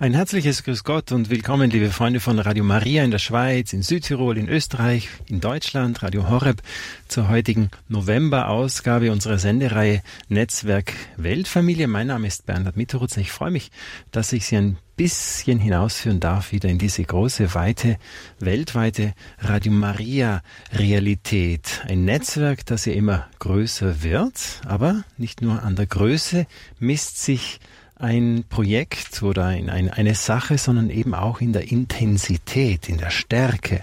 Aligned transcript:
Ein 0.00 0.14
herzliches 0.14 0.64
Grüß 0.64 0.84
Gott 0.84 1.12
und 1.12 1.28
willkommen, 1.28 1.68
liebe 1.68 1.90
Freunde 1.90 2.20
von 2.20 2.38
Radio 2.38 2.64
Maria 2.64 3.04
in 3.04 3.10
der 3.10 3.18
Schweiz, 3.18 3.74
in 3.74 3.82
Südtirol, 3.82 4.38
in 4.38 4.48
Österreich, 4.48 5.10
in 5.26 5.42
Deutschland, 5.42 6.02
Radio 6.02 6.30
Horeb, 6.30 6.62
zur 7.06 7.28
heutigen 7.28 7.70
November-Ausgabe 7.88 9.12
unserer 9.12 9.38
Sendereihe 9.38 10.02
Netzwerk 10.30 10.94
Weltfamilie. 11.18 11.86
Mein 11.86 12.06
Name 12.06 12.28
ist 12.28 12.46
Bernhard 12.46 12.78
Mitterutz. 12.78 13.18
Ich 13.18 13.30
freue 13.30 13.50
mich, 13.50 13.70
dass 14.10 14.32
ich 14.32 14.46
Sie 14.46 14.56
ein 14.56 14.78
bisschen 14.96 15.58
hinausführen 15.58 16.18
darf 16.18 16.52
wieder 16.52 16.70
in 16.70 16.78
diese 16.78 17.04
große, 17.04 17.54
weite, 17.54 17.98
weltweite 18.38 19.12
Radio 19.38 19.72
Maria 19.72 20.40
Realität. 20.72 21.82
Ein 21.86 22.06
Netzwerk, 22.06 22.64
das 22.64 22.86
ja 22.86 22.94
immer 22.94 23.28
größer 23.38 24.02
wird, 24.02 24.62
aber 24.64 25.04
nicht 25.18 25.42
nur 25.42 25.62
an 25.62 25.76
der 25.76 25.86
Größe 25.86 26.46
misst 26.78 27.22
sich 27.22 27.60
ein 28.00 28.44
Projekt 28.48 29.22
oder 29.22 29.46
ein, 29.46 29.68
ein, 29.68 29.90
eine 29.90 30.14
Sache, 30.14 30.58
sondern 30.58 30.90
eben 30.90 31.14
auch 31.14 31.40
in 31.40 31.52
der 31.52 31.70
Intensität, 31.70 32.88
in 32.88 32.98
der 32.98 33.10
Stärke. 33.10 33.82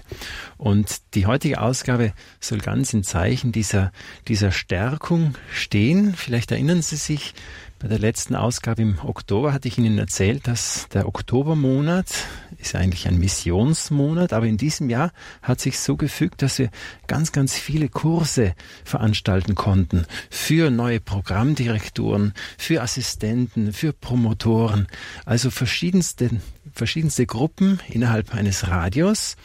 Und 0.56 1.14
die 1.14 1.26
heutige 1.26 1.60
Ausgabe 1.60 2.12
soll 2.40 2.58
ganz 2.58 2.92
im 2.92 3.04
Zeichen 3.04 3.52
dieser, 3.52 3.92
dieser 4.26 4.50
Stärkung 4.50 5.34
stehen. 5.52 6.14
Vielleicht 6.14 6.50
erinnern 6.50 6.82
Sie 6.82 6.96
sich, 6.96 7.34
bei 7.78 7.86
der 7.86 8.00
letzten 8.00 8.34
Ausgabe 8.34 8.82
im 8.82 8.98
Oktober 8.98 9.52
hatte 9.52 9.68
ich 9.68 9.78
Ihnen 9.78 9.98
erzählt, 9.98 10.48
dass 10.48 10.88
der 10.88 11.06
Oktobermonat 11.06 12.06
ist 12.58 12.74
eigentlich 12.74 13.06
ein 13.06 13.18
Missionsmonat, 13.18 14.32
aber 14.32 14.46
in 14.46 14.56
diesem 14.56 14.90
Jahr 14.90 15.12
hat 15.42 15.60
sich 15.60 15.78
so 15.78 15.96
gefügt, 15.96 16.42
dass 16.42 16.58
wir 16.58 16.70
ganz, 17.06 17.30
ganz 17.30 17.54
viele 17.54 17.88
Kurse 17.88 18.54
veranstalten 18.84 19.54
konnten 19.54 20.06
für 20.28 20.70
neue 20.70 20.98
Programmdirektoren, 20.98 22.32
für 22.56 22.82
Assistenten, 22.82 23.72
für 23.72 23.92
Promotoren, 23.92 24.88
also 25.24 25.50
verschiedenste, 25.50 26.30
verschiedenste 26.72 27.26
Gruppen 27.26 27.78
innerhalb 27.88 28.34
eines 28.34 28.66
Radios 28.66 29.36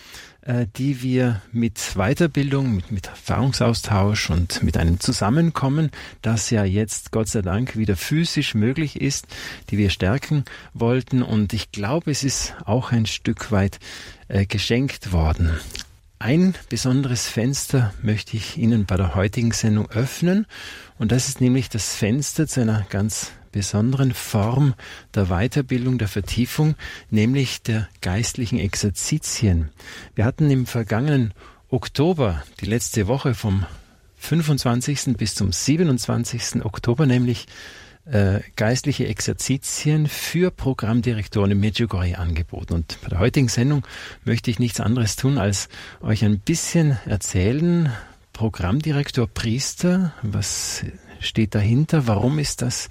die 0.78 1.02
wir 1.02 1.42
mit 1.52 1.94
Weiterbildung, 1.96 2.76
mit, 2.76 2.92
mit 2.92 3.08
Erfahrungsaustausch 3.08 4.30
und 4.30 4.62
mit 4.62 4.78
einem 4.78 5.00
Zusammenkommen, 5.00 5.90
das 6.22 6.50
ja 6.50 6.66
jetzt 6.66 7.12
Gott 7.12 7.30
sei 7.30 7.42
Dank 7.42 7.78
wieder 7.78 7.96
physisch 7.96 8.54
möglich 8.54 9.00
ist, 9.00 9.28
die 9.70 9.78
wir 9.78 9.90
stärken 9.90 10.44
wollten. 10.74 11.24
Und 11.24 11.54
ich 11.54 11.72
glaube, 11.72 12.12
es 12.12 12.24
ist 12.24 12.56
auch 12.66 12.92
ein 12.92 13.06
Stück 13.06 13.52
weit 13.52 13.80
äh, 14.28 14.46
geschenkt 14.46 15.14
worden. 15.14 15.52
Ein 16.20 16.56
besonderes 16.70 17.28
Fenster 17.28 17.94
möchte 18.02 18.38
ich 18.38 18.58
Ihnen 18.58 18.86
bei 18.86 18.96
der 18.96 19.14
heutigen 19.16 19.52
Sendung 19.52 19.90
öffnen 19.92 20.46
und 20.98 21.12
das 21.12 21.28
ist 21.28 21.42
nämlich 21.42 21.68
das 21.68 21.96
Fenster 21.96 22.48
zu 22.48 22.62
einer 22.62 22.86
ganz 22.90 23.32
besonderen 23.54 24.14
Form 24.14 24.74
der 25.16 25.28
Weiterbildung, 25.28 25.98
der 25.98 26.10
Vertiefung, 26.10 26.76
nämlich 27.10 27.62
der 27.62 27.88
geistlichen 28.02 28.60
Exerzitien. 28.60 29.70
Wir 30.16 30.26
hatten 30.26 30.52
im 30.52 30.66
vergangenen 30.66 31.34
Oktober, 31.70 32.44
die 32.60 32.66
letzte 32.66 33.08
Woche 33.08 33.34
vom 33.34 33.66
25. 34.18 35.16
bis 35.18 35.36
zum 35.36 35.54
27. 35.54 36.66
Oktober, 36.66 37.06
nämlich 37.06 37.48
äh, 38.06 38.42
geistliche 38.56 39.08
Exerzitien 39.08 40.08
für 40.08 40.52
Programmdirektoren 40.52 41.52
in 41.52 41.60
Medjugorje 41.60 42.18
angeboten. 42.18 42.74
Und 42.74 42.98
bei 43.02 43.10
der 43.10 43.20
heutigen 43.20 43.48
Sendung 43.48 43.86
möchte 44.26 44.52
ich 44.52 44.60
nichts 44.60 44.80
anderes 44.80 45.16
tun, 45.16 45.38
als 45.38 45.70
euch 46.02 46.26
ein 46.26 46.40
bisschen 46.40 46.98
erzählen, 47.06 47.92
Programmdirektor 48.34 49.28
Priester, 49.28 50.14
was 50.24 50.84
steht 51.20 51.56
dahinter, 51.56 52.08
warum 52.08 52.40
ist 52.40 52.62
das 52.62 52.90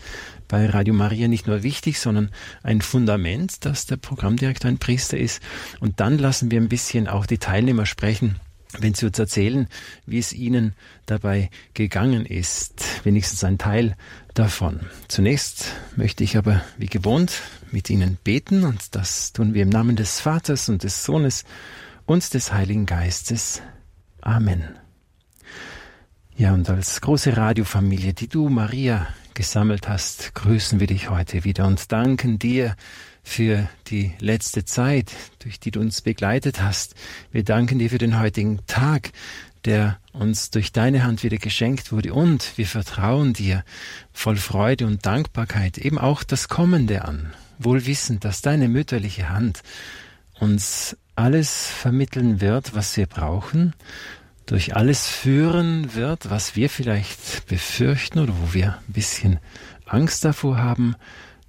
bei 0.52 0.66
Radio 0.66 0.92
Maria 0.92 1.28
nicht 1.28 1.46
nur 1.46 1.62
wichtig, 1.62 1.98
sondern 1.98 2.30
ein 2.62 2.82
Fundament, 2.82 3.64
dass 3.64 3.86
der 3.86 3.96
Programmdirektor 3.96 4.68
ein 4.68 4.76
Priester 4.76 5.16
ist. 5.16 5.40
Und 5.80 5.98
dann 5.98 6.18
lassen 6.18 6.50
wir 6.50 6.60
ein 6.60 6.68
bisschen 6.68 7.08
auch 7.08 7.24
die 7.24 7.38
Teilnehmer 7.38 7.86
sprechen, 7.86 8.36
wenn 8.78 8.92
Sie 8.92 9.06
uns 9.06 9.18
erzählen, 9.18 9.66
wie 10.04 10.18
es 10.18 10.34
Ihnen 10.34 10.74
dabei 11.06 11.48
gegangen 11.72 12.26
ist, 12.26 12.84
wenigstens 13.02 13.44
ein 13.44 13.56
Teil 13.56 13.96
davon. 14.34 14.80
Zunächst 15.08 15.72
möchte 15.96 16.22
ich 16.22 16.36
aber, 16.36 16.62
wie 16.76 16.84
gewohnt, 16.84 17.32
mit 17.70 17.88
Ihnen 17.88 18.18
beten 18.22 18.64
und 18.64 18.94
das 18.94 19.32
tun 19.32 19.54
wir 19.54 19.62
im 19.62 19.70
Namen 19.70 19.96
des 19.96 20.20
Vaters 20.20 20.68
und 20.68 20.82
des 20.82 21.02
Sohnes 21.02 21.44
und 22.04 22.34
des 22.34 22.52
Heiligen 22.52 22.84
Geistes. 22.84 23.62
Amen. 24.20 24.64
Ja, 26.36 26.52
und 26.52 26.68
als 26.68 27.00
große 27.00 27.38
Radiofamilie, 27.38 28.12
die 28.12 28.28
du, 28.28 28.50
Maria, 28.50 29.06
gesammelt 29.34 29.88
hast, 29.88 30.34
grüßen 30.34 30.80
wir 30.80 30.86
dich 30.86 31.10
heute 31.10 31.44
wieder 31.44 31.66
und 31.66 31.90
danken 31.92 32.38
dir 32.38 32.76
für 33.22 33.68
die 33.88 34.12
letzte 34.18 34.64
Zeit, 34.64 35.12
durch 35.40 35.60
die 35.60 35.70
du 35.70 35.80
uns 35.80 36.00
begleitet 36.00 36.60
hast. 36.62 36.94
Wir 37.30 37.44
danken 37.44 37.78
dir 37.78 37.90
für 37.90 37.98
den 37.98 38.18
heutigen 38.18 38.60
Tag, 38.66 39.12
der 39.64 39.98
uns 40.12 40.50
durch 40.50 40.72
deine 40.72 41.04
Hand 41.04 41.22
wieder 41.22 41.38
geschenkt 41.38 41.92
wurde 41.92 42.12
und 42.12 42.58
wir 42.58 42.66
vertrauen 42.66 43.32
dir 43.32 43.64
voll 44.12 44.36
Freude 44.36 44.86
und 44.86 45.06
Dankbarkeit 45.06 45.78
eben 45.78 45.98
auch 45.98 46.24
das 46.24 46.48
Kommende 46.48 47.04
an, 47.04 47.32
wohl 47.58 47.86
wissend, 47.86 48.24
dass 48.24 48.42
deine 48.42 48.68
mütterliche 48.68 49.28
Hand 49.28 49.62
uns 50.40 50.96
alles 51.14 51.66
vermitteln 51.66 52.40
wird, 52.40 52.74
was 52.74 52.96
wir 52.96 53.06
brauchen, 53.06 53.74
durch 54.46 54.76
alles 54.76 55.08
führen 55.08 55.94
wird, 55.94 56.30
was 56.30 56.56
wir 56.56 56.68
vielleicht 56.68 57.46
befürchten 57.46 58.18
oder 58.18 58.34
wo 58.40 58.54
wir 58.54 58.78
ein 58.86 58.92
bisschen 58.92 59.38
Angst 59.86 60.24
davor 60.24 60.58
haben, 60.58 60.96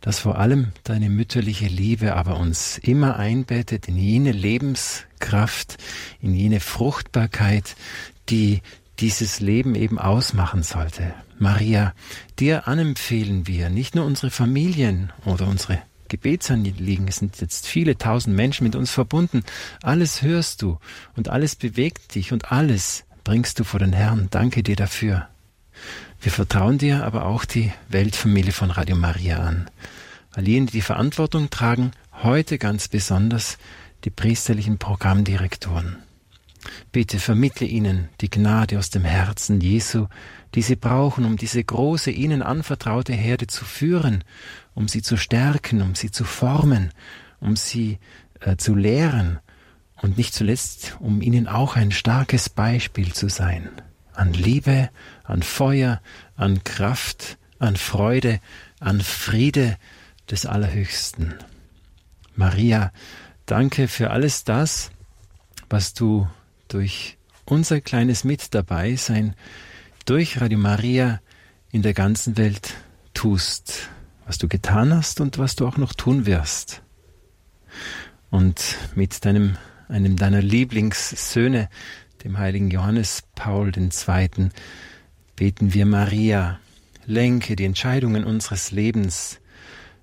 dass 0.01 0.19
vor 0.19 0.37
allem 0.37 0.73
deine 0.83 1.09
mütterliche 1.09 1.67
Liebe 1.67 2.15
aber 2.15 2.37
uns 2.37 2.77
immer 2.77 3.17
einbettet 3.17 3.87
in 3.87 3.97
jene 3.97 4.33
Lebenskraft, 4.33 5.77
in 6.19 6.33
jene 6.35 6.59
Fruchtbarkeit, 6.59 7.75
die 8.29 8.61
dieses 8.99 9.39
Leben 9.39 9.75
eben 9.75 9.97
ausmachen 9.97 10.61
sollte. 10.61 11.13
Maria, 11.39 11.93
dir 12.37 12.67
anempfehlen 12.67 13.47
wir 13.47 13.69
nicht 13.69 13.95
nur 13.95 14.05
unsere 14.05 14.29
Familien 14.29 15.11
oder 15.25 15.47
unsere 15.47 15.81
Gebetsanliegen. 16.13 17.07
Es 17.07 17.17
sind 17.17 17.41
jetzt 17.41 17.65
viele 17.65 17.97
tausend 17.97 18.35
Menschen 18.35 18.65
mit 18.65 18.75
uns 18.75 18.91
verbunden. 18.91 19.43
Alles 19.81 20.21
hörst 20.21 20.61
du 20.61 20.77
und 21.15 21.27
alles 21.27 21.55
bewegt 21.55 22.13
dich 22.13 22.31
und 22.31 22.51
alles 22.51 23.03
bringst 23.23 23.59
du 23.59 23.63
vor 23.63 23.79
den 23.79 23.93
Herrn. 23.93 24.27
Danke 24.29 24.61
dir 24.61 24.75
dafür. 24.75 25.27
Wir 26.21 26.31
vertrauen 26.31 26.77
dir 26.77 27.03
aber 27.03 27.25
auch 27.25 27.45
die 27.45 27.71
Weltfamilie 27.89 28.51
von 28.51 28.69
Radio 28.69 28.95
Maria 28.95 29.39
an. 29.39 29.71
All 30.33 30.47
jene, 30.47 30.67
die 30.67 30.81
Verantwortung 30.81 31.49
tragen, 31.49 31.91
heute 32.21 32.59
ganz 32.59 32.87
besonders 32.87 33.57
die 34.03 34.11
priesterlichen 34.11 34.77
Programmdirektoren. 34.77 35.97
Bitte 36.91 37.19
vermittle 37.19 37.65
ihnen 37.65 38.09
die 38.21 38.29
Gnade 38.29 38.77
aus 38.77 38.89
dem 38.91 39.03
Herzen 39.03 39.61
Jesu, 39.61 40.07
die 40.55 40.61
sie 40.61 40.75
brauchen, 40.75 41.25
um 41.25 41.37
diese 41.37 41.63
große 41.63 42.11
ihnen 42.11 42.41
anvertraute 42.41 43.13
Herde 43.13 43.47
zu 43.47 43.65
führen, 43.65 44.23
um 44.75 44.87
sie 44.87 45.01
zu 45.01 45.17
stärken, 45.17 45.81
um 45.81 45.95
sie 45.95 46.11
zu 46.11 46.23
formen, 46.23 46.91
um 47.39 47.55
sie 47.55 47.99
äh, 48.39 48.55
zu 48.57 48.75
lehren 48.75 49.39
und 50.01 50.17
nicht 50.17 50.33
zuletzt, 50.33 50.97
um 50.99 51.21
ihnen 51.21 51.47
auch 51.47 51.75
ein 51.75 51.91
starkes 51.91 52.49
Beispiel 52.49 53.13
zu 53.13 53.29
sein. 53.29 53.69
An 54.13 54.33
Liebe, 54.33 54.89
an 55.23 55.41
Feuer, 55.41 56.01
an 56.35 56.63
Kraft, 56.63 57.37
an 57.59 57.77
Freude, 57.77 58.39
an 58.79 59.01
Friede 59.01 59.77
des 60.29 60.45
Allerhöchsten. 60.45 61.35
Maria, 62.35 62.91
danke 63.45 63.87
für 63.87 64.11
alles 64.11 64.43
das, 64.43 64.91
was 65.69 65.93
du 65.93 66.27
durch 66.67 67.17
unser 67.45 67.81
kleines 67.81 68.23
Mit 68.23 68.53
dabei 68.53 68.95
sein, 68.95 69.35
durch 70.05 70.41
Radio 70.41 70.57
Maria 70.57 71.21
in 71.71 71.81
der 71.81 71.93
ganzen 71.93 72.37
Welt 72.37 72.75
tust, 73.13 73.89
was 74.25 74.37
du 74.37 74.47
getan 74.47 74.93
hast 74.93 75.21
und 75.21 75.37
was 75.37 75.55
du 75.55 75.67
auch 75.67 75.77
noch 75.77 75.93
tun 75.93 76.25
wirst. 76.25 76.81
Und 78.29 78.77
mit 78.95 79.25
deinem, 79.25 79.57
einem 79.89 80.15
deiner 80.15 80.41
Lieblingssöhne, 80.41 81.69
dem 82.23 82.37
heiligen 82.37 82.71
Johannes 82.71 83.23
Paul 83.35 83.71
II., 83.75 84.49
beten 85.35 85.73
wir 85.73 85.85
Maria, 85.85 86.59
lenke 87.05 87.55
die 87.55 87.65
Entscheidungen 87.65 88.23
unseres 88.23 88.71
Lebens, 88.71 89.39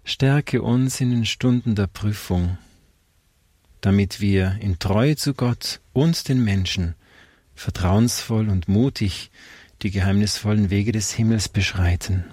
stärke 0.04 0.62
uns 0.62 1.00
in 1.00 1.10
den 1.10 1.26
Stunden 1.26 1.74
der 1.74 1.86
Prüfung, 1.86 2.58
damit 3.80 4.20
wir 4.20 4.58
in 4.60 4.78
Treue 4.78 5.16
zu 5.16 5.34
Gott 5.34 5.80
und 5.92 6.28
den 6.28 6.44
Menschen 6.44 6.94
vertrauensvoll 7.54 8.48
und 8.48 8.68
mutig 8.68 9.30
die 9.82 9.90
geheimnisvollen 9.90 10.70
Wege 10.70 10.92
des 10.92 11.12
Himmels 11.12 11.48
beschreiten. 11.48 12.24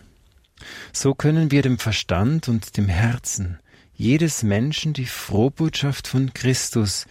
So 0.92 1.14
können 1.14 1.52
wir 1.52 1.62
dem 1.62 1.78
Verstand 1.78 2.48
und 2.48 2.78
dem 2.78 2.88
Herzen 2.88 3.60
jedes 3.94 4.44
Menschen 4.44 4.94
die 4.94 5.06
Frohbotschaft 5.06 6.08
von 6.08 6.34
Christus, 6.34 7.08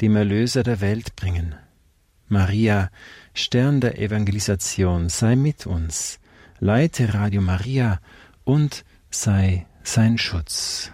dem 0.00 0.16
Erlöser 0.16 0.62
der 0.64 0.80
Welt, 0.80 1.14
bringen. 1.14 1.54
Maria, 2.28 2.90
Stern 3.34 3.80
der 3.80 3.98
Evangelisation, 3.98 5.08
sei 5.08 5.36
mit 5.36 5.66
uns, 5.66 6.18
leite 6.58 7.14
Radio 7.14 7.40
Maria 7.40 8.00
und 8.42 8.84
sei 9.10 9.66
sein 9.84 10.18
Schutz. 10.18 10.90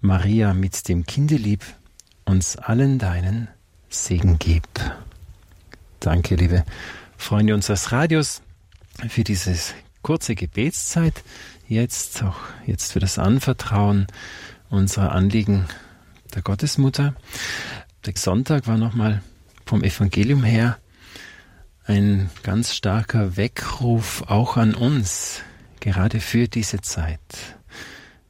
Maria 0.00 0.54
mit 0.54 0.88
dem 0.88 1.04
Kindelieb 1.04 1.64
uns 2.24 2.56
allen 2.56 2.98
deinen 2.98 3.48
Segen 3.88 4.38
gib. 4.38 4.66
Danke, 6.00 6.36
liebe 6.36 6.64
Freunde 7.16 7.54
unseres 7.54 7.92
Radios, 7.92 8.42
für 9.08 9.24
diese 9.24 9.54
kurze 10.04 10.36
Gebetszeit. 10.36 11.24
Jetzt 11.66 12.22
auch 12.22 12.36
jetzt 12.66 12.92
für 12.92 13.00
das 13.00 13.18
Anvertrauen 13.18 14.06
unserer 14.68 15.10
Anliegen 15.12 15.64
der 16.34 16.42
Gottesmutter. 16.42 17.16
Der 18.06 18.12
Sonntag 18.14 18.68
war 18.68 18.76
nochmal 18.76 19.22
vom 19.66 19.82
Evangelium 19.82 20.44
her 20.44 20.78
ein 21.86 22.30
ganz 22.42 22.74
starker 22.74 23.36
Weckruf 23.36 24.22
auch 24.26 24.56
an 24.56 24.74
uns, 24.74 25.42
gerade 25.80 26.20
für 26.20 26.48
diese 26.48 26.80
Zeit. 26.80 27.20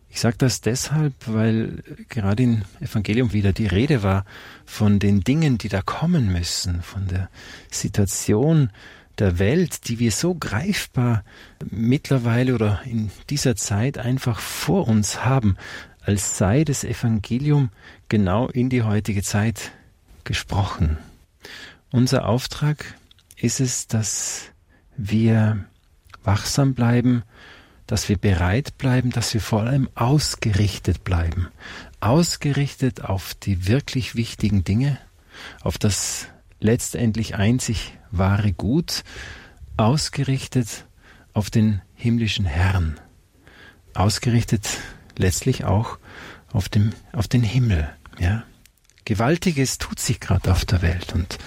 Ich 0.09 0.21
sage 0.21 0.37
das 0.39 0.61
deshalb, 0.61 1.13
weil 1.27 1.83
gerade 2.09 2.45
im 2.45 2.63
Evangelium 2.81 3.33
wieder 3.33 3.53
die 3.53 3.67
Rede 3.67 4.05
war 4.05 4.25
von 4.65 5.01
den 5.01 5.23
Dingen, 5.23 5.59
die 5.59 5.69
da 5.69 5.83
kommen 5.83 6.33
müssen, 6.33 6.83
von 6.83 7.09
der 7.09 7.29
Situation 7.69 8.71
der 9.19 9.39
Welt, 9.39 9.89
die 9.89 9.99
wir 9.99 10.11
so 10.11 10.35
greifbar 10.35 11.25
mittlerweile 11.71 12.55
oder 12.55 12.83
in 12.85 13.11
dieser 13.31 13.57
Zeit 13.57 13.99
einfach 13.99 14.41
vor 14.41 14.89
uns 14.89 15.25
haben, 15.25 15.57
als 16.01 16.37
sei 16.37 16.65
das 16.65 16.85
Evangelium 16.85 17.71
genau 18.09 18.49
in 18.49 18.69
die 18.69 18.83
heutige 18.83 19.23
Zeit 19.23 19.73
gesprochen. 20.25 20.99
Unser 21.91 22.27
Auftrag 22.27 22.95
ist 23.37 23.61
es, 23.61 23.87
dass 23.87 24.51
wir 24.97 25.65
wachsam 26.25 26.75
bleiben, 26.75 27.23
dass 27.87 28.09
wir 28.09 28.17
bereit 28.17 28.79
bleiben, 28.79 29.11
dass 29.11 29.35
wir 29.35 29.41
vor 29.41 29.63
allem 29.63 29.89
ausgerichtet 29.95 31.05
bleiben. 31.05 31.49
Ausgerichtet 32.01 33.05
auf 33.05 33.35
die 33.35 33.67
wirklich 33.67 34.15
wichtigen 34.15 34.65
Dinge, 34.65 34.99
auf 35.61 35.79
das 35.79 36.29
letztendlich 36.61 37.35
einzig 37.35 37.93
wahre 38.19 38.53
Gut, 38.53 39.05
ausgerichtet 39.77 40.87
auf 41.33 41.51
den 41.51 41.83
himmlischen 41.95 42.45
Herrn, 42.45 43.01
ausgerichtet 43.95 44.69
letztlich 45.17 45.65
auch 45.65 45.99
auf, 46.53 46.69
dem, 46.69 46.93
auf 47.13 47.29
den 47.29 47.43
Himmel. 47.43 47.89
Ja? 48.19 48.45
Gewaltiges 49.05 49.79
tut 49.79 49.99
sich 49.99 50.21
gerade 50.21 50.51
auf 50.53 50.65
der 50.65 50.83
Welt 50.83 51.13
und 51.15 51.39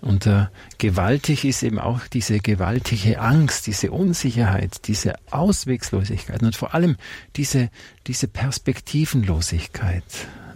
und 0.00 0.26
äh, 0.26 0.46
gewaltig 0.78 1.44
ist 1.44 1.62
eben 1.62 1.78
auch 1.78 2.06
diese 2.06 2.38
gewaltige 2.38 3.18
Angst, 3.18 3.66
diese 3.66 3.90
Unsicherheit, 3.90 4.86
diese 4.86 5.14
Auswegslosigkeit 5.30 6.42
und 6.42 6.54
vor 6.54 6.74
allem 6.74 6.96
diese, 7.34 7.70
diese 8.06 8.28
Perspektivenlosigkeit, 8.28 10.04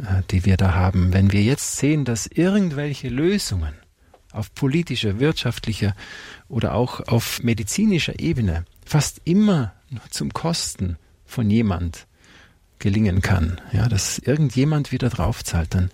äh, 0.03 0.23
die 0.31 0.45
wir 0.45 0.57
da 0.57 0.75
haben. 0.75 1.13
Wenn 1.13 1.33
wir 1.33 1.43
jetzt 1.43 1.79
sehen, 1.79 2.05
dass 2.05 2.27
irgendwelche 2.27 3.09
Lösungen 3.09 3.75
auf 4.33 4.55
politischer, 4.55 5.19
wirtschaftlicher 5.19 5.95
oder 6.49 6.75
auch 6.75 7.01
auf 7.09 7.43
medizinischer 7.43 8.19
Ebene 8.21 8.65
fast 8.85 9.21
immer 9.25 9.73
zum 10.11 10.33
Kosten 10.33 10.97
von 11.25 11.51
jemand 11.51 12.07
gelingen 12.79 13.23
kann, 13.23 13.61
ja, 13.73 13.89
dass 13.89 14.19
irgendjemand 14.19 14.91
wieder 14.91 15.11
draufzahlt, 15.11 15.75
dann 15.75 15.91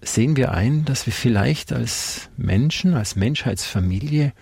sehen 0.00 0.36
wir 0.36 0.52
ein, 0.52 0.84
dass 0.84 1.06
wir 1.06 1.12
vielleicht 1.12 1.72
als 1.72 2.30
Menschen, 2.36 2.94
als 2.94 3.16
Menschheitsfamilie 3.16 4.32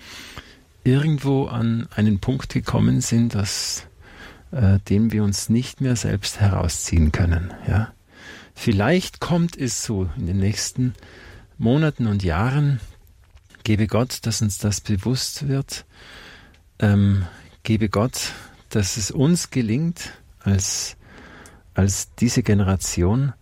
irgendwo 0.84 1.46
an 1.46 1.88
einen 1.94 2.20
Punkt 2.20 2.52
gekommen 2.52 3.00
sind, 3.00 3.34
dass, 3.34 3.86
äh, 4.52 4.78
den 4.88 5.12
wir 5.12 5.24
uns 5.24 5.48
nicht 5.48 5.80
mehr 5.80 5.96
selbst 5.96 6.40
herausziehen 6.40 7.10
können. 7.10 7.52
Ja? 7.66 7.92
Vielleicht 8.54 9.20
kommt 9.20 9.56
es 9.56 9.84
so 9.84 10.08
in 10.16 10.26
den 10.26 10.38
nächsten 10.38 10.94
Monaten 11.58 12.06
und 12.06 12.22
Jahren, 12.22 12.80
gebe 13.66 13.88
Gott, 13.88 14.24
dass 14.26 14.42
uns 14.42 14.58
das 14.58 14.80
bewusst 14.80 15.48
wird, 15.48 15.86
ähm, 16.78 17.26
gebe 17.64 17.88
Gott, 17.88 18.32
dass 18.68 18.96
es 18.96 19.10
uns 19.10 19.50
gelingt, 19.50 20.12
als, 20.38 20.96
als 21.74 22.14
diese 22.14 22.44
Generation, 22.44 23.32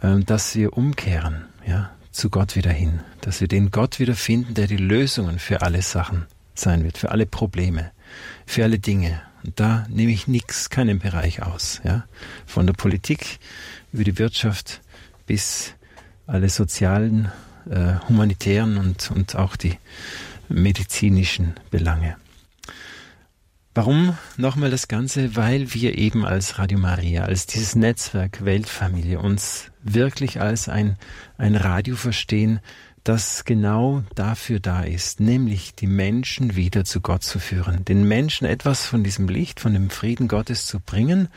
ähm, 0.00 0.24
dass 0.24 0.54
wir 0.54 0.74
umkehren, 0.74 1.46
ja, 1.66 1.90
zu 2.12 2.30
Gott 2.30 2.54
wieder 2.54 2.70
hin, 2.70 3.00
dass 3.22 3.40
wir 3.40 3.48
den 3.48 3.72
Gott 3.72 3.98
wieder 3.98 4.14
finden, 4.14 4.54
der 4.54 4.68
die 4.68 4.76
Lösungen 4.76 5.40
für 5.40 5.62
alle 5.62 5.82
Sachen 5.82 6.26
sein 6.54 6.84
wird, 6.84 6.96
für 6.96 7.10
alle 7.10 7.26
Probleme, 7.26 7.90
für 8.46 8.62
alle 8.62 8.78
Dinge. 8.78 9.20
Und 9.42 9.58
da 9.58 9.84
nehme 9.88 10.12
ich 10.12 10.28
nichts, 10.28 10.70
keinen 10.70 11.00
Bereich 11.00 11.42
aus, 11.42 11.80
ja, 11.82 12.04
von 12.46 12.68
der 12.68 12.74
Politik 12.74 13.40
über 13.92 14.04
die 14.04 14.16
Wirtschaft 14.16 14.80
bis 15.26 15.74
alle 16.28 16.50
sozialen, 16.50 17.32
äh, 17.70 17.94
humanitären 18.08 18.78
und, 18.78 19.10
und 19.10 19.36
auch 19.36 19.56
die 19.56 19.78
medizinischen 20.48 21.54
Belange. 21.70 22.16
Warum 23.74 24.16
nochmal 24.38 24.70
das 24.70 24.88
Ganze? 24.88 25.36
Weil 25.36 25.74
wir 25.74 25.98
eben 25.98 26.24
als 26.24 26.58
Radio 26.58 26.78
Maria, 26.78 27.24
als 27.24 27.46
dieses 27.46 27.74
Netzwerk 27.74 28.42
Weltfamilie 28.44 29.18
uns 29.18 29.70
wirklich 29.82 30.40
als 30.40 30.70
ein, 30.70 30.96
ein 31.36 31.56
Radio 31.56 31.94
verstehen, 31.94 32.60
das 33.04 33.44
genau 33.44 34.02
dafür 34.14 34.60
da 34.60 34.82
ist, 34.82 35.20
nämlich 35.20 35.74
die 35.74 35.86
Menschen 35.86 36.56
wieder 36.56 36.84
zu 36.84 37.00
Gott 37.00 37.22
zu 37.22 37.38
führen, 37.38 37.84
den 37.84 38.08
Menschen 38.08 38.46
etwas 38.46 38.86
von 38.86 39.04
diesem 39.04 39.28
Licht, 39.28 39.60
von 39.60 39.74
dem 39.74 39.90
Frieden 39.90 40.26
Gottes 40.26 40.66
zu 40.66 40.80
bringen 40.80 41.28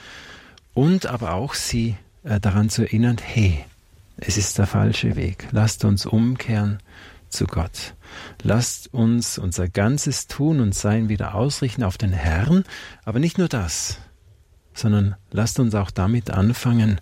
und 0.73 1.07
aber 1.07 1.33
auch 1.33 1.53
sie 1.53 1.97
äh, 2.23 2.39
daran 2.39 2.69
zu 2.69 2.83
erinnern, 2.83 3.17
hey, 3.21 3.65
es 4.21 4.37
ist 4.37 4.57
der 4.57 4.67
falsche 4.67 5.15
Weg, 5.15 5.47
lasst 5.51 5.85
uns 5.85 6.05
umkehren 6.05 6.79
zu 7.29 7.45
Gott. 7.45 7.93
Lasst 8.41 8.93
uns 8.93 9.37
unser 9.37 9.67
ganzes 9.67 10.27
Tun 10.27 10.59
und 10.59 10.73
Sein 10.73 11.09
wieder 11.09 11.35
ausrichten 11.35 11.83
auf 11.83 11.97
den 11.97 12.11
Herrn, 12.11 12.63
aber 13.05 13.19
nicht 13.19 13.37
nur 13.37 13.47
das, 13.47 13.99
sondern 14.73 15.15
lasst 15.31 15.59
uns 15.59 15.75
auch 15.75 15.91
damit 15.91 16.31
anfangen, 16.31 16.99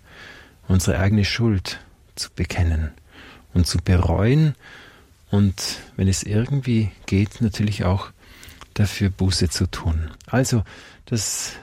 unsere 0.66 0.98
eigene 0.98 1.24
Schuld 1.24 1.80
zu 2.14 2.30
bekennen 2.34 2.90
und 3.54 3.66
zu 3.66 3.78
bereuen 3.78 4.54
und, 5.30 5.78
wenn 5.96 6.08
es 6.08 6.22
irgendwie 6.22 6.90
geht, 7.06 7.40
natürlich 7.40 7.84
auch 7.84 8.10
dafür 8.74 9.10
Buße 9.10 9.48
zu 9.48 9.66
tun. 9.66 10.10
Also 10.26 10.62
das 11.06 11.54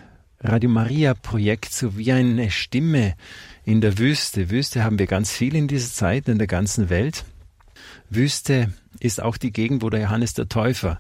Radio 0.42 0.70
Maria 0.70 1.14
Projekt 1.14 1.74
so 1.74 1.98
wie 1.98 2.12
eine 2.12 2.52
Stimme 2.52 3.16
in 3.66 3.82
der 3.82 3.98
Wüste. 3.98 4.50
Wüste 4.50 4.84
haben 4.84 5.00
wir 5.00 5.08
ganz 5.08 5.32
viel 5.32 5.56
in 5.56 5.68
dieser 5.68 5.92
Zeit 5.92 6.30
in 6.30 6.38
der 6.38 6.48
ganzen 6.48 6.90
Welt. 6.90 7.26
Wüste 8.10 8.72
ist 9.00 9.22
auch 9.22 9.38
die 9.38 9.52
Gegend, 9.52 9.82
wo 9.82 9.90
der 9.90 10.02
Johannes 10.02 10.34
der 10.34 10.48
Täufer 10.48 11.00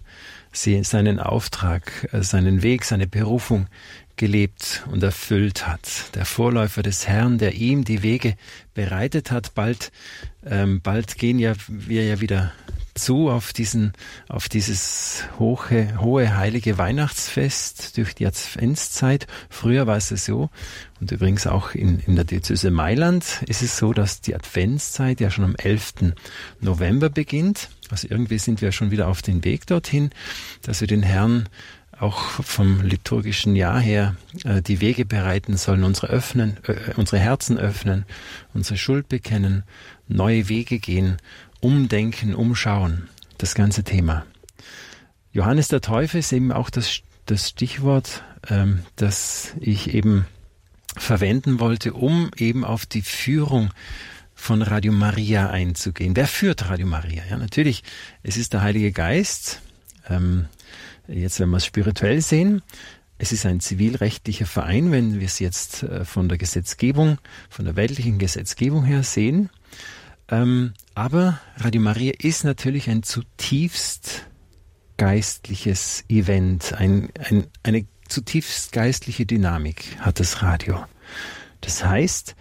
seinen 0.52 1.20
Auftrag, 1.20 2.10
äh, 2.12 2.24
seinen 2.24 2.64
Weg, 2.64 2.86
seine 2.86 3.08
Berufung 3.08 3.68
gelebt 4.16 4.84
und 4.90 5.04
erfüllt 5.04 5.68
hat. 5.68 6.16
Der 6.16 6.26
Vorläufer 6.26 6.82
des 6.82 7.08
Herrn, 7.08 7.38
der 7.38 7.54
ihm 7.54 7.84
die 7.84 8.02
Wege 8.02 8.36
bereitet 8.74 9.32
hat. 9.32 9.54
Bald, 9.54 9.92
ähm, 10.46 10.82
bald 10.82 11.18
gehen 11.18 11.40
ja 11.40 11.54
wir 11.68 12.06
ja 12.06 12.22
wieder 12.22 12.54
zu 12.96 13.30
auf 13.30 13.54
diesen, 13.54 13.94
auf 14.30 14.50
dieses 14.50 15.24
hohe, 15.38 16.00
hohe 16.00 16.36
heilige 16.36 16.78
Weihnachtsfest 16.78 17.98
durch 17.98 18.16
die 18.16 18.26
Adventszeit. 18.26 19.28
Früher 19.50 19.86
war 19.86 19.98
es 19.98 20.10
so, 20.10 20.50
und 21.02 21.12
übrigens 21.12 21.46
auch 21.46 21.76
in, 21.76 22.00
in 22.00 22.16
der 22.16 22.26
Diözese 22.26 22.72
Mailand 22.72 23.44
ist 23.48 23.62
es 23.62 23.78
so, 23.78 23.94
dass 23.94 24.22
die 24.22 24.34
Adventszeit 24.34 25.20
ja 25.20 25.30
schon 25.30 25.44
am 25.44 25.56
11. 25.56 26.14
November 26.62 27.10
beginnt. 27.10 27.70
Also 27.90 28.08
irgendwie 28.10 28.40
sind 28.40 28.62
wir 28.62 28.72
schon 28.72 28.92
wieder 28.92 29.10
auf 29.10 29.22
den 29.22 29.44
Weg 29.44 29.68
dorthin, 29.68 30.10
dass 30.62 30.80
wir 30.80 30.88
den 30.88 31.04
Herrn 31.04 31.50
auch 32.00 32.20
vom 32.20 32.82
liturgischen 32.82 33.56
Jahr 33.56 33.80
her 33.80 34.16
äh, 34.44 34.62
die 34.62 34.82
Wege 34.82 35.06
bereiten 35.06 35.56
sollen, 35.58 35.84
unsere 35.84 36.08
öffnen, 36.08 36.58
äh, 36.64 36.94
unsere 36.96 37.20
Herzen 37.20 37.58
öffnen, 37.58 38.06
unsere 38.54 38.78
Schuld 38.78 39.08
bekennen, 39.08 39.64
neue 40.08 40.50
Wege 40.50 40.80
gehen 40.80 41.18
Umdenken, 41.66 42.36
Umschauen, 42.36 43.10
das 43.40 43.56
ganze 43.56 43.84
Thema. 43.84 44.24
Johannes 45.32 45.68
der 45.68 45.82
Täufer 45.82 46.20
ist 46.20 46.32
eben 46.32 46.52
auch 46.52 46.70
das, 46.70 47.00
das 47.26 47.50
Stichwort, 47.50 48.24
ähm, 48.52 48.84
das 48.98 49.56
ich 49.60 49.96
eben 49.96 50.28
verwenden 50.96 51.60
wollte, 51.60 51.94
um 51.94 52.30
eben 52.38 52.64
auf 52.64 52.86
die 52.86 53.02
Führung 53.02 53.72
von 54.36 54.62
Radio 54.62 54.92
Maria 54.92 55.50
einzugehen. 55.50 56.16
Wer 56.16 56.28
führt 56.28 56.70
Radio 56.70 56.86
Maria? 56.86 57.24
Ja, 57.28 57.36
natürlich, 57.38 57.82
es 58.22 58.38
ist 58.38 58.54
der 58.54 58.62
Heilige 58.62 58.92
Geist. 58.92 59.64
Ähm, 60.08 60.46
jetzt, 61.08 61.40
wenn 61.40 61.50
wir 61.50 61.58
es 61.58 61.66
spirituell 61.66 62.22
sehen, 62.22 62.62
es 63.18 63.32
ist 63.32 63.44
ein 63.44 63.60
zivilrechtlicher 63.60 64.46
Verein, 64.46 64.92
wenn 64.92 65.20
wir 65.20 65.26
es 65.26 65.40
jetzt 65.40 65.82
äh, 65.82 66.06
von 66.06 66.30
der 66.30 66.38
Gesetzgebung, 66.38 67.18
von 67.50 67.66
der 67.66 67.76
weltlichen 67.76 68.20
Gesetzgebung 68.20 68.84
her 68.84 69.02
sehen. 69.02 69.50
Ähm, 70.30 70.74
aber 70.96 71.40
Radio 71.58 71.82
Maria 71.82 72.14
ist 72.18 72.44
natürlich 72.44 72.90
ein 72.90 73.04
zutiefst 73.04 74.26
geistliches 74.98 76.06
Event, 76.08 76.74
ein, 76.74 77.10
ein, 77.20 77.48
eine 77.64 77.86
zutiefst 78.08 78.72
geistliche 78.72 79.26
Dynamik 79.26 79.98
hat 80.00 80.20
das 80.20 80.42
Radio. 80.42 80.86
Das 81.62 81.84
heißt, 81.84 82.36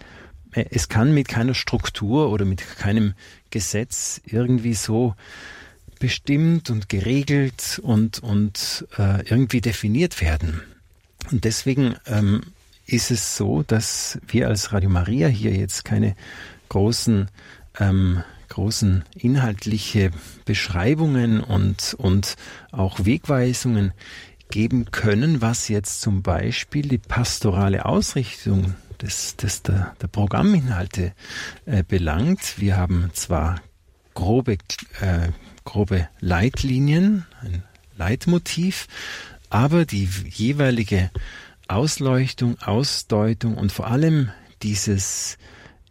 es 0.51 0.87
kann 0.87 1.13
mit 1.13 1.27
keiner 1.27 1.53
Struktur 1.53 2.31
oder 2.31 2.45
mit 2.45 2.63
keinem 2.77 3.13
Gesetz 3.49 4.21
irgendwie 4.25 4.73
so 4.73 5.15
bestimmt 5.99 6.69
und 6.69 6.87
geregelt 6.89 7.79
und, 7.83 8.19
und 8.19 8.87
äh, 8.97 9.27
irgendwie 9.27 9.61
definiert 9.61 10.21
werden. 10.21 10.61
Und 11.31 11.43
deswegen 11.43 11.95
ähm, 12.05 12.41
ist 12.85 13.11
es 13.11 13.35
so, 13.35 13.63
dass 13.63 14.19
wir 14.27 14.47
als 14.47 14.71
Radio 14.71 14.89
Maria 14.89 15.27
hier 15.27 15.51
jetzt 15.51 15.83
keine 15.83 16.15
großen 16.69 17.29
ähm, 17.79 18.23
großen 18.49 19.03
inhaltliche 19.15 20.11
Beschreibungen 20.45 21.41
und, 21.41 21.95
und 21.97 22.35
auch 22.71 23.03
Wegweisungen 23.03 23.93
geben 24.49 24.91
können, 24.91 25.41
was 25.41 25.67
jetzt 25.67 26.01
zum 26.01 26.21
Beispiel 26.21 26.87
die 26.87 26.97
pastorale 26.97 27.85
Ausrichtung 27.85 28.75
des, 29.01 29.35
des, 29.35 29.63
der, 29.63 29.95
der 30.01 30.07
Programminhalte 30.07 31.13
äh, 31.65 31.83
belangt. 31.83 32.55
Wir 32.57 32.77
haben 32.77 33.09
zwar 33.13 33.61
grobe, 34.13 34.53
äh, 35.01 35.29
grobe 35.63 36.07
Leitlinien, 36.19 37.25
ein 37.41 37.63
Leitmotiv, 37.97 38.87
aber 39.49 39.85
die 39.85 40.07
jeweilige 40.29 41.11
Ausleuchtung, 41.67 42.59
Ausdeutung 42.61 43.57
und 43.57 43.71
vor 43.71 43.87
allem 43.87 44.31
dieses, 44.61 45.37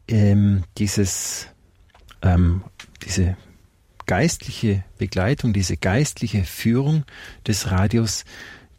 ähm, 0.09 0.65
dieses, 0.79 1.49
ähm, 2.25 2.65
diese 3.05 3.37
geistliche 4.07 4.85
Begleitung, 4.99 5.53
diese 5.53 5.77
geistliche 5.77 6.45
Führung 6.45 7.05
des 7.47 7.71
Radios, 7.71 8.25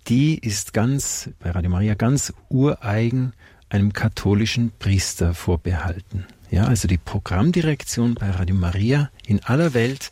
die 0.07 0.37
ist 0.37 0.73
ganz, 0.73 1.29
bei 1.39 1.51
Radio 1.51 1.71
Maria 1.71 1.95
ganz 1.95 2.33
ureigen 2.49 3.33
einem 3.69 3.93
katholischen 3.93 4.71
Priester 4.77 5.33
vorbehalten. 5.33 6.25
Ja, 6.51 6.65
also 6.65 6.87
die 6.87 6.99
Programmdirektion 6.99 8.15
bei 8.15 8.29
Radio 8.29 8.55
Maria 8.55 9.09
in 9.25 9.43
aller 9.43 9.73
Welt 9.73 10.11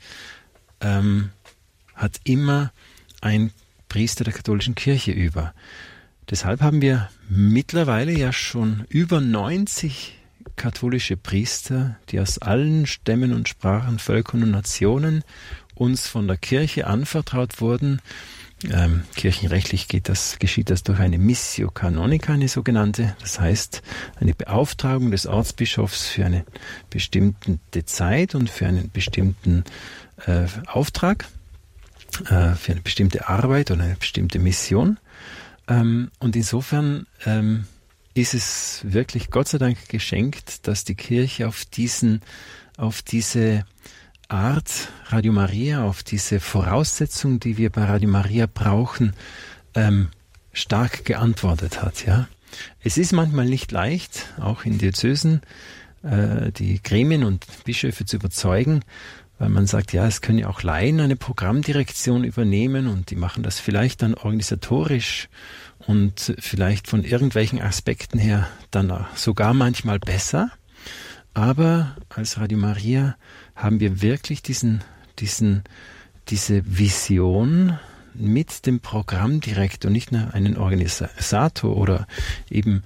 ähm, 0.81 1.29
hat 1.93 2.19
immer 2.23 2.71
ein 3.21 3.51
Priester 3.87 4.23
der 4.23 4.33
katholischen 4.33 4.73
Kirche 4.73 5.11
über. 5.11 5.53
Deshalb 6.29 6.61
haben 6.61 6.81
wir 6.81 7.09
mittlerweile 7.29 8.11
ja 8.11 8.33
schon 8.33 8.85
über 8.89 9.21
90 9.21 10.17
katholische 10.55 11.17
Priester, 11.17 11.97
die 12.09 12.19
aus 12.19 12.37
allen 12.37 12.85
Stämmen 12.85 13.33
und 13.33 13.49
Sprachen, 13.49 13.99
Völkern 13.99 14.43
und 14.43 14.51
Nationen 14.51 15.23
uns 15.75 16.07
von 16.07 16.27
der 16.27 16.37
Kirche 16.37 16.87
anvertraut 16.87 17.61
wurden. 17.61 18.01
Ähm, 18.71 19.03
kirchenrechtlich 19.15 19.89
geht 19.89 20.07
das, 20.07 20.39
geschieht 20.39 20.69
das 20.69 20.83
durch 20.83 20.99
eine 20.99 21.17
Missio 21.17 21.69
Canonica, 21.69 22.33
eine 22.33 22.47
sogenannte, 22.47 23.15
das 23.19 23.39
heißt 23.39 23.81
eine 24.15 24.33
Beauftragung 24.33 25.11
des 25.11 25.27
Ortsbischofs 25.27 26.07
für 26.07 26.25
eine 26.25 26.45
bestimmte 26.89 27.85
Zeit 27.85 28.35
und 28.35 28.49
für 28.49 28.65
einen 28.65 28.89
bestimmten 28.89 29.65
äh, 30.25 30.45
Auftrag, 30.67 31.25
äh, 32.25 32.53
für 32.53 32.71
eine 32.71 32.81
bestimmte 32.81 33.27
Arbeit 33.27 33.69
oder 33.69 33.83
eine 33.83 33.95
bestimmte 33.95 34.39
Mission. 34.39 34.97
Ähm, 35.67 36.09
und 36.19 36.35
insofern 36.35 37.05
ähm, 37.25 37.65
ist 38.13 38.33
es 38.33 38.81
wirklich 38.83 39.31
Gott 39.31 39.47
sei 39.47 39.57
Dank 39.57 39.89
geschenkt, 39.89 40.67
dass 40.67 40.83
die 40.83 40.95
Kirche 40.95 41.47
auf 41.47 41.65
diesen, 41.65 42.21
auf 42.77 43.01
diese 43.01 43.65
Art 44.27 44.89
Radio 45.07 45.33
Maria, 45.33 45.83
auf 45.83 46.03
diese 46.03 46.39
Voraussetzung, 46.39 47.39
die 47.39 47.57
wir 47.57 47.69
bei 47.69 47.85
Radio 47.85 48.09
Maria 48.09 48.47
brauchen, 48.51 49.13
ähm, 49.75 50.09
stark 50.53 51.05
geantwortet 51.05 51.81
hat. 51.81 52.05
Ja, 52.05 52.27
es 52.83 52.97
ist 52.97 53.11
manchmal 53.11 53.45
nicht 53.45 53.71
leicht, 53.71 54.27
auch 54.39 54.65
in 54.65 54.77
Diözesen 54.77 55.41
äh, 56.03 56.51
die 56.51 56.81
Gremien 56.81 57.23
und 57.23 57.45
Bischöfe 57.63 58.05
zu 58.05 58.17
überzeugen, 58.17 58.81
weil 59.39 59.49
man 59.49 59.65
sagt, 59.65 59.93
ja, 59.93 60.05
es 60.05 60.21
können 60.21 60.39
ja 60.39 60.49
auch 60.49 60.63
Laien 60.63 60.99
eine 60.99 61.15
Programmdirektion 61.15 62.23
übernehmen 62.23 62.87
und 62.87 63.09
die 63.09 63.15
machen 63.15 63.43
das 63.43 63.59
vielleicht 63.59 64.01
dann 64.01 64.13
organisatorisch 64.13 65.29
und 65.87 66.33
vielleicht 66.39 66.87
von 66.87 67.03
irgendwelchen 67.03 67.61
Aspekten 67.61 68.19
her 68.19 68.47
dann 68.71 69.05
sogar 69.15 69.53
manchmal 69.53 69.99
besser. 69.99 70.51
Aber 71.33 71.95
als 72.09 72.39
Radio 72.39 72.57
Maria 72.57 73.15
haben 73.55 73.79
wir 73.79 74.01
wirklich 74.01 74.41
diesen, 74.41 74.83
diesen, 75.19 75.63
diese 76.29 76.63
Vision 76.65 77.77
mit 78.13 78.65
dem 78.65 78.79
Programmdirektor, 78.79 79.89
nicht 79.89 80.11
nur 80.11 80.33
einen 80.33 80.57
Organisator 80.57 81.75
oder 81.75 82.07
eben 82.49 82.83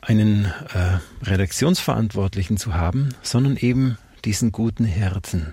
einen 0.00 0.46
äh, 0.46 0.98
Redaktionsverantwortlichen 1.22 2.56
zu 2.56 2.74
haben, 2.74 3.10
sondern 3.22 3.56
eben 3.56 3.98
diesen 4.24 4.52
guten 4.52 4.84
Hirten, 4.84 5.52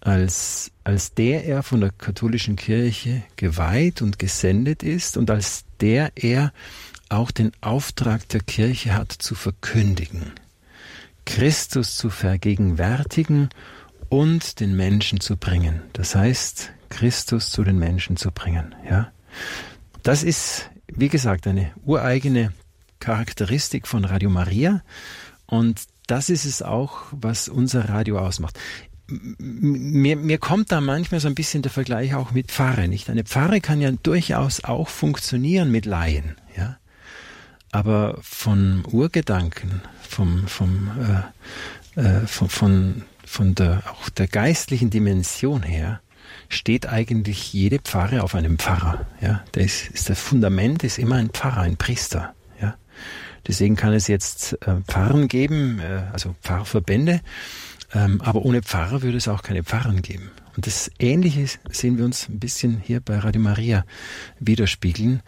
als, 0.00 0.70
als 0.84 1.14
der 1.14 1.44
er 1.44 1.62
von 1.62 1.80
der 1.80 1.90
katholischen 1.90 2.56
Kirche 2.56 3.22
geweiht 3.36 4.02
und 4.02 4.18
gesendet 4.18 4.82
ist 4.82 5.16
und 5.16 5.30
als 5.30 5.64
der 5.80 6.12
er 6.14 6.52
auch 7.08 7.30
den 7.30 7.52
Auftrag 7.60 8.28
der 8.28 8.40
Kirche 8.40 8.94
hat 8.94 9.12
zu 9.12 9.34
verkündigen, 9.34 10.32
Christus 11.24 11.96
zu 11.96 12.10
vergegenwärtigen 12.10 13.48
und 14.08 14.60
den 14.60 14.76
Menschen 14.76 15.20
zu 15.20 15.36
bringen. 15.36 15.82
Das 15.92 16.14
heißt, 16.14 16.70
Christus 16.90 17.50
zu 17.50 17.64
den 17.64 17.78
Menschen 17.78 18.16
zu 18.16 18.30
bringen, 18.30 18.74
ja. 18.88 19.10
Das 20.02 20.22
ist, 20.22 20.70
wie 20.86 21.08
gesagt, 21.08 21.46
eine 21.46 21.72
ureigene 21.84 22.52
Charakteristik 23.00 23.86
von 23.86 24.04
Radio 24.04 24.30
Maria 24.30 24.82
und 25.46 25.82
das 26.06 26.30
ist 26.30 26.46
es 26.46 26.62
auch, 26.62 27.02
was 27.10 27.48
unser 27.48 27.88
Radio 27.90 28.18
ausmacht 28.18 28.58
mir, 29.08 30.16
mir 30.16 30.38
kommt 30.38 30.70
da 30.70 30.80
manchmal 30.80 31.20
so 31.20 31.28
ein 31.28 31.34
bisschen 31.34 31.62
der 31.62 31.70
Vergleich 31.70 32.14
auch 32.14 32.32
mit 32.32 32.50
Pfarre, 32.50 32.88
nicht? 32.88 33.08
Eine 33.08 33.24
Pfarre 33.24 33.60
kann 33.60 33.80
ja 33.80 33.90
durchaus 33.90 34.64
auch 34.64 34.88
funktionieren 34.88 35.70
mit 35.70 35.86
Laien, 35.86 36.36
ja. 36.56 36.76
Aber 37.70 38.18
von 38.22 38.84
Urgedanken, 38.90 39.82
vom, 40.00 40.46
vom, 40.46 40.90
äh, 41.96 42.00
äh, 42.00 42.26
von, 42.26 42.48
von, 42.48 43.02
von 43.24 43.54
der, 43.54 43.82
auch 43.90 44.08
der 44.10 44.26
geistlichen 44.26 44.90
Dimension 44.90 45.62
her, 45.62 46.00
steht 46.50 46.86
eigentlich 46.86 47.52
jede 47.52 47.78
Pfarre 47.78 48.22
auf 48.22 48.34
einem 48.34 48.58
Pfarrer, 48.58 49.06
ja. 49.20 49.42
Das 49.52 49.64
ist, 49.64 49.90
ist 49.90 50.10
das 50.10 50.20
Fundament 50.20 50.84
ist 50.84 50.98
immer 50.98 51.16
ein 51.16 51.30
Pfarrer, 51.30 51.62
ein 51.62 51.78
Priester, 51.78 52.34
ja. 52.60 52.74
Deswegen 53.46 53.76
kann 53.76 53.94
es 53.94 54.06
jetzt 54.06 54.52
äh, 54.66 54.82
Pfarren 54.86 55.28
geben, 55.28 55.80
äh, 55.80 56.02
also 56.12 56.34
Pfarrverbände, 56.42 57.22
ähm, 57.94 58.20
aber 58.20 58.44
ohne 58.44 58.62
Pfarrer 58.62 59.02
würde 59.02 59.16
es 59.16 59.28
auch 59.28 59.42
keine 59.42 59.64
Pfarren 59.64 60.02
geben. 60.02 60.30
Und 60.56 60.66
das 60.66 60.90
Ähnliche 60.98 61.46
sehen 61.70 61.98
wir 61.98 62.04
uns 62.04 62.28
ein 62.28 62.38
bisschen 62.38 62.80
hier 62.80 63.00
bei 63.00 63.18
Radio 63.18 63.40
Maria 63.40 63.84
widerspiegeln, 64.40 65.22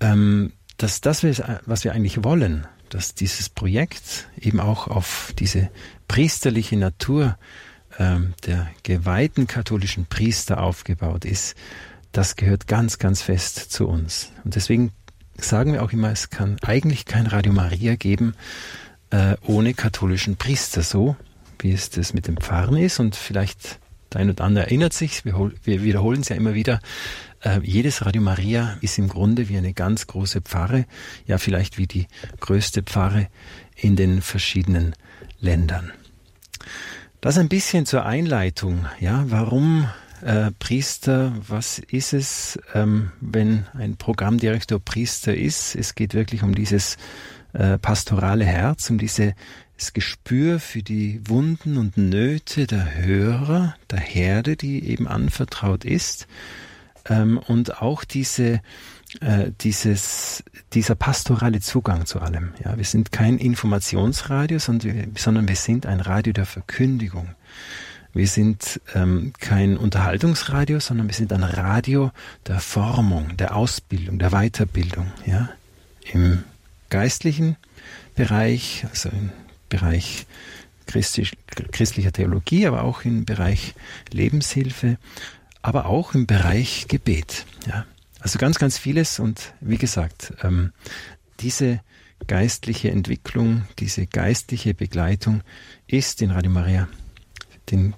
ähm, 0.00 0.52
dass 0.76 1.00
das, 1.00 1.24
was 1.24 1.84
wir 1.84 1.92
eigentlich 1.92 2.22
wollen, 2.22 2.66
dass 2.90 3.14
dieses 3.14 3.48
Projekt 3.48 4.28
eben 4.40 4.60
auch 4.60 4.88
auf 4.88 5.32
diese 5.38 5.70
priesterliche 6.06 6.76
Natur 6.76 7.38
ähm, 7.98 8.34
der 8.44 8.68
geweihten 8.82 9.46
katholischen 9.46 10.06
Priester 10.06 10.62
aufgebaut 10.62 11.24
ist, 11.24 11.56
das 12.12 12.36
gehört 12.36 12.68
ganz, 12.68 12.98
ganz 12.98 13.22
fest 13.22 13.72
zu 13.72 13.88
uns. 13.88 14.30
Und 14.44 14.54
deswegen 14.54 14.92
sagen 15.36 15.72
wir 15.72 15.82
auch 15.82 15.92
immer, 15.92 16.10
es 16.10 16.30
kann 16.30 16.58
eigentlich 16.62 17.06
kein 17.06 17.26
Radio 17.26 17.52
Maria 17.52 17.96
geben 17.96 18.34
äh, 19.10 19.36
ohne 19.42 19.74
katholischen 19.74 20.36
Priester. 20.36 20.82
So 20.82 21.16
wie 21.64 21.72
es 21.72 21.88
das 21.88 22.12
mit 22.12 22.28
dem 22.28 22.36
Pfarren 22.36 22.76
ist 22.76 23.00
und 23.00 23.16
vielleicht 23.16 23.80
der 24.12 24.20
ein 24.20 24.30
oder 24.30 24.44
andere 24.44 24.66
erinnert 24.66 24.92
sich, 24.92 25.24
wir, 25.24 25.50
wir 25.64 25.82
wiederholen 25.82 26.20
es 26.20 26.28
ja 26.28 26.36
immer 26.36 26.54
wieder, 26.54 26.78
äh, 27.40 27.58
jedes 27.62 28.04
Radio 28.04 28.20
Maria 28.20 28.76
ist 28.82 28.98
im 28.98 29.08
Grunde 29.08 29.48
wie 29.48 29.56
eine 29.56 29.72
ganz 29.72 30.06
große 30.06 30.42
Pfarre, 30.42 30.84
ja 31.26 31.38
vielleicht 31.38 31.78
wie 31.78 31.86
die 31.86 32.06
größte 32.38 32.82
Pfarre 32.82 33.28
in 33.76 33.96
den 33.96 34.20
verschiedenen 34.20 34.94
Ländern. 35.40 35.90
Das 37.22 37.38
ein 37.38 37.48
bisschen 37.48 37.86
zur 37.86 38.04
Einleitung, 38.04 38.86
ja, 39.00 39.24
warum 39.28 39.88
äh, 40.20 40.50
Priester, 40.58 41.32
was 41.48 41.78
ist 41.78 42.12
es, 42.12 42.58
ähm, 42.74 43.10
wenn 43.22 43.66
ein 43.72 43.96
Programmdirektor 43.96 44.80
Priester 44.80 45.34
ist? 45.34 45.74
Es 45.74 45.94
geht 45.94 46.12
wirklich 46.12 46.42
um 46.42 46.54
dieses 46.54 46.98
äh, 47.54 47.78
pastorale 47.78 48.44
Herz, 48.44 48.90
um 48.90 48.98
diese 48.98 49.34
das 49.76 49.92
Gespür 49.92 50.60
für 50.60 50.82
die 50.82 51.20
Wunden 51.24 51.76
und 51.76 51.96
Nöte 51.96 52.66
der 52.66 52.94
Hörer, 52.94 53.74
der 53.90 54.00
Herde, 54.00 54.56
die 54.56 54.88
eben 54.88 55.08
anvertraut 55.08 55.84
ist, 55.84 56.26
ähm, 57.08 57.38
und 57.38 57.82
auch 57.82 58.04
diese, 58.04 58.60
äh, 59.20 59.50
dieses, 59.60 60.44
dieser 60.72 60.94
pastorale 60.94 61.60
Zugang 61.60 62.06
zu 62.06 62.20
allem. 62.20 62.54
Ja, 62.64 62.76
wir 62.76 62.84
sind 62.84 63.12
kein 63.12 63.38
Informationsradio, 63.38 64.58
sondern 64.58 64.94
wir, 64.94 65.08
sondern 65.16 65.48
wir 65.48 65.56
sind 65.56 65.86
ein 65.86 66.00
Radio 66.00 66.32
der 66.32 66.46
Verkündigung. 66.46 67.34
Wir 68.12 68.28
sind 68.28 68.80
ähm, 68.94 69.32
kein 69.40 69.76
Unterhaltungsradio, 69.76 70.78
sondern 70.78 71.08
wir 71.08 71.14
sind 71.14 71.32
ein 71.32 71.42
Radio 71.42 72.12
der 72.46 72.60
Formung, 72.60 73.36
der 73.36 73.56
Ausbildung, 73.56 74.20
der 74.20 74.30
Weiterbildung. 74.30 75.12
Ja, 75.26 75.48
im 76.12 76.44
geistlichen 76.90 77.56
Bereich, 78.14 78.86
also 78.88 79.08
in 79.08 79.32
Bereich 79.68 80.26
christlich, 80.86 81.32
christlicher 81.72 82.12
Theologie, 82.12 82.66
aber 82.66 82.84
auch 82.84 83.04
im 83.04 83.24
Bereich 83.24 83.74
Lebenshilfe, 84.10 84.98
aber 85.62 85.86
auch 85.86 86.14
im 86.14 86.26
Bereich 86.26 86.86
Gebet. 86.88 87.46
Ja. 87.66 87.86
Also 88.20 88.38
ganz, 88.38 88.58
ganz 88.58 88.78
vieles 88.78 89.18
und 89.18 89.52
wie 89.60 89.78
gesagt, 89.78 90.32
ähm, 90.42 90.72
diese 91.40 91.80
geistliche 92.26 92.90
Entwicklung, 92.90 93.66
diese 93.78 94.06
geistliche 94.06 94.74
Begleitung 94.74 95.42
ist 95.86 96.22
in 96.22 96.30
Radio 96.30 96.50
Maria 96.50 96.88
den 97.70 97.94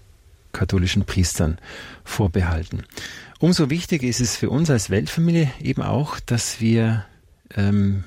katholischen 0.52 1.04
Priestern 1.04 1.58
vorbehalten. 2.04 2.84
Umso 3.38 3.68
wichtiger 3.68 4.06
ist 4.06 4.20
es 4.20 4.36
für 4.36 4.48
uns 4.50 4.70
als 4.70 4.90
Weltfamilie 4.90 5.50
eben 5.60 5.82
auch, 5.82 6.18
dass 6.20 6.60
wir 6.60 7.04
ähm, 7.54 8.04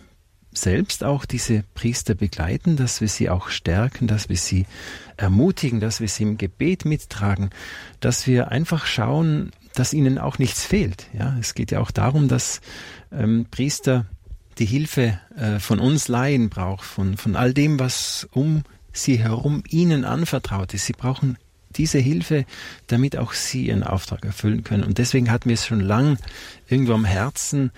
selbst 0.51 1.03
auch 1.03 1.25
diese 1.25 1.63
Priester 1.75 2.15
begleiten, 2.15 2.75
dass 2.75 3.01
wir 3.01 3.07
sie 3.07 3.29
auch 3.29 3.49
stärken, 3.49 4.07
dass 4.07 4.29
wir 4.29 4.37
sie 4.37 4.65
ermutigen, 5.17 5.79
dass 5.79 6.01
wir 6.01 6.07
sie 6.07 6.23
im 6.23 6.37
Gebet 6.37 6.85
mittragen, 6.85 7.49
dass 7.99 8.25
wir 8.27 8.49
einfach 8.49 8.85
schauen, 8.85 9.51
dass 9.73 9.93
ihnen 9.93 10.17
auch 10.17 10.39
nichts 10.39 10.65
fehlt. 10.65 11.07
Ja, 11.13 11.37
es 11.39 11.53
geht 11.53 11.71
ja 11.71 11.79
auch 11.79 11.91
darum, 11.91 12.27
dass 12.27 12.61
ähm, 13.11 13.45
Priester 13.51 14.05
die 14.57 14.65
Hilfe 14.65 15.19
äh, 15.37 15.59
von 15.59 15.79
uns 15.79 16.07
Laien 16.07 16.49
braucht, 16.49 16.83
von, 16.83 17.17
von 17.17 17.35
all 17.35 17.53
dem, 17.53 17.79
was 17.79 18.27
um 18.31 18.63
sie 18.91 19.19
herum 19.19 19.63
ihnen 19.69 20.03
anvertraut 20.03 20.73
ist. 20.73 20.85
Sie 20.85 20.93
brauchen 20.93 21.37
diese 21.75 21.99
Hilfe, 21.99 22.45
damit 22.87 23.17
auch 23.17 23.33
sie 23.33 23.67
ihren 23.67 23.83
Auftrag 23.83 24.25
erfüllen 24.25 24.63
können. 24.63 24.83
Und 24.83 24.97
deswegen 24.97 25.31
hatten 25.31 25.49
wir 25.49 25.53
es 25.53 25.65
schon 25.65 25.81
lang 25.81 26.17
irgendwo 26.67 26.93
am 26.93 27.05
Herzen, 27.05 27.71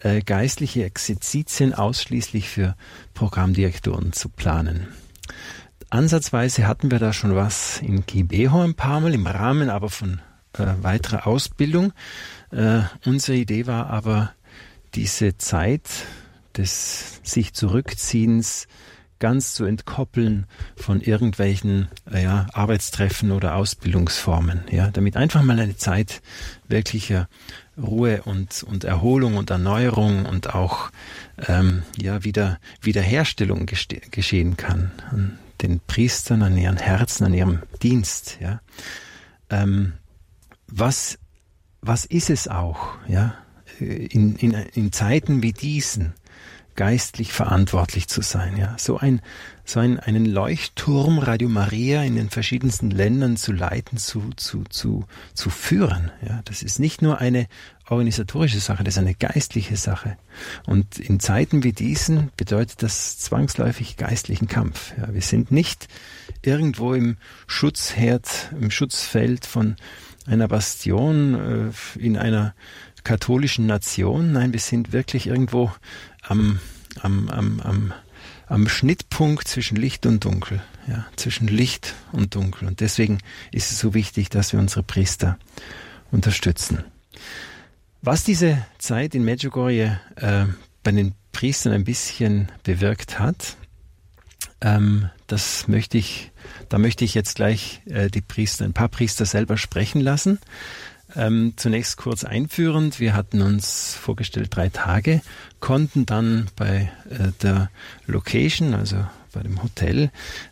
äh, 0.00 0.20
geistliche 0.20 0.84
Exerzitien 0.84 1.74
ausschließlich 1.74 2.48
für 2.48 2.76
Programmdirektoren 3.14 4.12
zu 4.12 4.28
planen. 4.28 4.88
Ansatzweise 5.90 6.66
hatten 6.66 6.90
wir 6.90 6.98
da 6.98 7.12
schon 7.12 7.34
was 7.34 7.80
in 7.80 8.04
Kibeho 8.04 8.62
ein 8.62 8.74
paar 8.74 9.00
Mal, 9.00 9.14
im 9.14 9.26
Rahmen 9.26 9.70
aber 9.70 9.88
von 9.88 10.20
äh, 10.52 10.66
weitere 10.82 11.18
Ausbildung. 11.18 11.92
Äh, 12.50 12.80
unsere 13.06 13.38
Idee 13.38 13.66
war 13.66 13.88
aber, 13.88 14.32
diese 14.94 15.36
Zeit 15.38 15.82
des 16.56 17.20
sich 17.22 17.54
Zurückziehens 17.54 18.66
ganz 19.18 19.54
zu 19.54 19.64
entkoppeln 19.64 20.46
von 20.76 21.00
irgendwelchen 21.00 21.88
äh, 22.10 22.22
ja, 22.22 22.46
Arbeitstreffen 22.52 23.32
oder 23.32 23.56
Ausbildungsformen, 23.56 24.62
ja, 24.70 24.90
damit 24.90 25.16
einfach 25.16 25.42
mal 25.42 25.58
eine 25.58 25.76
Zeit 25.76 26.22
wirklicher 26.68 27.28
Ruhe 27.76 28.22
und, 28.22 28.62
und 28.62 28.84
Erholung 28.84 29.36
und 29.36 29.50
Erneuerung 29.50 30.26
und 30.26 30.54
auch 30.54 30.90
ähm, 31.46 31.82
ja, 31.96 32.24
wieder 32.24 32.58
Wiederherstellung 32.80 33.66
geschehen 33.66 34.56
kann 34.56 34.90
an 35.10 35.38
den 35.62 35.80
Priestern, 35.80 36.42
an 36.42 36.56
ihren 36.56 36.76
Herzen, 36.76 37.24
an 37.24 37.34
ihrem 37.34 37.62
Dienst. 37.82 38.38
Ja. 38.40 38.60
Ähm, 39.50 39.94
was, 40.66 41.18
was 41.80 42.04
ist 42.04 42.30
es 42.30 42.48
auch, 42.48 42.94
ja, 43.08 43.34
in, 43.78 44.36
in, 44.36 44.52
in 44.52 44.92
Zeiten 44.92 45.42
wie 45.42 45.52
diesen 45.52 46.14
geistlich 46.78 47.32
verantwortlich 47.32 48.06
zu 48.06 48.22
sein, 48.22 48.56
ja, 48.56 48.76
so 48.78 48.98
ein, 48.98 49.20
so 49.64 49.80
ein, 49.80 49.98
einen 49.98 50.24
Leuchtturm 50.24 51.18
Radio 51.18 51.48
Maria 51.48 52.04
in 52.04 52.14
den 52.14 52.30
verschiedensten 52.30 52.92
Ländern 52.92 53.36
zu 53.36 53.50
leiten, 53.50 53.98
zu, 53.98 54.30
zu, 54.36 54.62
zu, 54.70 55.04
zu 55.34 55.50
führen, 55.50 56.12
ja, 56.24 56.40
das 56.44 56.62
ist 56.62 56.78
nicht 56.78 57.02
nur 57.02 57.18
eine 57.18 57.48
organisatorische 57.88 58.60
Sache, 58.60 58.84
das 58.84 58.94
ist 58.94 58.98
eine 58.98 59.16
geistliche 59.16 59.76
Sache. 59.76 60.18
Und 60.66 61.00
in 61.00 61.18
Zeiten 61.18 61.64
wie 61.64 61.72
diesen 61.72 62.30
bedeutet 62.36 62.80
das 62.84 63.18
zwangsläufig 63.18 63.96
geistlichen 63.96 64.46
Kampf. 64.46 64.92
Ja, 64.98 65.12
wir 65.12 65.22
sind 65.22 65.50
nicht 65.50 65.88
irgendwo 66.42 66.94
im 66.94 67.16
Schutzherd, 67.48 68.52
im 68.52 68.70
Schutzfeld 68.70 69.46
von 69.46 69.74
einer 70.26 70.46
Bastion 70.46 71.72
äh, 71.74 71.98
in 71.98 72.16
einer 72.16 72.54
katholischen 73.02 73.66
Nation. 73.66 74.32
Nein, 74.32 74.52
wir 74.52 74.60
sind 74.60 74.92
wirklich 74.92 75.26
irgendwo 75.26 75.72
am, 76.28 76.60
am, 77.00 77.28
am, 77.28 77.60
am, 77.60 77.92
am 78.46 78.68
Schnittpunkt 78.68 79.48
zwischen 79.48 79.76
Licht 79.76 80.06
und 80.06 80.24
Dunkel, 80.24 80.62
ja, 80.86 81.06
zwischen 81.16 81.48
Licht 81.48 81.94
und 82.12 82.34
Dunkel. 82.34 82.68
Und 82.68 82.80
deswegen 82.80 83.18
ist 83.50 83.70
es 83.70 83.78
so 83.78 83.94
wichtig, 83.94 84.28
dass 84.28 84.52
wir 84.52 84.60
unsere 84.60 84.82
Priester 84.82 85.38
unterstützen. 86.10 86.84
Was 88.02 88.24
diese 88.24 88.64
Zeit 88.78 89.14
in 89.14 89.24
Medjugorje 89.24 90.00
äh, 90.16 90.46
bei 90.82 90.92
den 90.92 91.14
Priestern 91.32 91.72
ein 91.72 91.84
bisschen 91.84 92.50
bewirkt 92.62 93.18
hat, 93.18 93.56
ähm, 94.60 95.10
das 95.26 95.68
möchte 95.68 95.98
ich, 95.98 96.30
da 96.68 96.78
möchte 96.78 97.04
ich 97.04 97.14
jetzt 97.14 97.36
gleich 97.36 97.82
äh, 97.86 98.08
die 98.08 98.20
Priester, 98.20 98.64
ein 98.64 98.72
paar 98.72 98.88
Priester 98.88 99.24
selber 99.24 99.56
sprechen 99.56 100.00
lassen. 100.00 100.38
Ähm, 101.16 101.54
zunächst 101.56 101.96
kurz 101.96 102.24
einführend. 102.24 103.00
Wir 103.00 103.14
hatten 103.14 103.40
uns 103.40 103.94
vorgestellt 103.94 104.54
drei 104.54 104.68
Tage, 104.68 105.22
konnten 105.58 106.04
dann 106.04 106.48
bei 106.54 106.90
äh, 107.08 107.32
der 107.42 107.70
Location, 108.06 108.74
also 108.74 109.06
bei 109.32 109.40
dem 109.42 109.62
Hotel, 109.62 110.10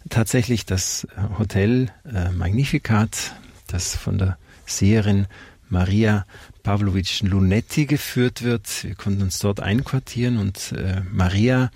tatsächlich 0.08 0.64
das 0.64 1.04
äh, 1.16 1.38
Hotel 1.38 1.90
äh, 2.10 2.30
Magnificat, 2.30 3.34
das 3.66 3.96
von 3.96 4.18
der 4.18 4.38
Seherin 4.64 5.26
Maria 5.68 6.24
Pavlovic 6.62 7.22
Lunetti 7.22 7.86
geführt 7.86 8.42
wird. 8.42 8.84
Wir 8.84 8.94
konnten 8.94 9.22
uns 9.22 9.38
dort 9.38 9.60
einquartieren 9.60 10.38
und 10.38 10.72
äh, 10.72 11.02
Maria, 11.10 11.70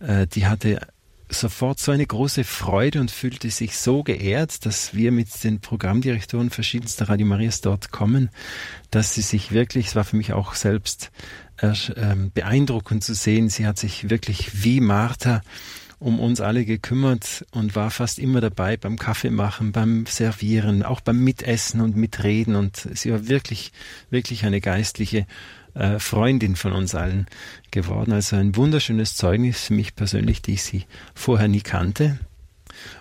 äh, 0.00 0.26
die 0.26 0.46
hatte 0.46 0.80
sofort 1.32 1.78
so 1.78 1.92
eine 1.92 2.06
große 2.06 2.44
Freude 2.44 3.00
und 3.00 3.10
fühlte 3.10 3.50
sich 3.50 3.76
so 3.76 4.02
geehrt, 4.02 4.64
dass 4.66 4.94
wir 4.94 5.12
mit 5.12 5.28
den 5.44 5.60
Programmdirektoren 5.60 6.50
verschiedenster 6.50 7.08
Radio 7.08 7.26
Marias 7.26 7.60
dort 7.60 7.90
kommen, 7.90 8.30
dass 8.90 9.14
sie 9.14 9.22
sich 9.22 9.52
wirklich, 9.52 9.88
es 9.88 9.96
war 9.96 10.04
für 10.04 10.16
mich 10.16 10.32
auch 10.32 10.54
selbst 10.54 11.10
äh, 11.58 11.72
beeindruckend 12.34 13.04
zu 13.04 13.14
sehen, 13.14 13.48
sie 13.48 13.66
hat 13.66 13.78
sich 13.78 14.10
wirklich 14.10 14.64
wie 14.64 14.80
Martha 14.80 15.42
um 16.02 16.18
uns 16.18 16.40
alle 16.40 16.64
gekümmert 16.64 17.46
und 17.52 17.76
war 17.76 17.90
fast 17.90 18.18
immer 18.18 18.40
dabei 18.40 18.76
beim 18.76 18.98
Kaffeemachen, 18.98 19.70
beim 19.70 20.04
Servieren, 20.06 20.82
auch 20.82 21.00
beim 21.00 21.22
Mitessen 21.22 21.80
und 21.80 21.96
Mitreden 21.96 22.56
und 22.56 22.88
sie 22.94 23.12
war 23.12 23.28
wirklich, 23.28 23.72
wirklich 24.10 24.44
eine 24.44 24.60
geistliche 24.60 25.26
äh, 25.74 25.98
Freundin 25.98 26.56
von 26.56 26.72
uns 26.72 26.94
allen 26.94 27.26
geworden. 27.70 28.12
Also 28.12 28.36
ein 28.36 28.56
wunderschönes 28.56 29.16
Zeugnis 29.16 29.64
für 29.64 29.74
mich 29.74 29.94
persönlich, 29.94 30.42
die 30.42 30.54
ich 30.54 30.62
sie 30.62 30.84
vorher 31.14 31.48
nie 31.48 31.60
kannte. 31.60 32.18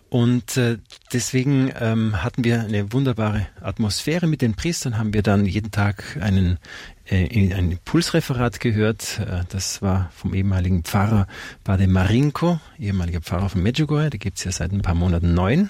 Und 0.10 0.57
äh, 0.57 0.77
deswegen 1.13 1.71
ähm, 1.79 2.21
hatten 2.21 2.43
wir 2.43 2.62
eine 2.62 2.91
wunderbare 2.91 3.47
Atmosphäre 3.62 4.27
mit 4.27 4.41
den 4.41 4.55
Priestern, 4.55 4.97
haben 4.97 5.13
wir 5.13 5.23
dann 5.23 5.45
jeden 5.45 5.71
Tag 5.71 6.17
einen 6.19 6.60
äh, 7.05 7.53
ein 7.53 7.71
Impulsreferat 7.71 8.60
gehört. 8.60 9.21
Das 9.49 9.81
war 9.81 10.12
vom 10.13 10.34
ehemaligen 10.34 10.84
Pfarrer 10.84 11.27
Bade 11.63 11.88
Marinko, 11.88 12.60
ehemaliger 12.77 13.21
Pfarrer 13.21 13.49
von 13.49 13.63
Medjugorje, 13.63 14.10
da 14.10 14.17
gibt's 14.17 14.43
ja 14.43 14.51
seit 14.51 14.71
ein 14.71 14.81
paar 14.81 14.95
Monaten 14.95 15.34
neun. 15.34 15.69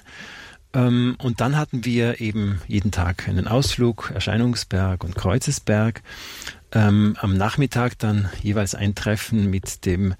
Ähm, 0.73 1.15
und 1.19 1.41
dann 1.41 1.57
hatten 1.57 1.85
wir 1.85 2.21
eben 2.21 2.61
jeden 2.67 2.91
Tag 2.91 3.27
einen 3.27 3.47
Ausflug, 3.47 4.11
Erscheinungsberg 4.13 5.03
und 5.03 5.15
Kreuzesberg 5.15 6.01
ähm, 6.73 7.15
am 7.19 7.35
Nachmittag 7.35 7.97
dann 7.99 8.29
jeweils 8.41 8.75
ein 8.75 8.95
Treffen 8.95 9.49
mit 9.49 9.85
dem 9.85 10.15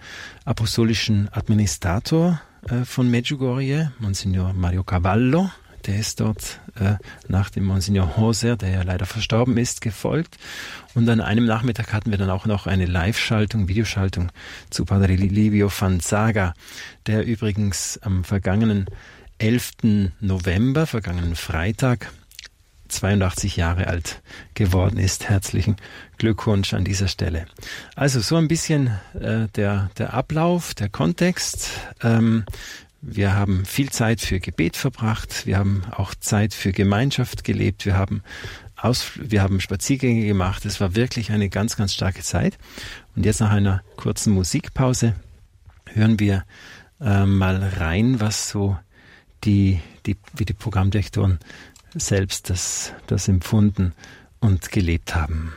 apostolischen 0.46 1.30
Administrator 1.32 2.42
äh, 2.70 2.86
von 2.86 3.10
Medjugorje, 3.10 3.92
Monsignor 4.00 4.54
Mario 4.54 4.84
Cavallo. 4.84 5.50
Der 5.86 6.00
ist 6.00 6.20
dort 6.20 6.60
äh, 6.80 6.96
nach 7.28 7.50
dem 7.50 7.66
Monsignor 7.66 8.16
Hoser, 8.16 8.56
der 8.56 8.70
ja 8.70 8.82
leider 8.84 9.08
verstorben 9.08 9.58
ist, 9.58 9.82
gefolgt. 9.82 10.38
Und 10.94 11.10
an 11.10 11.22
einem 11.22 11.46
Nachmittag 11.46 11.92
hatten 11.92 12.12
wir 12.12 12.20
dann 12.20 12.30
auch 12.30 12.46
noch 12.46 12.68
eine 12.68 12.86
Live-Schaltung, 12.86 13.68
Videoschaltung 13.68 14.32
zu 14.70 14.86
Padre 14.86 15.16
Livio 15.16 15.70
Fanzaga, 15.70 16.54
der 17.08 17.26
übrigens 17.26 17.98
am 18.04 18.24
vergangenen 18.24 18.86
11. 19.40 19.72
November, 20.20 20.86
vergangenen 20.86 21.36
Freitag, 21.36 22.12
82 22.92 23.56
Jahre 23.56 23.88
alt 23.88 24.22
geworden 24.54 24.98
ist. 24.98 25.30
Herzlichen 25.30 25.78
Glückwunsch 26.18 26.74
an 26.74 26.84
dieser 26.84 27.08
Stelle. 27.08 27.46
Also 27.96 28.20
so 28.20 28.36
ein 28.36 28.48
bisschen 28.48 28.88
äh, 29.14 29.48
der, 29.56 29.90
der 29.98 30.14
Ablauf, 30.14 30.74
der 30.74 30.90
Kontext. 30.90 31.70
Ähm, 32.04 32.46
wir 33.02 33.34
haben 33.34 33.66
viel 33.66 33.90
Zeit 33.90 34.22
für 34.22 34.40
Gebet 34.40 34.78
verbracht. 34.78 35.48
Wir 35.48 35.58
haben 35.58 35.84
auch 35.92 36.14
Zeit 36.14 36.54
für 36.54 36.72
Gemeinschaft 36.72 37.44
gelebt. 37.44 37.86
Wir 37.86 37.98
haben 37.98 38.22
Aus, 38.76 39.12
wir 39.16 39.42
haben 39.42 39.60
Spaziergänge 39.60 40.26
gemacht. 40.26 40.66
Es 40.66 40.80
war 40.80 40.96
wirklich 40.96 41.32
eine 41.32 41.50
ganz, 41.50 41.76
ganz 41.76 41.94
starke 41.94 42.22
Zeit. 42.22 42.60
Und 43.16 43.26
jetzt 43.26 43.40
nach 43.40 43.52
einer 43.52 43.82
kurzen 43.96 44.34
Musikpause 44.34 45.16
hören 45.86 46.20
wir 46.20 46.44
äh, 47.00 47.26
mal 47.26 47.58
rein, 47.78 48.20
was 48.20 48.50
so 48.50 48.78
die, 49.44 49.80
die, 50.06 50.18
wie 50.34 50.46
die 50.46 50.54
Programmdirektoren 50.54 51.40
selbst 51.96 52.50
das, 52.50 52.94
das 53.08 53.28
empfunden 53.28 53.94
und 54.40 54.72
gelebt 54.72 55.16
haben. 55.16 55.54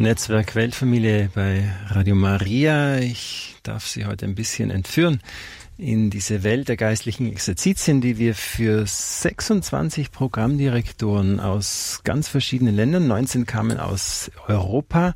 Netzwerk 0.00 0.54
Weltfamilie 0.54 1.30
bei 1.34 1.70
Radio 1.88 2.14
Maria. 2.14 3.00
Ich 3.00 3.56
darf 3.62 3.86
Sie 3.86 4.06
heute 4.06 4.24
ein 4.24 4.34
bisschen 4.34 4.70
entführen 4.70 5.20
in 5.76 6.08
diese 6.08 6.42
Welt 6.42 6.68
der 6.68 6.76
geistlichen 6.76 7.30
Exerzitien, 7.30 8.00
die 8.00 8.18
wir 8.18 8.34
für 8.34 8.86
26 8.86 10.10
Programmdirektoren 10.10 11.38
aus 11.38 12.00
ganz 12.02 12.28
verschiedenen 12.28 12.74
Ländern, 12.74 13.08
19 13.08 13.44
kamen 13.44 13.78
aus 13.78 14.30
Europa, 14.46 15.14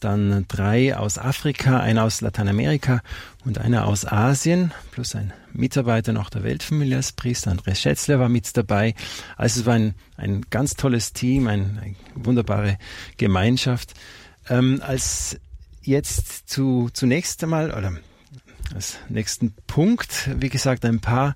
dann 0.00 0.44
drei 0.48 0.96
aus 0.96 1.18
Afrika, 1.18 1.80
einer 1.80 2.04
aus 2.04 2.20
Lateinamerika 2.20 3.02
und 3.44 3.58
einer 3.58 3.86
aus 3.86 4.04
Asien, 4.04 4.72
plus 4.92 5.14
ein 5.14 5.32
Mitarbeiter 5.52 6.12
noch 6.12 6.30
der 6.30 6.44
Weltfamilie 6.44 6.96
als 6.96 7.12
Priester, 7.12 7.50
Andreas 7.50 7.80
Schätzler 7.80 8.18
war 8.20 8.28
mit 8.28 8.56
dabei. 8.56 8.94
Also 9.36 9.60
es 9.60 9.66
war 9.66 9.74
ein, 9.74 9.94
ein 10.16 10.42
ganz 10.50 10.74
tolles 10.74 11.12
Team, 11.12 11.46
ein, 11.48 11.78
eine 11.82 11.94
wunderbare 12.14 12.78
Gemeinschaft. 13.16 13.94
Ähm, 14.48 14.80
als 14.84 15.38
jetzt 15.82 16.48
zu, 16.48 16.90
zunächst 16.92 17.42
einmal, 17.42 17.72
oder 17.72 17.92
als 18.74 18.98
nächsten 19.08 19.54
Punkt, 19.66 20.30
wie 20.36 20.48
gesagt, 20.48 20.84
ein 20.84 21.00
paar 21.00 21.34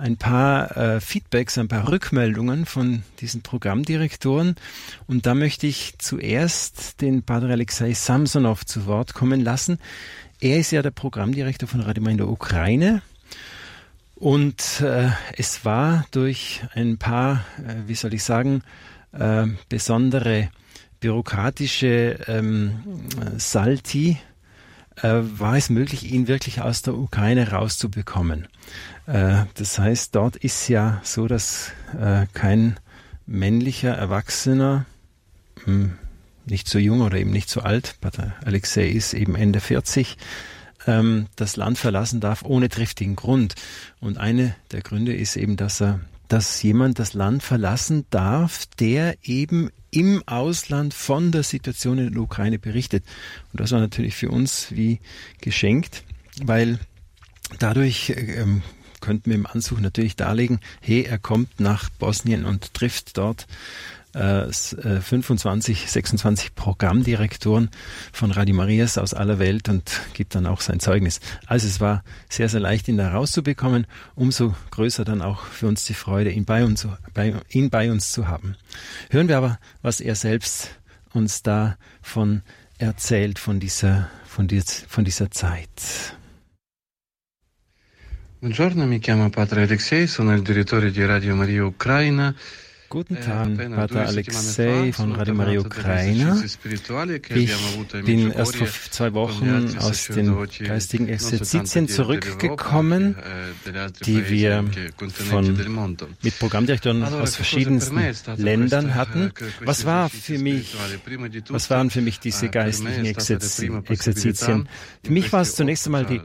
ein 0.00 0.16
paar 0.16 0.76
äh, 0.76 1.00
Feedbacks, 1.00 1.58
ein 1.58 1.68
paar 1.68 1.88
Rückmeldungen 1.88 2.66
von 2.66 3.02
diesen 3.20 3.42
Programmdirektoren. 3.42 4.56
Und 5.06 5.26
da 5.26 5.34
möchte 5.34 5.66
ich 5.66 5.94
zuerst 5.98 7.00
den 7.00 7.22
Pater 7.22 7.50
Alexei 7.50 7.92
Samsonov 7.92 8.64
zu 8.64 8.86
Wort 8.86 9.14
kommen 9.14 9.40
lassen. 9.40 9.78
Er 10.40 10.58
ist 10.58 10.72
ja 10.72 10.82
der 10.82 10.90
Programmdirektor 10.90 11.68
von 11.68 11.80
Radio 11.80 12.04
in 12.06 12.16
der 12.16 12.28
Ukraine. 12.28 13.02
Und 14.14 14.80
äh, 14.80 15.10
es 15.36 15.64
war 15.64 16.06
durch 16.10 16.62
ein 16.74 16.98
paar, 16.98 17.44
äh, 17.58 17.86
wie 17.86 17.94
soll 17.94 18.14
ich 18.14 18.24
sagen, 18.24 18.62
äh, 19.12 19.46
besondere 19.68 20.50
bürokratische 21.00 22.18
ähm, 22.26 22.82
Salti, 23.38 24.18
äh, 25.02 25.20
war 25.22 25.56
es 25.56 25.70
möglich, 25.70 26.12
ihn 26.12 26.28
wirklich 26.28 26.60
aus 26.60 26.82
der 26.82 26.94
Ukraine 26.94 27.50
rauszubekommen. 27.50 28.48
Äh, 29.10 29.46
das 29.54 29.78
heißt, 29.78 30.14
dort 30.14 30.36
ist 30.36 30.68
ja 30.68 31.00
so, 31.02 31.26
dass 31.26 31.72
äh, 31.98 32.26
kein 32.32 32.78
männlicher 33.26 33.92
Erwachsener, 33.92 34.86
hm, 35.64 35.98
nicht 36.46 36.68
so 36.68 36.78
jung 36.78 37.00
oder 37.00 37.18
eben 37.18 37.30
nicht 37.30 37.48
so 37.48 37.60
alt, 37.60 37.96
Pater 38.00 38.34
Alexei 38.44 38.86
ist 38.86 39.12
eben 39.12 39.34
Ende 39.34 39.60
40, 39.60 40.16
ähm, 40.86 41.26
das 41.36 41.56
Land 41.56 41.78
verlassen 41.78 42.20
darf 42.20 42.42
ohne 42.44 42.68
triftigen 42.68 43.16
Grund. 43.16 43.56
Und 44.00 44.18
eine 44.18 44.54
der 44.70 44.80
Gründe 44.80 45.14
ist 45.14 45.36
eben, 45.36 45.56
dass 45.56 45.80
er 45.80 46.00
dass 46.28 46.62
jemand 46.62 47.00
das 47.00 47.12
Land 47.12 47.42
verlassen 47.42 48.06
darf, 48.10 48.66
der 48.78 49.16
eben 49.24 49.70
im 49.90 50.22
Ausland 50.26 50.94
von 50.94 51.32
der 51.32 51.42
Situation 51.42 51.98
in 51.98 52.12
der 52.12 52.22
Ukraine 52.22 52.60
berichtet. 52.60 53.04
Und 53.52 53.60
das 53.60 53.72
war 53.72 53.80
natürlich 53.80 54.14
für 54.14 54.30
uns 54.30 54.68
wie 54.70 55.00
geschenkt, 55.40 56.04
weil 56.44 56.78
dadurch 57.58 58.14
ähm, 58.16 58.62
könnten 59.00 59.30
wir 59.30 59.36
im 59.36 59.46
Anzug 59.46 59.80
natürlich 59.80 60.16
darlegen, 60.16 60.60
hey, 60.80 61.02
er 61.02 61.18
kommt 61.18 61.60
nach 61.60 61.88
Bosnien 61.90 62.44
und 62.44 62.74
trifft 62.74 63.16
dort 63.18 63.46
äh, 64.12 64.50
25, 64.52 65.90
26 65.90 66.46
äh, 66.46 66.50
Programmdirektoren 66.54 67.70
von 68.12 68.32
Radio 68.32 68.54
Marias 68.54 68.98
aus 68.98 69.14
aller 69.14 69.38
Welt 69.38 69.68
und 69.68 70.00
gibt 70.14 70.34
dann 70.34 70.46
auch 70.46 70.60
sein 70.60 70.80
Zeugnis. 70.80 71.20
Also 71.46 71.66
es 71.66 71.80
war 71.80 72.02
sehr, 72.28 72.48
sehr 72.48 72.60
leicht, 72.60 72.88
ihn 72.88 72.96
da 72.96 73.12
rauszubekommen. 73.12 73.86
Umso 74.14 74.54
größer 74.70 75.04
dann 75.04 75.22
auch 75.22 75.44
für 75.44 75.68
uns 75.68 75.84
die 75.84 75.94
Freude, 75.94 76.30
ihn 76.30 76.44
bei 76.44 76.64
uns, 76.64 76.86
bei, 77.14 77.34
ihn 77.50 77.70
bei 77.70 77.90
uns 77.90 78.12
zu 78.12 78.28
haben. 78.28 78.56
Hören 79.10 79.28
wir 79.28 79.38
aber, 79.38 79.58
was 79.82 80.00
er 80.00 80.14
selbst 80.14 80.70
uns 81.12 81.42
davon 81.42 82.42
erzählt, 82.78 83.38
von 83.38 83.60
dieser, 83.60 84.08
von, 84.24 84.48
die, 84.48 84.60
von 84.60 85.04
dieser 85.04 85.30
Zeit. 85.30 86.16
Buongiorno, 88.42 88.86
mi 88.86 89.00
chiamo 89.00 89.28
Padre 89.28 89.64
Alexei, 89.64 90.06
sono 90.06 90.32
il 90.32 90.40
direttore 90.40 90.90
di 90.90 91.04
Radio 91.04 91.34
Maria 91.34 91.62
Ucraina. 91.62 92.34
Guten 92.90 93.14
äh, 93.14 93.20
Tag, 93.20 93.56
Pater 93.76 94.08
Alexei 94.08 94.92
von 94.92 95.12
Radio 95.12 95.32
Maria 95.32 95.60
Ukraina. 95.60 96.42
Ich 96.42 96.58
bin 98.04 98.32
erst 98.32 98.56
vor 98.56 98.66
zwei 98.90 99.14
Wochen 99.14 99.76
aus 99.78 100.08
den 100.08 100.36
geistigen 100.64 101.06
Exerzitien 101.06 101.86
zurückgekommen, 101.86 103.14
äh, 103.14 103.90
die 104.04 104.28
wir 104.28 104.64
von, 105.12 105.56
mit 106.20 106.36
Programmdirektoren 106.40 107.04
aus 107.04 107.36
verschiedensten 107.36 108.00
Ländern 108.36 108.96
hatten. 108.96 109.30
Was 109.60 109.86
war 109.86 110.10
für 110.10 110.38
mich, 110.38 110.76
was 111.48 111.70
waren 111.70 111.90
für 111.90 112.00
mich 112.00 112.18
diese 112.18 112.48
geistlichen 112.48 113.04
Exerzitien? 113.04 114.68
Für 115.04 115.12
mich 115.12 115.32
war 115.32 115.42
es 115.42 115.54
zunächst 115.54 115.86
einmal 115.86 116.06
die 116.06 116.22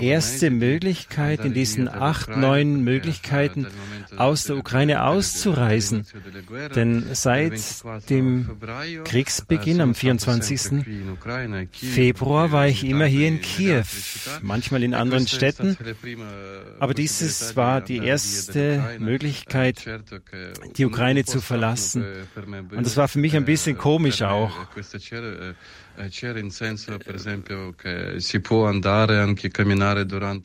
erste 0.00 0.50
Möglichkeit, 0.50 1.44
in 1.44 1.54
diesen 1.54 1.86
acht, 1.86 2.36
neun 2.36 2.82
Möglichkeiten 2.82 3.68
aus 4.16 4.44
der 4.46 4.56
Ukraine 4.56 5.04
auszureisen 5.04 5.91
gewesen. 5.92 6.74
Denn 6.74 7.04
seit 7.12 7.60
dem 8.10 8.48
Kriegsbeginn 9.04 9.80
am 9.80 9.94
24. 9.94 10.84
Februar 11.72 12.52
war 12.52 12.66
ich 12.66 12.84
immer 12.84 13.06
hier 13.06 13.28
in 13.28 13.40
Kiew, 13.40 13.84
manchmal 14.42 14.82
in 14.82 14.94
anderen 14.94 15.26
Städten. 15.26 15.76
Aber 16.80 16.94
dieses 16.94 17.56
war 17.56 17.80
die 17.80 17.98
erste 17.98 18.96
Möglichkeit, 18.98 19.84
die 20.76 20.84
Ukraine 20.84 21.24
zu 21.24 21.40
verlassen. 21.40 22.04
Und 22.74 22.86
das 22.86 22.96
war 22.96 23.08
für 23.08 23.18
mich 23.18 23.36
ein 23.36 23.44
bisschen 23.44 23.78
komisch 23.78 24.22
auch. 24.22 24.52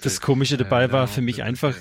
Das 0.01 0.21
Komische 0.21 0.57
dabei 0.57 0.91
war 0.91 1.07
für 1.07 1.21
mich 1.21 1.43
einfach, 1.43 1.75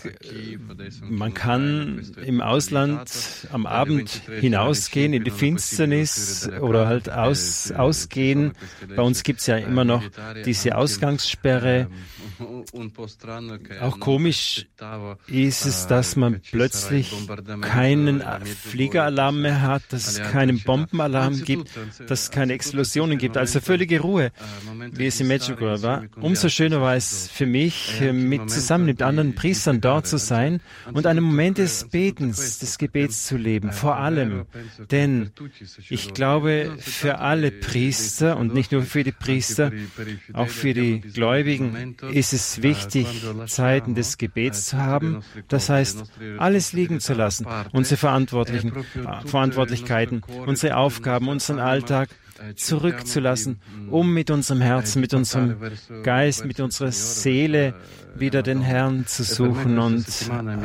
man 1.03 1.35
kann 1.35 2.13
im 2.25 2.41
Ausland 2.41 3.11
am 3.57 3.67
Abend 3.67 4.23
hinausgehen 4.41 5.15
in 5.15 5.25
die 5.25 5.31
Finsternis 5.31 6.49
oder 6.61 6.87
halt 6.87 7.09
aus, 7.09 7.73
ausgehen. 7.73 8.53
Bei 8.95 9.03
uns 9.03 9.23
gibt 9.23 9.41
es 9.41 9.47
ja 9.47 9.57
immer 9.57 9.85
noch 9.85 10.03
diese 10.45 10.77
Ausgangssperre. 10.77 11.89
Auch 13.81 13.99
komisch 13.99 14.67
ist 15.27 15.65
es, 15.65 15.87
dass 15.87 16.17
man 16.17 16.43
plötzlich 16.51 17.15
keinen 17.63 18.23
Fliegeralarm 18.45 19.41
mehr 19.41 19.63
hat, 19.63 19.83
dass 19.89 20.07
es 20.07 20.23
keinen 20.23 20.63
Bombenalarm 20.63 21.43
gibt, 21.43 21.71
dass 22.07 22.25
es 22.25 22.31
keine 22.31 22.53
Explosionen 22.53 23.17
gibt. 23.17 23.39
Also 23.39 23.61
völlige 23.61 24.01
Ruhe, 24.01 24.33
wie 24.93 25.07
es 25.07 25.19
in 25.19 25.29
Medjugorje 25.29 25.83
war. 25.83 26.05
Umso 26.21 26.51
schöner 26.51 26.83
war 26.83 26.95
es 26.95 27.31
für 27.33 27.47
mich, 27.47 28.03
mit, 28.13 28.51
zusammen 28.51 28.85
mit 28.85 29.01
anderen 29.01 29.35
Priestern 29.35 29.81
dort 29.81 30.07
zu 30.07 30.19
sein 30.19 30.61
und 30.93 31.07
einen 31.07 31.25
Moment 31.25 31.57
des 31.57 31.89
Betens, 31.89 32.59
des 32.59 32.77
Gebets 32.77 33.25
zu 33.25 33.39
leben. 33.47 33.73
Vor 33.73 33.97
allem, 33.97 34.45
denn 34.91 35.31
ich 35.89 36.13
glaube, 36.13 36.77
für 36.79 37.21
alle 37.21 37.51
Priester 37.51 38.37
und 38.37 38.53
nicht 38.53 38.73
nur 38.73 38.83
für 38.83 39.05
die 39.05 39.13
Priester, 39.13 39.73
auch 40.35 40.49
für 40.49 40.75
die 40.75 41.01
Gläubigen 41.01 41.97
ist 42.13 42.35
es 42.35 42.63
wichtig, 42.63 43.25
Zeiten 43.47 43.95
des 43.95 44.19
Gebets 44.19 44.67
zu 44.67 44.77
haben. 44.77 45.23
Das 45.49 45.71
heißt, 45.71 46.05
alles 46.37 46.75
liegen 46.75 47.01
zu 47.01 47.15
lassen, 47.15 47.47
unsere 47.73 47.97
Verantwortlichen, 47.97 48.73
Verantwortlichkeiten, 49.25 50.23
unsere 50.45 50.77
Aufgaben, 50.77 51.29
unseren 51.29 51.61
Alltag 51.61 52.11
zurückzulassen, 52.55 53.61
um 53.91 54.13
mit 54.13 54.31
unserem 54.31 54.61
Herzen, 54.61 55.01
mit 55.01 55.15
unserem 55.15 55.57
Geist, 56.03 56.45
mit 56.45 56.61
unserer 56.61 56.93
Seele 56.93 57.75
wieder 58.19 58.43
den 58.43 58.63
Herrn 58.63 59.07
zu 59.07 59.23
suchen 59.25 59.79
und 59.79 60.07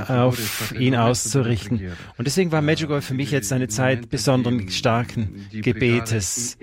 auf 0.07 0.73
ihn 0.77 0.95
auszurichten. 0.95 1.81
Und 2.17 2.25
deswegen 2.25 2.51
war 2.51 2.61
Medjugorje 2.61 3.01
für 3.01 3.13
mich 3.13 3.31
jetzt 3.31 3.51
eine 3.51 3.67
Zeit 3.67 4.09
besonderen 4.09 4.69
starken 4.69 5.47
Gebetes. 5.51 6.57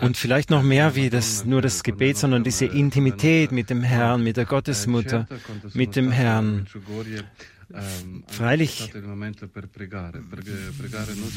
Und 0.00 0.16
vielleicht 0.16 0.50
noch 0.50 0.62
mehr 0.62 0.94
wie 0.94 1.10
das, 1.10 1.44
nur 1.44 1.60
das 1.60 1.82
Gebet, 1.82 2.16
sondern 2.16 2.44
diese 2.44 2.64
Intimität 2.64 3.52
mit 3.52 3.68
dem 3.68 3.82
Herrn, 3.82 4.22
mit 4.22 4.36
der 4.36 4.46
Gottesmutter, 4.46 5.26
mit 5.74 5.96
dem 5.96 6.10
Herrn. 6.10 6.66
Ähm, 7.72 8.24
Freilich, 8.26 8.90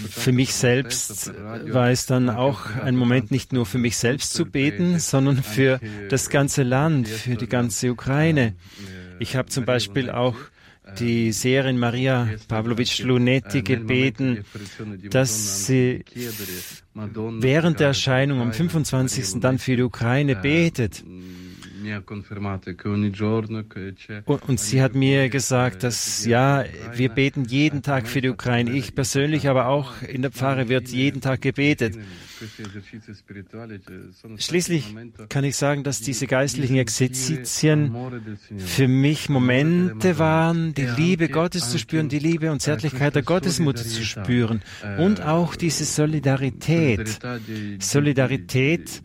für 0.09 0.31
mich 0.31 0.53
selbst 0.53 1.31
war 1.71 1.91
es 1.91 2.05
dann 2.05 2.29
auch 2.29 2.65
ein 2.75 2.95
Moment, 2.95 3.29
nicht 3.29 3.53
nur 3.53 3.65
für 3.65 3.77
mich 3.77 3.97
selbst 3.97 4.33
zu 4.33 4.45
beten, 4.45 4.99
sondern 4.99 5.43
für 5.43 5.79
das 6.09 6.29
ganze 6.29 6.63
Land, 6.63 7.07
für 7.07 7.35
die 7.35 7.47
ganze 7.47 7.91
Ukraine. 7.91 8.55
Ich 9.19 9.35
habe 9.35 9.49
zum 9.49 9.65
Beispiel 9.65 10.09
auch 10.09 10.35
die 10.99 11.31
Seherin 11.31 11.77
Maria 11.77 12.27
Pavlovich 12.47 13.03
Lunetti 13.03 13.61
gebeten, 13.61 14.43
dass 15.09 15.65
sie 15.65 16.03
während 16.93 17.79
der 17.79 17.87
Erscheinung 17.87 18.41
am 18.41 18.53
25. 18.53 19.39
dann 19.39 19.59
für 19.59 19.75
die 19.75 19.83
Ukraine 19.83 20.35
betet. 20.35 21.03
Und 24.47 24.59
sie 24.59 24.81
hat 24.81 24.95
mir 24.95 25.29
gesagt, 25.29 25.83
dass 25.83 26.25
ja, 26.25 26.65
wir 26.93 27.09
beten 27.09 27.45
jeden 27.45 27.81
Tag 27.81 28.07
für 28.07 28.21
die 28.21 28.29
Ukraine. 28.29 28.71
Ich 28.71 28.95
persönlich, 28.95 29.47
aber 29.49 29.67
auch 29.67 30.01
in 30.01 30.21
der 30.21 30.31
Pfarre 30.31 30.69
wird 30.69 30.89
jeden 30.89 31.21
Tag 31.21 31.41
gebetet. 31.41 31.97
Schließlich 34.37 34.95
kann 35.29 35.43
ich 35.43 35.55
sagen, 35.55 35.83
dass 35.83 36.01
diese 36.01 36.27
geistlichen 36.27 36.77
Exerzitien 36.77 37.95
für 38.57 38.87
mich 38.87 39.29
Momente 39.29 40.19
waren, 40.19 40.73
die 40.73 40.85
Liebe 40.85 41.29
Gottes 41.29 41.69
zu 41.69 41.79
spüren, 41.79 42.09
die 42.09 42.19
Liebe 42.19 42.51
und 42.51 42.61
Zärtlichkeit 42.61 43.15
der 43.15 43.23
Gottesmutter 43.23 43.83
zu 43.83 44.03
spüren 44.03 44.61
und 44.97 45.21
auch 45.21 45.55
diese 45.55 45.85
Solidarität, 45.85 47.19
Solidarität 47.79 49.01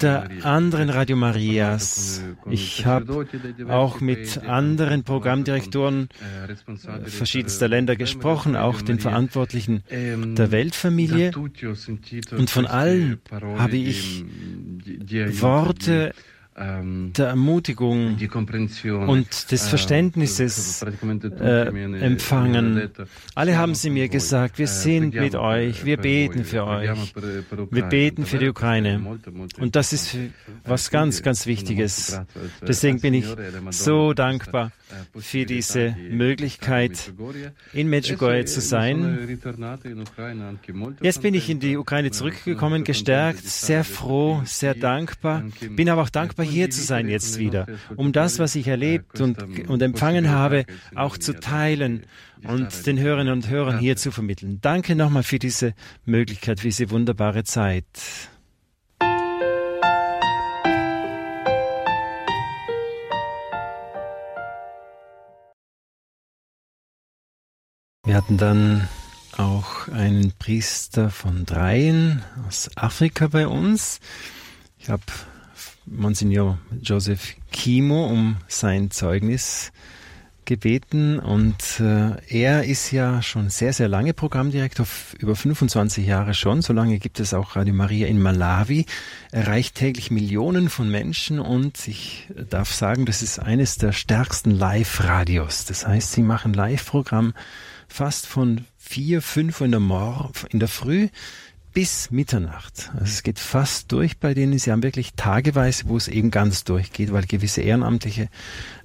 der 0.00 0.28
anderen 0.42 0.90
Radio 0.90 1.16
Marias. 1.16 2.22
Ich 2.50 2.86
habe 2.86 3.26
auch 3.68 4.00
mit 4.00 4.38
anderen 4.44 5.04
Programmdirektoren 5.04 6.08
verschiedenster 7.04 7.68
Länder 7.68 7.96
gesprochen, 7.96 8.56
auch 8.56 8.82
den 8.82 8.98
Verantwortlichen 8.98 9.82
der 9.90 10.50
Weltfamilie. 10.50 11.32
Und 12.42 12.50
von 12.50 12.66
allen 12.66 13.20
habe 13.30 13.76
ich 13.76 14.24
Worte 15.40 16.12
der 16.54 17.26
Ermutigung 17.28 18.18
und 19.06 19.50
des 19.50 19.66
äh, 19.66 19.68
Verständnisses 19.68 20.82
äh, 20.82 21.68
empfangen. 22.00 22.90
Alle 23.34 23.56
haben 23.56 23.74
sie 23.74 23.88
mir 23.88 24.08
gesagt, 24.10 24.58
wir 24.58 24.66
äh, 24.66 24.68
sind 24.68 25.14
mit 25.14 25.34
euch, 25.34 25.86
wir 25.86 25.96
beten 25.96 26.44
für 26.44 26.66
euch, 26.66 26.90
wir 27.70 27.84
beten 27.84 28.26
für 28.26 28.38
die 28.38 28.48
Ukraine. 28.48 29.18
Und 29.58 29.76
das 29.76 29.94
ist 29.94 30.16
was 30.64 30.90
ganz, 30.90 31.22
ganz 31.22 31.46
Wichtiges. 31.46 32.20
Deswegen 32.60 33.00
bin 33.00 33.14
ich 33.14 33.26
so 33.70 34.12
dankbar 34.12 34.72
für 35.16 35.46
diese 35.46 35.96
Möglichkeit, 36.10 37.12
in 37.72 37.88
Medjugorje 37.88 38.44
zu 38.44 38.60
sein. 38.60 39.38
Jetzt 41.00 41.22
bin 41.22 41.34
ich 41.34 41.48
in 41.48 41.60
die 41.60 41.76
Ukraine 41.76 42.10
zurückgekommen, 42.10 42.84
gestärkt, 42.84 43.44
sehr 43.44 43.84
froh, 43.84 44.42
sehr 44.44 44.74
dankbar, 44.74 45.44
bin 45.70 45.88
aber 45.88 46.02
auch 46.02 46.10
dankbar, 46.10 46.41
hier 46.42 46.70
zu 46.70 46.82
sein 46.82 47.08
jetzt 47.08 47.38
wieder, 47.38 47.66
um 47.96 48.12
das, 48.12 48.38
was 48.38 48.54
ich 48.54 48.68
erlebt 48.68 49.20
und, 49.20 49.68
und 49.68 49.82
empfangen 49.82 50.30
habe, 50.30 50.64
auch 50.94 51.16
zu 51.16 51.38
teilen 51.38 52.04
und 52.44 52.86
den 52.86 52.98
Hörerinnen 52.98 53.32
und 53.32 53.48
Hörern 53.48 53.78
hier 53.78 53.96
zu 53.96 54.10
vermitteln. 54.10 54.58
Danke 54.60 54.96
nochmal 54.96 55.22
für 55.22 55.38
diese 55.38 55.74
Möglichkeit, 56.04 56.60
für 56.60 56.68
diese 56.68 56.90
wunderbare 56.90 57.44
Zeit. 57.44 57.86
Wir 68.04 68.16
hatten 68.16 68.36
dann 68.36 68.88
auch 69.38 69.88
einen 69.88 70.32
Priester 70.32 71.08
von 71.10 71.46
Dreien 71.46 72.22
aus 72.46 72.68
Afrika 72.76 73.28
bei 73.28 73.46
uns. 73.46 74.00
Ich 74.76 74.90
habe 74.90 75.02
Monsignor 75.86 76.58
Joseph 76.80 77.36
Kimo 77.50 78.06
um 78.06 78.36
sein 78.48 78.90
Zeugnis 78.90 79.72
gebeten 80.44 81.18
und 81.18 81.80
äh, 81.80 82.16
er 82.28 82.64
ist 82.64 82.90
ja 82.90 83.22
schon 83.22 83.48
sehr, 83.48 83.72
sehr 83.72 83.88
lange 83.88 84.12
Programmdirektor, 84.12 84.86
über 85.18 85.36
25 85.36 86.06
Jahre 86.06 86.34
schon. 86.34 86.62
So 86.62 86.72
lange 86.72 86.98
gibt 86.98 87.20
es 87.20 87.32
auch 87.32 87.54
Radio 87.54 87.74
Maria 87.74 88.08
in 88.08 88.20
Malawi, 88.20 88.86
erreicht 89.30 89.76
täglich 89.76 90.10
Millionen 90.10 90.68
von 90.68 90.90
Menschen 90.90 91.38
und 91.38 91.86
ich 91.86 92.28
darf 92.50 92.72
sagen, 92.72 93.06
das 93.06 93.22
ist 93.22 93.38
eines 93.38 93.76
der 93.76 93.92
stärksten 93.92 94.50
Live-Radios. 94.50 95.64
Das 95.64 95.86
heißt, 95.86 96.12
sie 96.12 96.22
machen 96.22 96.52
Live-Programm 96.52 97.34
fast 97.86 98.26
von 98.26 98.64
vier, 98.78 99.22
fünf 99.22 99.60
in 99.60 99.70
der, 99.70 99.80
Mor 99.80 100.32
in 100.50 100.58
der 100.58 100.68
Früh 100.68 101.08
bis 101.72 102.10
Mitternacht. 102.10 102.90
Also 102.92 103.04
es 103.04 103.22
geht 103.22 103.38
fast 103.38 103.90
durch 103.92 104.18
bei 104.18 104.34
denen. 104.34 104.58
Sie 104.58 104.70
haben 104.70 104.82
wirklich 104.82 105.14
tageweise, 105.14 105.84
wo 105.86 105.96
es 105.96 106.08
eben 106.08 106.30
ganz 106.30 106.64
durchgeht, 106.64 107.12
weil 107.12 107.24
gewisse 107.24 107.62
Ehrenamtliche 107.62 108.28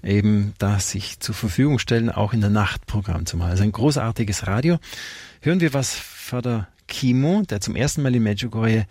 eben 0.04 0.54
da 0.58 0.80
sich 0.80 1.20
zur 1.20 1.36
Verfügung 1.36 1.80
stellen, 1.80 2.10
auch 2.10 2.34
in 2.34 2.42
der 2.42 2.50
Nacht 2.50 2.86
Programm 2.86 3.26
zu 3.26 3.38
machen. 3.38 3.52
Also 3.52 3.64
ein 3.64 3.72
großartiges 3.72 4.48
Radio. 4.48 4.80
Hören 5.42 5.60
wir, 5.60 5.74
was 5.74 5.94
Vater 5.94 6.68
Kimo, 6.88 7.44
der 7.44 7.62
zum 7.62 7.76
ersten 7.76 8.02
Mal 8.02 8.16
in 8.16 8.24
Medjugorje 8.24 8.86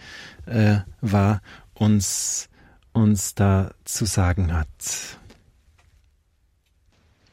äh, 0.47 0.79
war, 1.01 1.41
uns, 1.75 2.49
uns 2.93 3.35
da 3.35 3.71
zu 3.85 4.05
sagen 4.05 4.53
hat. 4.53 4.69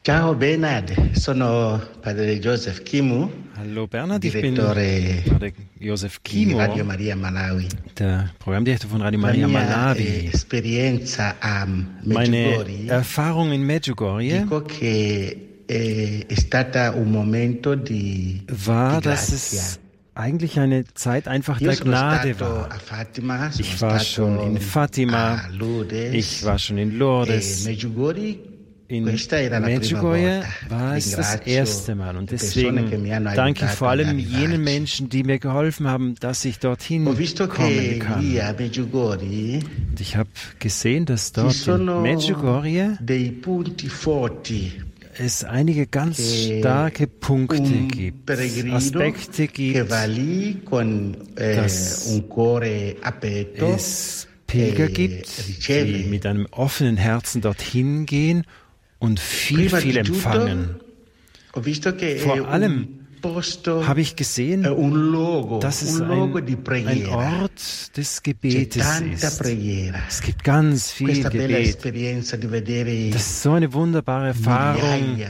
Ciao 0.06 0.36
Bernard, 0.36 0.94
sono 1.14 1.80
Padre 2.02 2.34
Joseph 2.34 2.84
Kimu. 2.84 3.30
Hallo 3.56 3.88
Bernard, 3.88 4.22
ich 4.26 4.34
bin 4.34 4.56
Padre 4.56 5.24
Joseph 5.80 6.22
Kimu, 6.22 6.58
Radio 6.58 6.84
Maria 6.84 7.16
Malawi. 7.16 7.70
der 7.98 8.30
Programmdirektor 8.38 8.90
von 8.90 9.02
Radio 9.02 9.18
Maria 9.18 9.48
Malawi. 9.48 10.30
A 11.40 11.66
Meine 12.04 12.90
Erfahrung 12.90 13.54
in 13.54 13.66
Medjugorje 13.66 14.46
di 17.86 18.42
war, 18.66 19.00
dass 19.00 19.32
es 19.32 19.80
eigentlich 20.16 20.60
eine 20.60 20.84
Zeit 20.96 21.30
einfach 21.30 21.60
der 21.60 21.78
Gnade 21.78 22.38
war. 22.42 22.68
Ich 23.58 23.82
war 23.82 24.00
schon 24.02 24.38
in 24.48 24.58
Fatima, 24.60 25.40
ich 26.12 26.44
war 26.44 26.60
schon 26.60 26.78
in 26.78 26.98
Lourdes. 26.98 27.66
In 28.88 29.06
Medjugorje 29.06 30.44
war 30.68 30.98
es 30.98 31.12
das 31.12 31.36
erste 31.46 31.96
Mal. 31.96 32.18
Und 32.18 32.32
deswegen 32.32 32.76
danke 33.36 33.66
ich 33.66 33.72
vor 33.72 33.90
allem 33.90 34.20
jenen 34.20 34.64
Menschen, 34.64 35.10
die 35.10 35.24
mir 35.24 35.40
geholfen 35.40 35.88
haben, 35.88 36.16
dass 36.20 36.44
ich 36.44 36.60
dorthin 36.60 37.06
kommen 37.06 38.00
kann. 38.00 38.26
Und 39.90 40.00
ich 40.00 40.18
habe 40.18 40.30
gesehen, 40.60 41.06
dass 41.06 41.32
dort 41.32 41.66
in 41.68 42.02
Medjugorje 42.02 42.98
es 45.18 45.44
einige 45.44 45.88
ganz 45.88 46.44
starke 46.44 47.08
Punkte 47.08 47.62
gibt, 47.62 48.30
Aspekte 48.30 49.48
gibt, 49.48 49.78
eh, 49.78 49.86
dass 51.56 52.08
es 52.08 52.14
Pilger 54.48 54.90
eh, 54.90 54.92
gibt, 54.92 55.30
die 55.68 56.06
mit 56.10 56.26
einem 56.26 56.48
offenen 56.52 56.98
Herzen 56.98 57.42
dorthin 57.42 58.06
gehen 58.06 58.44
und 59.04 59.20
viel, 59.20 59.70
viel 59.70 59.98
empfangen. 59.98 60.76
Vor 61.52 62.48
allem 62.48 63.00
habe 63.86 64.02
ich 64.02 64.16
gesehen, 64.16 64.64
dass 65.60 65.82
es 65.82 66.02
ein, 66.02 66.88
ein 66.88 67.06
Ort 67.08 67.98
des 67.98 68.24
Gebetes 68.24 69.02
ist. 69.02 69.42
Es 70.08 70.22
gibt 70.22 70.44
ganz 70.46 70.92
viel 70.92 71.22
Gebet. 71.30 71.84
Das 73.14 73.22
ist 73.22 73.42
so 73.44 73.52
eine 73.52 73.74
wunderbare 73.74 74.28
Erfahrung, 74.28 75.22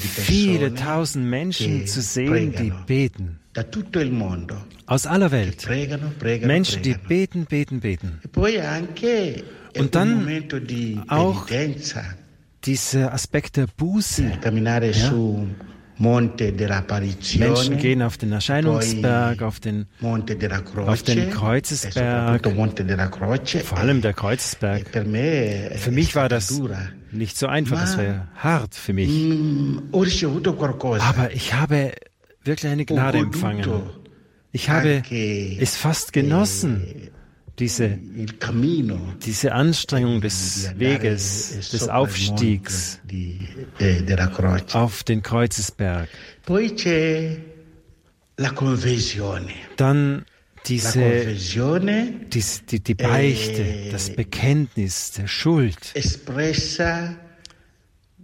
viele 0.00 0.74
tausend 0.74 1.26
Menschen 1.26 1.86
zu 1.86 2.00
sehen, 2.00 2.54
die 2.58 2.72
beten. 2.86 3.40
Aus 4.86 5.06
aller 5.06 5.30
Welt. 5.30 5.68
Menschen, 6.42 6.82
die 6.82 6.94
beten, 6.94 7.44
beten, 7.44 7.80
beten. 7.80 8.20
Und 9.76 9.94
dann 9.94 10.26
auch 11.08 11.46
dieser 12.64 13.12
Aspekt 13.12 13.56
der 13.56 13.66
Buße. 13.66 14.22
Ja? 14.92 15.10
Menschen 17.40 17.76
gehen 17.78 18.00
auf 18.02 18.16
den 18.16 18.32
Erscheinungsberg, 18.32 19.42
auf 19.42 19.60
den, 19.60 19.86
auf 20.88 21.02
den 21.02 21.30
Kreuzesberg, 21.30 22.42
vor 23.64 23.78
allem 23.78 24.00
der 24.00 24.12
Kreuzesberg. 24.14 24.86
Für 25.78 25.90
mich 25.90 26.14
war 26.16 26.28
das 26.30 26.48
nicht 27.12 27.36
so 27.36 27.46
einfach, 27.48 27.78
das 27.80 27.98
war 27.98 28.28
hart 28.36 28.74
für 28.74 28.92
mich. 28.94 29.10
Mm, 29.10 29.78
Aber 31.02 31.32
ich 31.32 31.52
habe 31.54 31.92
wirklich 32.44 32.70
eine 32.72 32.84
Gnade 32.86 33.18
empfangen. 33.18 33.62
Ich 34.52 34.70
habe 34.70 35.02
es 35.60 35.76
fast 35.76 36.12
genossen 36.14 36.86
diese, 37.60 37.98
diese 39.24 39.52
Anstrengung 39.52 40.20
des 40.20 40.72
Weges, 40.76 41.70
des 41.70 41.88
Aufstiegs 41.88 43.00
auf 44.72 45.04
den 45.04 45.22
Kreuzesberg. 45.22 46.08
Dann 49.76 50.24
diese, 50.66 51.26
diese 52.32 52.66
die, 52.70 52.80
die 52.80 52.94
Beichte, 52.94 53.90
das 53.92 54.10
Bekenntnis 54.10 55.12
der 55.12 55.26
Schuld. 55.26 55.76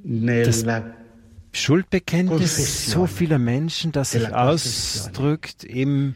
Das 0.03 0.65
Schuldbekenntnis 1.53 2.91
so 2.91 3.07
vieler 3.07 3.39
Menschen, 3.39 3.93
das 3.93 4.13
sich 4.13 4.35
ausdrückt 4.35 5.65
im 5.65 6.15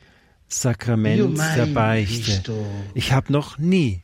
Sakrament 0.52 1.38
der 1.56 1.66
Beichte. 1.66 2.42
Ich 2.94 3.12
habe 3.12 3.32
noch 3.32 3.56
nie 3.58 4.02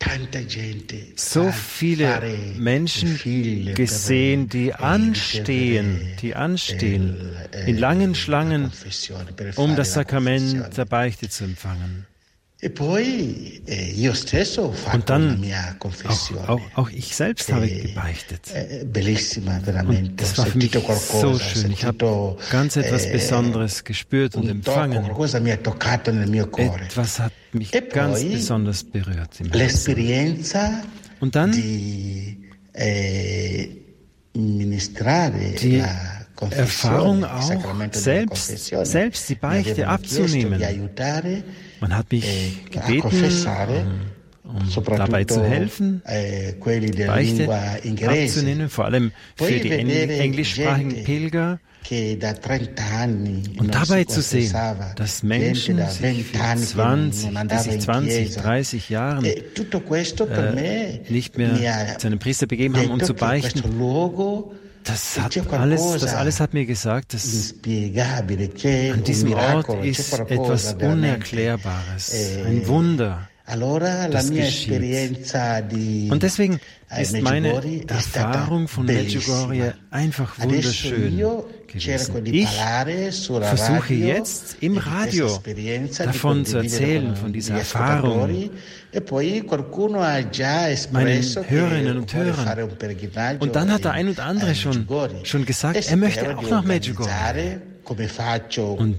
so 1.16 1.50
viele 1.50 2.22
Menschen 2.56 3.18
gesehen, 3.74 4.48
die 4.48 4.72
anstehen, 4.72 6.16
die 6.22 6.36
anstehen 6.36 7.36
in 7.66 7.76
langen 7.76 8.14
Schlangen, 8.14 8.70
um 9.56 9.74
das 9.74 9.94
Sakrament 9.94 10.76
der 10.76 10.84
Beichte 10.84 11.28
zu 11.28 11.44
empfangen. 11.44 12.06
E 12.66 13.60
eh, 13.66 14.10
Und 14.92 15.10
dann, 15.10 15.44
auch, 16.04 16.48
auch, 16.48 16.60
auch 16.74 16.90
ich 16.90 17.14
selbst 17.14 17.52
habe 17.52 17.68
gebeichtet. 17.68 18.50
Und 18.52 20.20
das 20.20 20.38
war 20.38 20.46
für 20.46 20.58
mich 20.58 20.72
so 20.72 21.38
schön. 21.38 21.70
Ich 21.70 21.84
habe 21.84 22.36
ganz 22.50 22.76
etwas 22.76 23.06
eh, 23.06 23.12
Besonderes 23.12 23.84
gespürt 23.84 24.34
und 24.36 24.48
empfangen. 24.48 25.04
Etwas 25.04 25.34
hat 27.20 27.32
mich 27.52 27.74
e 27.74 27.80
ganz 27.80 28.24
besonders 28.24 28.84
berührt 28.84 29.40
im 29.40 29.52
Herzen. 29.52 30.82
Und 31.20 31.34
dann 31.34 31.52
die 31.52 32.38
Erfahrung 36.50 37.24
auch, 37.24 37.52
selbst, 37.92 38.68
selbst 38.68 39.28
die 39.28 39.34
Beichte 39.34 39.88
abzunehmen. 39.88 40.62
Man 41.80 41.96
hat 41.96 42.10
mich 42.10 42.26
eh, 42.26 42.52
gebeten, 42.70 44.00
um, 44.44 44.68
dabei 44.96 45.24
zu 45.24 45.42
helfen, 45.42 46.02
eh, 46.06 46.52
die 46.52 47.04
Beichte 47.04 47.48
abzunehmen, 47.52 48.68
vor 48.68 48.84
allem 48.84 49.12
für 49.36 49.58
die 49.58 49.70
englischsprachigen 49.70 51.04
Pilger. 51.04 51.58
Und 53.58 53.74
dabei 53.74 54.04
zu 54.04 54.20
sehen, 54.20 54.52
dass 54.96 55.22
Menschen 55.22 55.88
sich 55.88 56.24
für 56.24 56.56
20, 56.56 57.30
die 57.30 57.58
sich 57.58 57.80
20, 57.80 58.34
30 58.34 58.90
Jahren 58.90 59.24
e 59.24 59.30
äh, 59.30 61.00
nicht 61.08 61.38
mehr 61.38 61.98
zu 61.98 62.08
einem 62.08 62.18
Priester 62.18 62.48
begeben 62.48 62.76
haben, 62.76 62.90
um 62.90 63.00
zu 63.00 63.14
beichten, 63.14 63.62
das 64.86 65.18
hat 65.18 65.52
alles, 65.52 65.82
das 66.00 66.14
alles 66.14 66.40
hat 66.40 66.54
mir 66.54 66.64
gesagt, 66.64 67.14
dass 67.14 67.54
an 67.54 69.04
diesem 69.04 69.32
Ort 69.32 69.84
ist 69.84 70.12
etwas 70.18 70.74
Unerklärbares, 70.74 72.14
eh, 72.14 72.44
ein 72.46 72.66
Wunder. 72.66 73.28
Und 73.48 73.70
deswegen 76.22 76.58
ist 76.98 77.22
meine 77.22 77.62
Erfahrung 77.86 78.66
von 78.66 78.86
Medjugorje 78.86 79.74
einfach 79.90 80.36
wunderschön 80.40 81.16
gewesen. 81.68 82.26
Ich 82.26 82.48
versuche 83.28 83.94
jetzt 83.94 84.56
im 84.60 84.78
Radio 84.78 85.38
davon 85.98 86.44
zu 86.44 86.58
erzählen, 86.58 87.14
von 87.14 87.32
dieser 87.32 87.58
Erfahrung 87.58 88.50
e 88.92 89.00
meinen 90.92 91.22
Hörerinnen 91.48 91.98
und 91.98 92.14
Hörern. 92.14 93.38
Und 93.38 93.56
dann 93.56 93.72
hat 93.72 93.84
der 93.84 93.92
ein 93.92 94.08
und 94.08 94.18
andere 94.18 94.56
schon, 94.56 94.88
schon 95.22 95.44
gesagt, 95.44 95.88
er 95.88 95.96
möchte 95.96 96.36
auch 96.36 96.50
nach 96.50 96.64
Medjugorje. 96.64 97.75
Und 97.88 98.98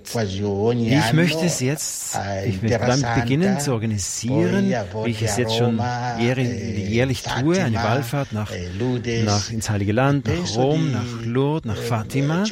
ich 0.80 1.14
möchte 1.14 1.46
es 1.46 1.60
jetzt, 1.60 2.18
ich 2.46 2.62
möchte 2.62 2.80
damit 2.80 3.06
beginnen 3.16 3.60
zu 3.60 3.74
organisieren, 3.74 4.74
wie 5.04 5.10
ich 5.10 5.22
es 5.22 5.36
jetzt 5.38 5.56
schon 5.56 5.82
jährlich, 6.20 6.48
eh, 6.50 6.86
jährlich 6.88 7.24
tue, 7.24 7.62
eine 7.62 7.76
Wallfahrt 7.76 8.32
nach, 8.32 8.52
eh, 8.52 9.24
nach 9.24 9.52
ins 9.52 9.70
Heilige 9.70 9.92
Land, 9.92 10.28
nach 10.28 10.56
Rom, 10.56 10.92
nach 10.92 11.26
Lourdes, 11.26 11.66
nach 11.66 11.78
eh, 11.78 11.86
Fatima. 11.86 12.44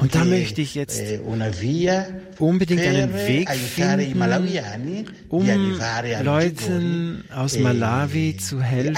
Und 0.00 0.14
da 0.14 0.24
möchte 0.24 0.60
ich 0.60 0.74
jetzt 0.76 1.02
unbedingt 2.38 2.82
einen 2.82 3.12
Weg 3.14 3.50
finden, 3.50 4.22
um 5.28 5.46
Leuten 6.22 7.24
aus 7.34 7.58
Malawi 7.58 8.36
zu 8.36 8.62
helfen. 8.62 8.94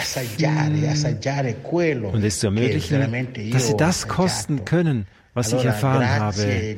und 2.12 2.24
es 2.24 2.38
zu 2.40 2.46
ermöglichen, 2.48 3.26
dass 3.52 3.68
sie 3.68 3.76
das 3.76 4.06
kosten 4.08 4.64
können, 4.64 5.06
was 5.36 5.52
ich 5.52 5.64
erfahren 5.64 6.08
habe. 6.08 6.76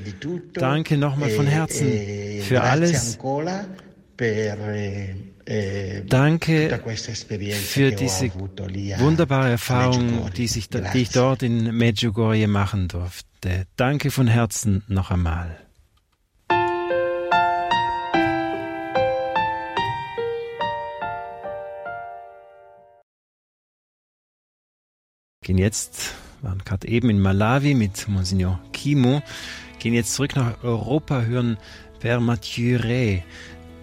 Danke 0.53 0.99
nochmal 0.99 1.31
von 1.31 1.47
Herzen 1.47 1.87
e 1.87 2.41
für 2.41 2.61
alles. 2.61 3.17
Eh, 4.21 5.15
eh, 5.47 6.03
Danke 6.07 6.81
für 7.53 7.93
diese 7.93 8.33
wunderbare 8.35 9.51
Erfahrung, 9.51 10.29
die, 10.37 10.49
sich, 10.49 10.69
die 10.69 11.03
ich 11.03 11.11
dort 11.11 11.45
in 11.45 11.77
Medjugorje 11.77 12.49
machen 12.49 12.89
durfte. 12.89 13.67
Danke 13.77 14.11
von 14.11 14.27
Herzen 14.27 14.83
noch 14.89 15.13
einmal. 15.13 15.57
Gehen 25.45 25.59
jetzt 25.59 26.13
waren 26.43 26.63
gerade 26.65 26.89
eben 26.89 27.11
in 27.11 27.21
Malawi 27.21 27.75
mit 27.75 28.09
Monsignor 28.09 28.61
Kimo, 28.73 29.23
gehen 29.79 29.95
jetzt 29.95 30.15
zurück 30.15 30.37
nach 30.37 30.63
Europa, 30.63 31.23
hören 31.23 31.57
Père 32.01 32.21
Mathieu 32.21 32.79
Ray, 32.79 33.25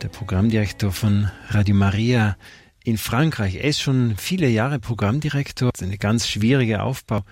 der 0.02 0.08
Programmdirektor 0.10 0.92
von 0.92 1.30
Radio 1.50 1.76
Maria 1.76 2.38
in 2.84 2.98
Frankreich. 2.98 3.56
Er 3.56 3.66
ist 3.66 3.82
schon 3.82 4.16
viele 4.18 4.48
Jahre 4.48 4.80
Programmdirektor, 4.80 5.72
eine 5.82 5.98
ganz 5.98 6.28
schwierige 6.28 6.82
Aufbau. 6.84 7.24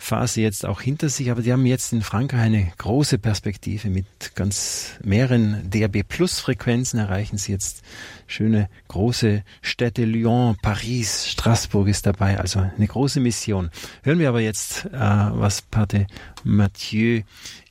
Phase 0.00 0.40
jetzt 0.40 0.64
auch 0.64 0.80
hinter 0.80 1.10
sich, 1.10 1.30
aber 1.30 1.42
die 1.42 1.52
haben 1.52 1.66
jetzt 1.66 1.92
in 1.92 2.00
Frankreich 2.00 2.40
eine 2.40 2.72
große 2.78 3.18
Perspektive 3.18 3.90
mit 3.90 4.34
ganz 4.34 4.92
mehreren 5.04 5.68
DAB 5.70 6.02
Plus 6.08 6.40
Frequenzen 6.40 6.98
erreichen 6.98 7.36
sie 7.36 7.52
jetzt 7.52 7.82
schöne 8.26 8.70
große 8.88 9.44
Städte 9.60 10.06
Lyon, 10.06 10.56
Paris, 10.62 11.28
Straßburg 11.28 11.86
ist 11.88 12.06
dabei, 12.06 12.38
also 12.38 12.60
eine 12.60 12.86
große 12.86 13.20
Mission. 13.20 13.70
Hören 14.02 14.18
wir 14.18 14.30
aber 14.30 14.40
jetzt, 14.40 14.86
äh, 14.86 14.90
was 14.90 15.60
Pate 15.60 16.06
Mathieu 16.44 17.20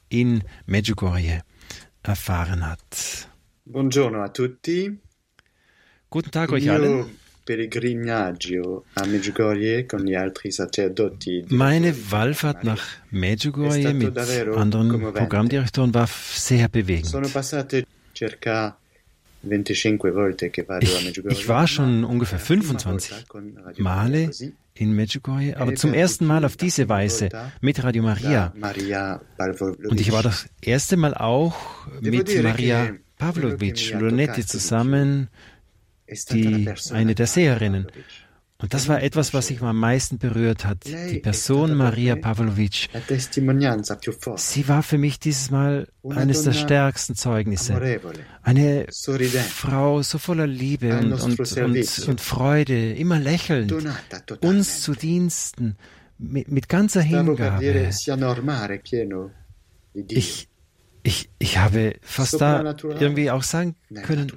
in 0.10 0.44
Medjugorje 0.68 1.42
erfahren 2.04 2.66
hat. 2.66 3.28
Buongiorno 3.66 4.22
a 4.22 4.30
tutti. 4.30 5.00
Guten 6.12 6.32
Tag 6.32 6.52
euch 6.52 6.70
allen 6.70 7.06
pellegrinaggio 7.50 8.86
a 8.94 9.06
Medjugorje 9.08 9.88
con 9.88 10.02
gli 10.02 10.14
altri 10.14 10.52
sacerdoti. 10.52 11.46
Meine 11.48 11.96
Wallfahrt 12.10 12.64
nach 12.64 12.84
Medjugorje 13.10 13.92
mit 13.94 14.16
anderen 14.56 15.12
Programmdirektoren 15.14 15.92
war 15.92 16.08
sehr 16.08 16.70
bewegend. 16.70 17.08
Sono 17.08 17.28
passate 17.28 17.88
circa 18.12 18.78
25 19.42 20.12
volte 20.12 20.52
che 20.52 20.64
vado 20.64 20.86
a 20.96 21.02
Medjugorje. 21.02 21.40
Ich 21.40 21.48
war 21.48 21.66
schon 21.66 22.04
ungefähr 22.04 22.38
25 22.38 23.26
Male 23.78 24.30
in 24.76 24.94
Medjugorje, 24.94 25.58
aber 25.58 25.74
zum 25.74 25.96
ersten 25.96 26.28
Mal 26.28 26.46
auf 26.46 26.56
diese 26.56 26.88
Weise 26.88 27.30
mit 27.62 27.84
Radio 27.84 28.04
Maria. 28.04 28.54
Und 29.90 30.00
ich 30.00 30.12
war 30.12 30.22
das 30.22 30.46
erste 30.62 30.98
Mal 30.98 31.16
auch 31.16 31.56
mit 32.00 32.44
Maria 32.44 32.94
Pavlovic 33.18 33.92
Lunetti 34.00 34.46
zusammen 34.46 35.30
die, 36.32 36.70
eine 36.92 37.16
der 37.16 37.28
Seherinnen. 37.28 37.88
Und 38.62 38.74
das 38.74 38.90
war 38.90 39.02
etwas, 39.02 39.34
was 39.34 39.48
sich 39.48 39.62
am 39.62 39.80
meisten 39.80 40.18
berührt 40.18 40.66
hat. 40.66 40.86
Die 40.86 41.20
Person 41.20 41.76
Maria 41.76 42.18
Pavlovic. 42.18 42.90
Sie 44.36 44.68
war 44.68 44.84
für 44.84 44.98
mich 44.98 45.18
dieses 45.20 45.50
Mal 45.50 45.88
eines 46.10 46.44
der 46.44 46.52
stärksten 46.52 47.16
Zeugnisse. 47.16 48.02
Eine 48.42 48.88
Frau 48.90 50.02
so 50.02 50.18
voller 50.18 50.46
Liebe 50.46 50.98
und, 50.98 51.14
und, 51.14 51.40
und, 51.40 52.00
und 52.10 52.22
Freude, 52.22 52.94
immer 52.96 53.18
lächelnd, 53.18 53.74
uns 54.42 54.82
zu 54.82 54.94
Diensten, 54.94 55.78
mit, 56.18 56.50
mit 56.50 56.68
ganzer 56.68 57.02
Hingabe. 57.02 57.64
Ich, 59.94 60.50
ich, 61.04 61.30
ich 61.40 61.58
habe 61.58 61.96
fast 62.02 62.42
da 62.42 62.76
irgendwie 62.82 63.32
auch 63.32 63.44
sagen 63.44 63.78
können, 64.04 64.34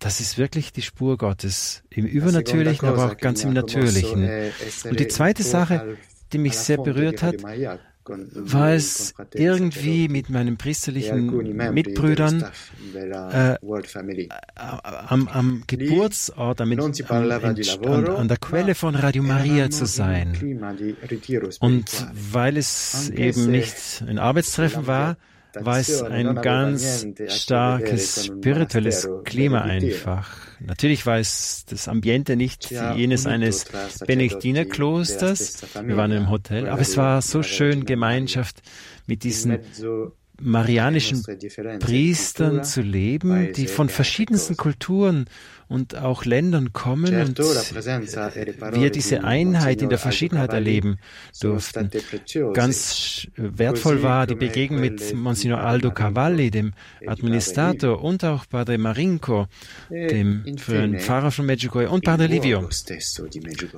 das 0.00 0.20
ist 0.20 0.38
wirklich 0.38 0.72
die 0.72 0.82
Spur 0.82 1.16
Gottes 1.18 1.82
im 1.90 2.06
Übernatürlichen, 2.06 2.88
aber 2.88 3.12
auch 3.12 3.16
ganz 3.18 3.44
im 3.44 3.52
Natürlichen. 3.52 4.50
Und 4.84 4.98
die 4.98 5.08
zweite 5.08 5.42
Sache, 5.42 5.98
die 6.32 6.38
mich 6.38 6.56
sehr 6.56 6.78
berührt 6.78 7.22
hat, 7.22 7.36
war 7.42 8.72
es 8.72 9.14
irgendwie 9.34 10.08
mit 10.08 10.30
meinen 10.30 10.56
priesterlichen 10.56 11.54
Mitbrüdern 11.72 12.46
äh, 12.94 13.56
am, 14.54 15.28
am, 15.28 15.62
Geburtsort, 15.66 16.60
am, 16.62 16.72
am, 16.72 16.92
an, 17.08 18.06
an, 18.08 18.28
der 18.28 18.36
Quelle 18.38 18.74
von 18.74 18.94
Radio 18.94 19.22
Maria 19.22 19.70
zu 19.70 19.84
sein. 19.84 20.34
Und 21.60 22.06
weil 22.32 22.56
es 22.56 23.10
eben 23.10 23.50
nicht 23.50 24.02
ein 24.06 24.18
Arbeitstreffen 24.18 24.86
war, 24.86 25.16
war 25.54 25.78
es 25.78 26.02
ein 26.02 26.34
ganz 26.36 27.06
starkes 27.28 28.26
spirituelles 28.26 29.08
Klima 29.24 29.62
einfach. 29.62 30.28
Natürlich 30.60 31.06
war 31.06 31.18
es 31.18 31.64
das 31.68 31.88
Ambiente 31.88 32.36
nicht 32.36 32.70
jenes 32.70 33.26
eines 33.26 33.66
Benediktinerklosters. 34.06 35.62
Wir 35.84 35.96
waren 35.96 36.12
im 36.12 36.30
Hotel, 36.30 36.68
aber 36.68 36.82
es 36.82 36.96
war 36.96 37.22
so 37.22 37.42
schön 37.42 37.84
Gemeinschaft 37.84 38.62
mit 39.06 39.24
diesen 39.24 39.58
marianischen 40.40 41.22
Priestern 41.80 42.64
zu 42.64 42.80
leben, 42.82 43.52
die 43.52 43.66
von 43.66 43.88
verschiedensten 43.88 44.56
Kulturen 44.56 45.26
und 45.70 45.96
auch 45.96 46.24
Ländern 46.24 46.72
kommen 46.72 47.14
und 47.14 47.38
wir 47.38 48.90
diese 48.90 49.22
Einheit 49.22 49.80
in 49.82 49.88
der 49.88 49.98
Verschiedenheit 49.98 50.52
erleben 50.52 50.98
durften. 51.40 51.88
Ganz 52.52 53.28
wertvoll 53.36 54.02
war 54.02 54.26
die 54.26 54.34
Begegnung 54.34 54.80
mit 54.80 55.14
Monsignor 55.14 55.60
Aldo 55.60 55.92
Cavalli, 55.92 56.50
dem 56.50 56.72
Administrator, 57.06 58.02
und 58.02 58.24
auch 58.24 58.48
Padre 58.48 58.78
Marinko, 58.78 59.46
e 59.90 60.08
dem 60.08 60.58
früheren 60.58 60.98
Pfarrer 60.98 61.30
von 61.30 61.46
Medjugorje, 61.46 61.88
und 61.88 62.04
Padre 62.04 62.26
Livio. 62.26 62.68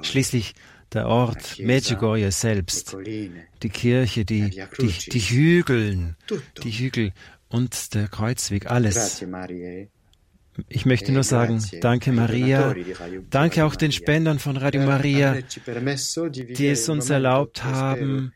Schließlich 0.01 0.55
der 0.95 1.09
Ort 1.09 1.59
Medjugorje 1.59 2.33
selbst, 2.33 2.97
die 3.63 3.69
Kirche, 3.69 4.25
die, 4.25 4.49
die, 4.81 5.11
die 5.11 5.21
Hügeln, 5.21 6.17
die 6.63 6.71
Hügel 6.71 7.13
und 7.51 7.93
der 7.93 8.09
Kreuzweg, 8.09 8.71
alles. 8.71 9.23
Ich 10.69 10.85
möchte 10.85 11.13
nur 11.13 11.25
sagen, 11.25 11.65
danke 11.81 12.13
Maria, 12.13 12.75
danke 13.31 13.65
auch 13.65 13.75
den 13.75 13.93
Spendern 13.93 14.39
von 14.39 14.57
Radio 14.57 14.83
Maria, 14.83 15.39
die 15.41 16.67
es 16.67 16.89
uns 16.89 17.09
erlaubt 17.09 17.65
haben, 17.65 18.33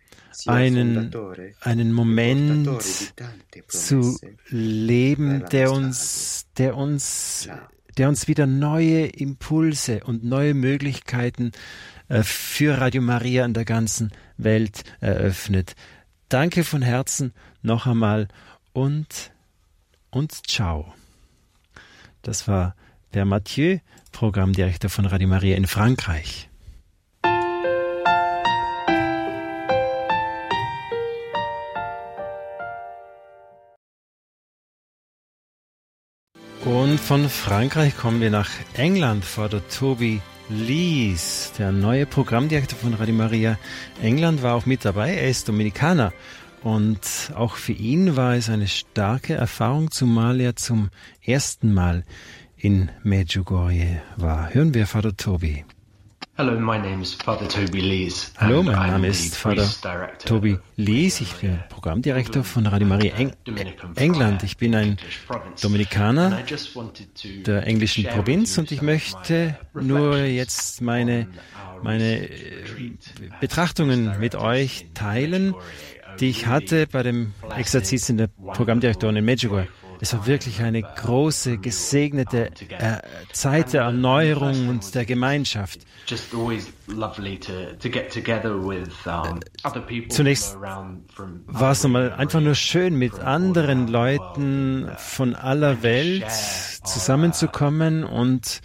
einen, 0.46 1.14
einen 1.60 1.92
Moment 1.92 2.68
zu 3.68 4.18
leben, 4.48 5.44
der 5.52 5.72
uns, 5.72 6.46
der 6.56 6.76
uns, 6.76 7.48
der 7.96 8.08
uns 8.08 8.28
wieder 8.28 8.46
neue 8.46 9.06
Impulse 9.06 10.00
und 10.04 10.24
neue 10.24 10.54
Möglichkeiten 10.54 11.52
äh, 12.08 12.22
für 12.22 12.78
Radio 12.78 13.02
Maria 13.02 13.44
in 13.44 13.54
der 13.54 13.64
ganzen 13.64 14.10
Welt 14.36 14.84
eröffnet. 15.00 15.74
Danke 16.28 16.64
von 16.64 16.82
Herzen 16.82 17.32
noch 17.62 17.86
einmal 17.86 18.28
und, 18.72 19.32
und 20.10 20.32
ciao. 20.46 20.95
Das 22.26 22.48
war 22.48 22.74
Per 23.12 23.24
Mathieu, 23.24 23.78
Programmdirektor 24.10 24.90
von 24.90 25.06
Radio 25.06 25.28
Maria 25.28 25.56
in 25.56 25.68
Frankreich. 25.68 26.50
Und 36.64 36.98
von 36.98 37.28
Frankreich 37.28 37.96
kommen 37.96 38.20
wir 38.20 38.30
nach 38.30 38.50
England 38.74 39.24
vor 39.24 39.48
der 39.48 39.62
Tobi 39.68 40.20
Lees, 40.48 41.52
der 41.56 41.70
neue 41.70 42.06
Programmdirektor 42.06 42.76
von 42.76 42.94
Radio 42.94 43.14
Maria 43.14 43.56
England, 44.02 44.42
war 44.42 44.56
auch 44.56 44.66
mit 44.66 44.84
dabei. 44.84 45.14
Er 45.14 45.28
ist 45.28 45.46
Dominikaner 45.46 46.12
und 46.66 47.30
auch 47.36 47.54
für 47.54 47.74
ihn 47.74 48.16
war 48.16 48.34
es 48.34 48.50
eine 48.50 48.66
starke 48.66 49.34
Erfahrung, 49.34 49.92
zumal 49.92 50.40
er 50.40 50.56
zum 50.56 50.90
ersten 51.24 51.72
Mal 51.72 52.02
in 52.56 52.90
Medjugorje 53.04 54.02
war. 54.16 54.52
Hören 54.52 54.74
wir 54.74 54.88
Vater 54.88 55.16
Tobi. 55.16 55.64
Hello, 56.38 56.52
my 56.60 56.76
name 56.76 57.00
is 57.00 57.14
Father 57.14 57.48
Toby 57.48 57.80
Lees. 57.80 58.32
Hallo, 58.36 58.62
mein 58.62 58.90
Name 58.90 59.06
ist 59.06 59.36
Vater 59.36 59.66
Toby 60.22 60.58
Lees. 60.76 61.22
Ich 61.22 61.32
bin 61.36 61.58
Programmdirektor 61.70 62.44
von 62.44 62.66
Radio 62.66 62.86
Maria 62.86 63.14
Eng 63.14 63.32
England. 63.94 64.42
Ich 64.42 64.58
bin 64.58 64.74
ein 64.74 64.98
Dominikaner 65.62 66.42
der 67.46 67.66
englischen 67.66 68.04
Provinz 68.04 68.58
und 68.58 68.70
ich 68.70 68.82
möchte 68.82 69.56
nur 69.72 70.18
jetzt 70.18 70.82
meine, 70.82 71.26
meine 71.82 72.28
äh, 72.28 72.64
Betrachtungen 73.40 74.20
mit 74.20 74.34
euch 74.34 74.88
teilen, 74.92 75.54
die 76.20 76.30
ich 76.30 76.46
hatte 76.46 76.86
bei 76.86 77.02
dem 77.02 77.32
Exerzit 77.56 78.08
in 78.08 78.16
der 78.16 78.28
Programmdirektorin 78.28 79.16
in 79.16 79.24
Medjugorje. 79.24 79.68
Es 80.00 80.12
war 80.12 80.26
wirklich 80.26 80.60
eine 80.60 80.82
große, 80.82 81.58
gesegnete 81.58 82.50
äh, 82.70 82.98
Zeit 83.32 83.72
der 83.72 83.82
Erneuerung 83.82 84.68
und 84.68 84.94
der 84.94 85.04
Gemeinschaft. 85.04 85.80
Zunächst 90.08 90.56
war 90.60 91.72
es 91.72 91.82
nochmal 91.82 92.12
einfach 92.12 92.40
nur 92.40 92.54
schön, 92.54 92.94
mit 92.96 93.18
anderen 93.20 93.88
Leuten 93.88 94.90
von 94.98 95.34
aller 95.34 95.82
Welt 95.82 96.30
zusammenzukommen 96.84 98.04
und 98.04 98.60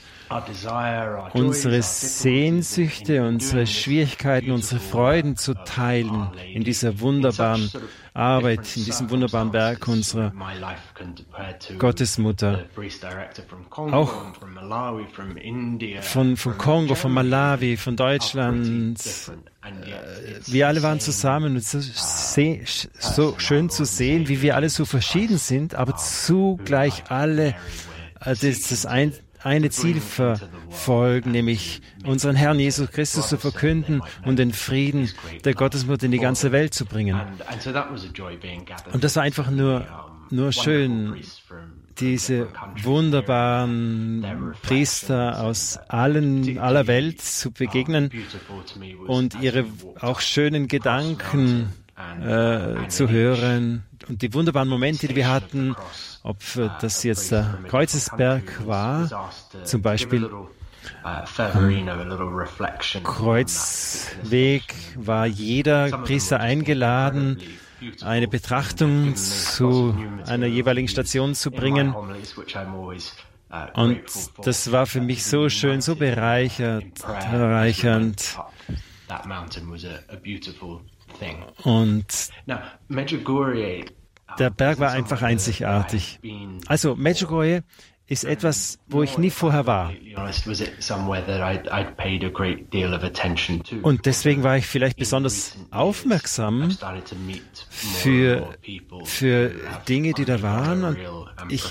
unsere 1.33 1.81
Sehnsüchte, 1.81 3.23
unsere 3.23 3.67
Schwierigkeiten, 3.67 4.51
unsere 4.51 4.79
Freuden 4.79 5.35
zu 5.35 5.53
teilen 5.53 6.29
in 6.53 6.63
dieser 6.63 6.99
wunderbaren 6.99 7.69
Arbeit, 8.13 8.75
in 8.75 8.85
diesem 8.85 9.09
wunderbaren 9.09 9.53
Werk 9.53 9.87
unserer 9.87 10.33
Gottesmutter. 11.77 12.65
Auch 13.75 14.13
von, 16.01 16.37
von 16.37 16.57
Kongo, 16.57 16.95
von 16.95 17.11
Malawi, 17.13 17.77
von 17.77 17.95
Deutschland. 17.95 18.99
Äh, 19.63 20.39
wir 20.47 20.67
alle 20.67 20.81
waren 20.81 20.99
zusammen 20.99 21.55
und 21.55 21.63
so, 21.63 21.79
so 21.79 23.35
schön 23.37 23.69
zu 23.69 23.85
sehen, 23.85 24.27
wie 24.27 24.41
wir 24.41 24.55
alle 24.55 24.69
so 24.69 24.85
verschieden 24.85 25.37
sind, 25.37 25.75
aber 25.75 25.95
zugleich 25.97 27.03
alle 27.09 27.55
äh, 28.19 28.35
das, 28.35 28.67
das 28.69 28.85
ein, 28.85 29.13
eine 29.43 29.69
Ziel 29.69 29.99
verfolgen, 29.99 31.31
nämlich 31.31 31.81
unseren 32.05 32.35
Herrn 32.35 32.59
Jesus 32.59 32.89
Christus 32.91 33.29
zu 33.29 33.37
verkünden 33.37 34.01
und 34.25 34.37
den 34.37 34.53
Frieden 34.53 35.09
der 35.43 35.53
Gottesmutter 35.53 36.05
in 36.05 36.11
die 36.11 36.19
ganze 36.19 36.51
Welt 36.51 36.73
zu 36.73 36.85
bringen. 36.85 37.19
Und 38.91 39.03
das 39.03 39.15
war 39.15 39.23
einfach 39.23 39.49
nur, 39.49 39.85
nur 40.29 40.51
schön, 40.51 41.15
diese 41.99 42.47
wunderbaren 42.81 44.53
Priester 44.61 45.41
aus 45.41 45.77
allen, 45.87 46.57
aller 46.57 46.87
Welt 46.87 47.21
zu 47.21 47.51
begegnen 47.51 48.11
und 49.07 49.39
ihre 49.41 49.65
auch 49.99 50.19
schönen 50.19 50.67
Gedanken 50.67 51.69
äh, 52.21 52.87
zu 52.87 53.09
hören 53.09 53.83
und 54.07 54.21
die 54.21 54.33
wunderbaren 54.33 54.69
Momente, 54.69 55.07
die 55.07 55.15
wir 55.15 55.29
hatten, 55.29 55.75
ob 56.23 56.37
das 56.81 57.03
jetzt 57.03 57.31
der 57.31 57.59
Kreuzesberg 57.67 58.65
war, 58.65 59.31
zum 59.63 59.81
Beispiel 59.81 60.29
Kreuzweg 63.03 64.63
war 64.95 65.25
jeder 65.25 65.97
Priester 65.99 66.39
eingeladen, 66.39 67.39
eine 68.01 68.27
Betrachtung 68.27 69.15
zu 69.15 69.95
einer 70.25 70.47
jeweiligen 70.47 70.87
Station 70.87 71.35
zu 71.35 71.51
bringen. 71.51 71.93
Und 73.73 74.01
das 74.43 74.71
war 74.71 74.85
für 74.85 75.01
mich 75.01 75.25
so 75.25 75.49
schön, 75.49 75.81
so 75.81 75.95
bereichernd. 75.95 76.79
Und 81.63 82.29
der 84.39 84.49
Berg 84.49 84.79
war 84.79 84.91
einfach 84.91 85.21
einzigartig. 85.21 86.19
Also 86.67 86.95
Medjugorje 86.95 87.63
ist 88.07 88.25
etwas, 88.25 88.77
wo 88.87 89.03
ich 89.03 89.17
nie 89.17 89.29
vorher 89.29 89.65
war. 89.65 89.93
Und 93.83 94.05
deswegen 94.05 94.43
war 94.43 94.57
ich 94.57 94.67
vielleicht 94.67 94.97
besonders 94.97 95.57
aufmerksam 95.71 96.77
für, 97.69 98.49
für 99.05 99.51
Dinge, 99.87 100.13
die 100.13 100.25
da 100.25 100.41
waren. 100.41 100.83
Und 100.83 100.97
ich 101.47 101.63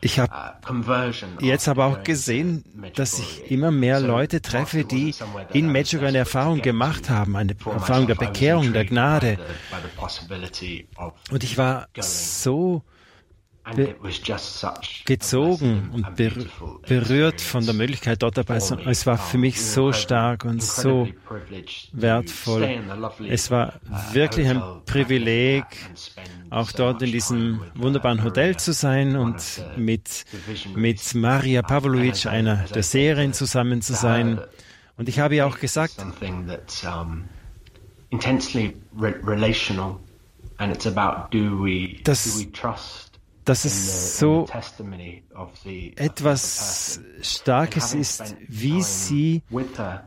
ich 0.00 0.18
habe 0.18 0.32
uh, 0.68 1.40
jetzt 1.40 1.68
aber 1.68 1.86
auch 1.86 2.02
gesehen, 2.04 2.64
dass 2.94 3.18
ich 3.18 3.50
immer 3.50 3.70
mehr 3.70 4.00
Leute 4.00 4.40
treffe, 4.40 4.84
die 4.84 5.14
in 5.52 5.72
Medjugorje 5.72 6.08
eine 6.08 6.18
Erfahrung 6.18 6.62
gemacht 6.62 7.10
haben, 7.10 7.36
eine 7.36 7.54
Erfahrung 7.64 8.06
der 8.06 8.14
Bekehrung, 8.14 8.72
der 8.72 8.84
Gnade. 8.84 9.38
Und 11.30 11.44
ich 11.44 11.58
war 11.58 11.88
so 11.98 12.82
gezogen 15.04 15.90
und 15.92 16.16
berührt 16.86 17.40
von 17.40 17.64
der 17.64 17.74
Möglichkeit, 17.74 18.22
dort 18.22 18.36
dabei 18.36 18.58
zu 18.58 18.76
sein. 18.76 18.86
Es 18.86 19.06
war 19.06 19.18
für 19.18 19.38
mich 19.38 19.60
so 19.62 19.92
stark 19.92 20.44
und 20.44 20.62
so 20.62 21.08
wertvoll. 21.92 22.80
Es 23.28 23.50
war 23.50 23.80
wirklich 24.12 24.48
ein 24.48 24.62
Privileg, 24.86 25.64
auch 26.50 26.72
dort 26.72 27.02
in 27.02 27.12
diesem 27.12 27.60
wunderbaren 27.74 28.22
Hotel 28.22 28.56
zu 28.56 28.72
sein 28.72 29.16
und 29.16 29.62
mit, 29.76 30.24
mit 30.74 31.14
Maria 31.14 31.62
Pavlovic, 31.62 32.26
einer 32.26 32.64
der 32.74 32.82
Serien, 32.82 33.32
zusammen 33.32 33.82
zu 33.82 33.94
sein. 33.94 34.40
Und 34.96 35.08
ich 35.08 35.20
habe 35.20 35.36
ihr 35.36 35.46
auch 35.46 35.58
gesagt, 35.58 35.94
intensely 38.10 38.74
dass 43.48 43.64
es 43.64 44.18
so 44.18 44.46
etwas 45.96 47.00
Starkes 47.22 47.94
ist, 47.94 48.36
wie 48.46 48.82
sie, 48.82 49.42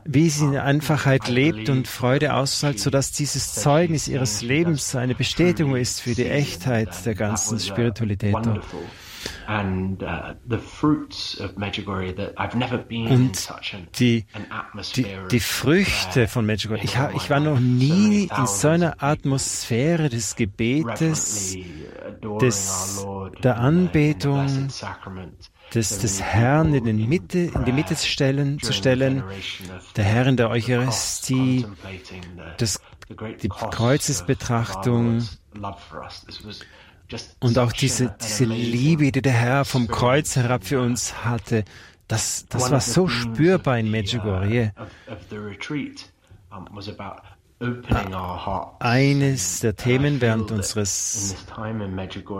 wie 0.05 0.29
sie 0.29 0.45
in 0.45 0.57
Einfachheit 0.57 1.27
lebt 1.27 1.69
und 1.69 1.87
Freude 1.87 2.35
ausstrahlt, 2.35 2.79
sodass 2.79 3.11
dieses 3.11 3.55
Zeugnis 3.55 4.07
ihres 4.07 4.43
Lebens 4.43 4.95
eine 4.95 5.15
Bestätigung 5.15 5.75
ist 5.75 6.01
für 6.01 6.13
die 6.13 6.27
Echtheit 6.27 7.05
der 7.05 7.15
ganzen 7.15 7.59
Spiritualität. 7.59 8.35
Und 13.11 13.49
die, 13.99 14.25
die, 14.95 15.05
die 15.31 15.39
Früchte 15.39 16.27
von 16.27 16.45
Medjugorje, 16.45 16.83
ich, 16.83 16.97
ich 17.15 17.29
war 17.29 17.39
noch 17.39 17.59
nie 17.59 18.29
in 18.35 18.47
so 18.47 18.69
einer 18.69 19.01
Atmosphäre 19.01 20.09
des 20.09 20.35
Gebetes, 20.35 21.57
des, 22.41 23.05
der 23.43 23.57
Anbetung, 23.57 24.69
des, 25.73 25.99
des 25.99 26.21
Herrn 26.21 26.73
in, 26.73 26.85
den 26.85 27.09
Mitte, 27.09 27.39
in 27.39 27.65
die 27.65 27.71
Mitte 27.71 27.95
stellen, 27.95 28.59
zu 28.59 28.73
stellen, 28.73 29.23
der 29.95 30.03
Herr 30.03 30.27
in 30.27 30.37
der 30.37 30.49
Eucharistie, 30.49 31.65
das, 32.57 32.79
die 33.41 33.49
Kreuzesbetrachtung, 33.49 35.27
und 37.39 37.57
auch 37.57 37.71
diese, 37.71 38.15
diese 38.21 38.45
Liebe, 38.45 39.11
die 39.11 39.21
der 39.21 39.33
Herr 39.33 39.65
vom 39.65 39.87
Kreuz 39.87 40.35
herab 40.35 40.63
für 40.63 40.81
uns 40.81 41.23
hatte, 41.25 41.63
das, 42.07 42.45
das 42.49 42.69
war 42.69 42.81
so 42.81 43.07
spürbar 43.07 43.79
in 43.79 43.89
Medjugorje. 43.89 44.73
Eines 48.79 49.59
der 49.59 49.75
Themen 49.75 50.19
während 50.19 50.51
unseres, 50.51 51.35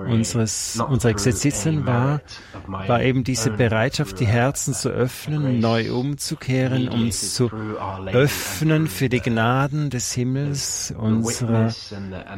unseres, 0.08 0.80
unserer 0.90 1.12
Exerzitien 1.12 1.86
war, 1.86 2.22
war 2.66 3.04
eben 3.04 3.24
diese 3.24 3.52
Bereitschaft, 3.52 4.20
die 4.20 4.26
Herzen 4.26 4.74
zu 4.74 4.90
öffnen, 4.90 5.60
neu 5.60 5.94
umzukehren, 5.94 6.90
uns 6.90 7.36
zu 7.36 7.52
öffnen 8.08 8.88
für 8.88 9.10
die 9.10 9.20
Gnaden 9.20 9.92
des 9.92 10.12
Himmels 10.14 10.92
unserer, 10.98 11.72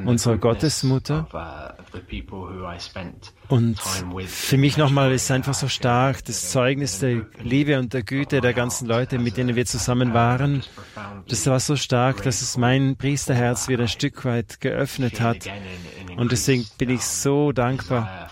unserer 0.05 0.37
Gottesmutter. 0.37 1.27
Und 3.53 3.79
für 3.79 4.57
mich 4.57 4.77
nochmal 4.77 5.11
ist 5.11 5.29
einfach 5.29 5.53
so 5.53 5.67
stark 5.67 6.25
das 6.25 6.49
Zeugnis 6.49 6.97
der 6.97 7.27
Liebe 7.43 7.77
und 7.77 7.93
der 7.93 8.01
Güte 8.01 8.41
der 8.41 8.51
ganzen 8.51 8.87
Leute, 8.87 9.19
mit 9.19 9.37
denen 9.37 9.55
wir 9.55 9.67
zusammen 9.67 10.15
waren. 10.15 10.63
Das 11.27 11.45
war 11.45 11.59
so 11.59 11.75
stark, 11.75 12.23
dass 12.23 12.41
es 12.41 12.57
mein 12.57 12.95
Priesterherz 12.95 13.67
wieder 13.67 13.83
ein 13.83 13.89
Stück 13.89 14.25
weit 14.25 14.59
geöffnet 14.59 15.21
hat. 15.21 15.47
Und 16.17 16.31
deswegen 16.31 16.65
bin 16.79 16.89
ich 16.89 17.03
so 17.03 17.51
dankbar 17.51 18.31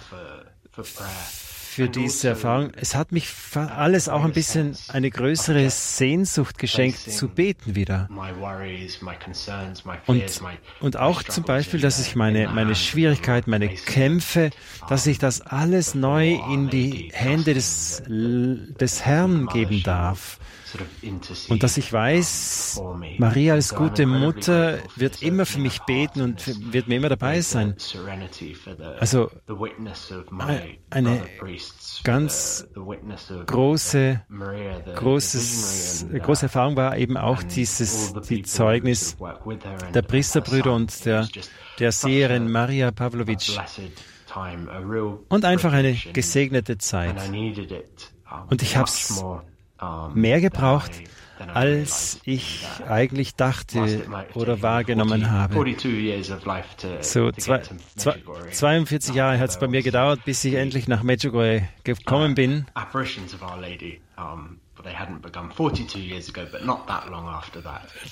für 1.72 1.88
diese 1.88 2.28
Erfahrung. 2.28 2.72
Es 2.76 2.96
hat 2.96 3.14
mich 3.14 3.30
alles 3.56 4.10
auch 4.10 4.26
ein 4.26 4.34
bisschen 4.34 4.76
eine 4.90 5.10
größere 5.10 5.70
Sehnsucht 5.70 6.58
geschenkt, 6.58 7.00
zu 7.00 7.30
beten 7.30 7.76
wieder. 7.76 8.10
Und, 10.06 10.42
und 10.82 10.98
auch 10.98 11.24
zum 11.24 11.46
Beispiel, 11.46 11.80
dass 11.80 12.06
ich 12.06 12.18
meine, 12.18 12.50
meine 12.50 12.76
Schwierigkeiten, 12.76 13.50
meine 13.50 13.70
Kämpfe, 13.70 14.50
dass 14.90 15.08
ich 15.08 15.18
das 15.18 15.40
alles 15.40 15.96
neu 15.96 16.40
in 16.52 16.70
die 16.70 17.10
Hände 17.14 17.54
des, 17.54 18.04
des 18.06 19.06
Herrn 19.06 19.48
geben 19.48 19.82
darf. 19.84 20.40
Und 21.50 21.64
dass 21.64 21.78
ich 21.78 21.92
weiß, 21.92 22.82
Maria 23.18 23.54
als 23.54 23.76
gute 23.76 24.06
Mutter 24.06 24.80
wird 24.96 25.22
immer 25.22 25.46
für 25.46 25.60
mich 25.60 25.80
beten 25.82 26.22
und 26.22 26.74
wird 26.74 26.88
mir 26.88 26.96
immer 26.96 27.10
dabei 27.10 27.42
sein. 27.42 27.76
Also 29.00 29.30
eine 30.90 31.22
ganz 32.04 32.68
große, 33.46 34.22
großes, 34.96 36.06
große 36.22 36.46
Erfahrung 36.46 36.76
war 36.76 36.98
eben 36.98 37.18
auch 37.18 37.44
dieses, 37.44 38.14
die 38.28 38.44
Zeugnis 38.44 39.18
der 39.94 40.02
Priesterbrüder 40.02 40.74
und 40.74 41.06
der, 41.06 41.28
der 41.80 41.92
Seherin 41.92 42.52
Maria 42.52 42.92
Pavlovic. 42.92 43.60
Und 45.30 45.46
einfach 45.46 45.74
eine 45.74 45.94
gesegnete 45.94 46.78
Zeit. 46.78 47.16
Und 48.50 48.62
ich 48.62 48.78
habe 48.78 48.88
es 48.88 49.24
mehr 50.14 50.42
gebraucht, 50.42 50.92
als 51.54 52.20
ich 52.24 52.68
eigentlich 52.88 53.36
dachte 53.36 54.04
oder 54.36 54.62
wahrgenommen 54.62 55.32
habe. 55.32 55.56
So 57.02 57.32
zwei, 57.32 57.62
zwei, 57.96 58.16
42 58.52 59.16
Jahre 59.16 59.40
hat 59.40 59.50
es 59.50 59.60
bei 59.60 59.68
mir 59.68 59.82
gedauert, 59.82 60.24
bis 60.26 60.44
ich 60.46 60.54
endlich 60.54 60.88
nach 60.88 61.04
Medjugorje 61.04 61.68
gekommen 61.84 62.36
bin. 62.36 62.66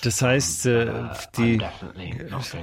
Das 0.02 0.22
heißt, 0.22 0.66
uh, 0.66 1.08
die, 1.36 1.60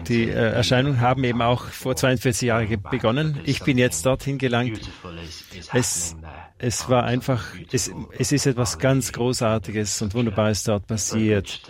die 0.07 0.23
äh, 0.29 0.33
Erscheinungen 0.33 1.01
haben 1.01 1.23
eben 1.23 1.41
auch 1.41 1.65
vor 1.65 1.95
42 1.95 2.47
Jahren 2.47 2.81
begonnen. 2.89 3.39
Ich 3.45 3.63
bin 3.63 3.77
jetzt 3.77 4.05
dorthin 4.05 4.37
gelangt. 4.37 4.79
Es, 5.73 6.15
es 6.57 6.89
war 6.89 7.03
einfach, 7.03 7.43
es, 7.71 7.91
es 8.17 8.31
ist 8.31 8.45
etwas 8.45 8.79
ganz 8.79 9.11
Großartiges 9.11 10.01
und 10.01 10.13
Wunderbares 10.13 10.63
dort 10.63 10.87
passiert. 10.87 11.61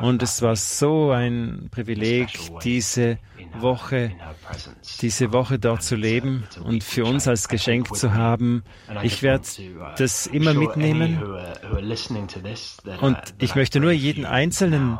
Und 0.00 0.22
es 0.22 0.42
war 0.42 0.56
so 0.56 1.10
ein 1.10 1.68
Privileg, 1.70 2.28
diese 2.62 3.18
Woche, 3.60 4.12
diese 5.00 5.32
Woche 5.32 5.58
dort 5.58 5.82
zu 5.82 5.96
leben 5.96 6.44
und 6.64 6.84
für 6.84 7.04
uns 7.04 7.28
als 7.28 7.48
Geschenk 7.48 7.94
zu 7.94 8.14
haben. 8.14 8.62
Ich 9.02 9.22
werde 9.22 9.46
das 9.98 10.26
immer 10.26 10.54
mitnehmen. 10.54 11.22
Und 13.00 13.18
ich 13.38 13.54
möchte 13.54 13.80
nur 13.80 13.92
jeden 13.92 14.26
Einzelnen 14.26 14.98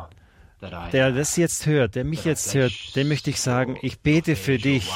der 0.91 1.11
das 1.11 1.35
jetzt 1.35 1.65
hört, 1.65 1.95
der 1.95 2.03
mich 2.03 2.25
jetzt 2.25 2.53
hört, 2.53 2.95
dem 2.95 3.09
möchte 3.09 3.29
ich 3.29 3.39
sagen, 3.41 3.77
ich 3.81 3.99
bete 3.99 4.35
für 4.35 4.57
dich. 4.57 4.89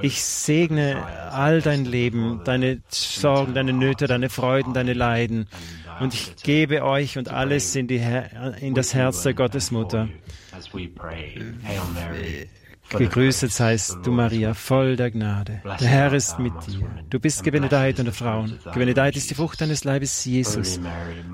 Ich 0.00 0.22
segne 0.22 1.02
all 1.30 1.60
dein 1.60 1.84
Leben, 1.84 2.42
deine 2.44 2.80
Sorgen, 2.88 3.54
deine 3.54 3.72
Nöte, 3.72 4.06
deine 4.06 4.28
Freuden, 4.28 4.74
deine 4.74 4.92
Leiden. 4.92 5.48
Und 6.00 6.14
ich 6.14 6.36
gebe 6.42 6.84
euch 6.84 7.18
und 7.18 7.28
alles 7.28 7.74
in, 7.76 7.88
in 7.88 8.74
das 8.74 8.94
Herz 8.94 9.22
der 9.22 9.34
Gottesmutter. 9.34 10.08
Gegrüßet 12.98 13.52
seist 13.52 13.98
du, 14.04 14.12
Maria, 14.12 14.54
voll 14.54 14.96
der 14.96 15.10
Gnade. 15.10 15.62
Der 15.80 15.88
Herr 15.88 16.12
ist 16.12 16.38
mit 16.38 16.52
dir. 16.66 16.86
Du 17.10 17.18
bist 17.20 17.42
gebenedeit 17.44 17.98
unter 17.98 18.12
Frauen. 18.12 18.58
Gebenedeit 18.72 19.16
ist 19.16 19.30
die 19.30 19.34
Frucht 19.34 19.60
deines 19.60 19.84
Leibes, 19.84 20.24
Jesus. 20.24 20.80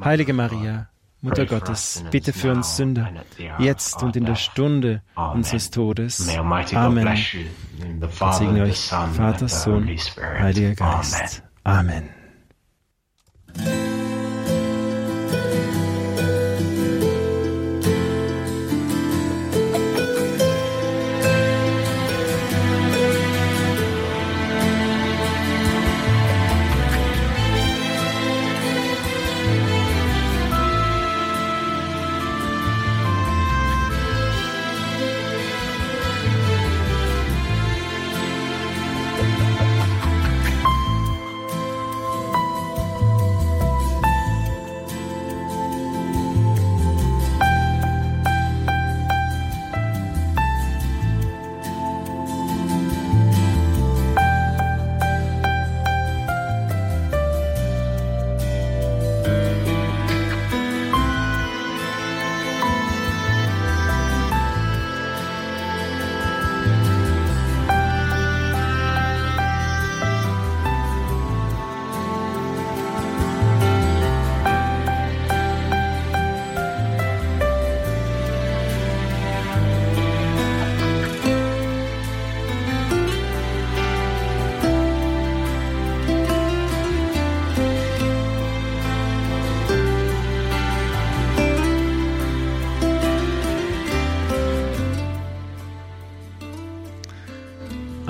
Heilige 0.02 0.32
Maria, 0.32 0.88
Mutter 1.20 1.46
Gottes, 1.46 2.04
bitte 2.10 2.32
für 2.32 2.52
uns 2.52 2.76
Sünder, 2.76 3.10
jetzt 3.58 4.02
und 4.02 4.14
in 4.16 4.24
der 4.24 4.36
Stunde 4.36 5.02
unseres 5.14 5.70
Todes. 5.70 6.28
Amen. 6.38 7.08
Und 7.08 8.34
segne 8.34 8.62
euch 8.62 8.88
Vater, 8.88 9.48
Sohn, 9.48 9.88
Heiliger 10.38 10.74
Geist. 10.74 11.42
Amen. 11.64 12.08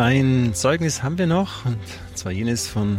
Ein 0.08 0.54
Zeugnis 0.54 1.02
haben 1.02 1.18
wir 1.18 1.26
noch, 1.26 1.66
und 1.66 1.76
zwar 2.14 2.32
jenes 2.32 2.66
von 2.66 2.98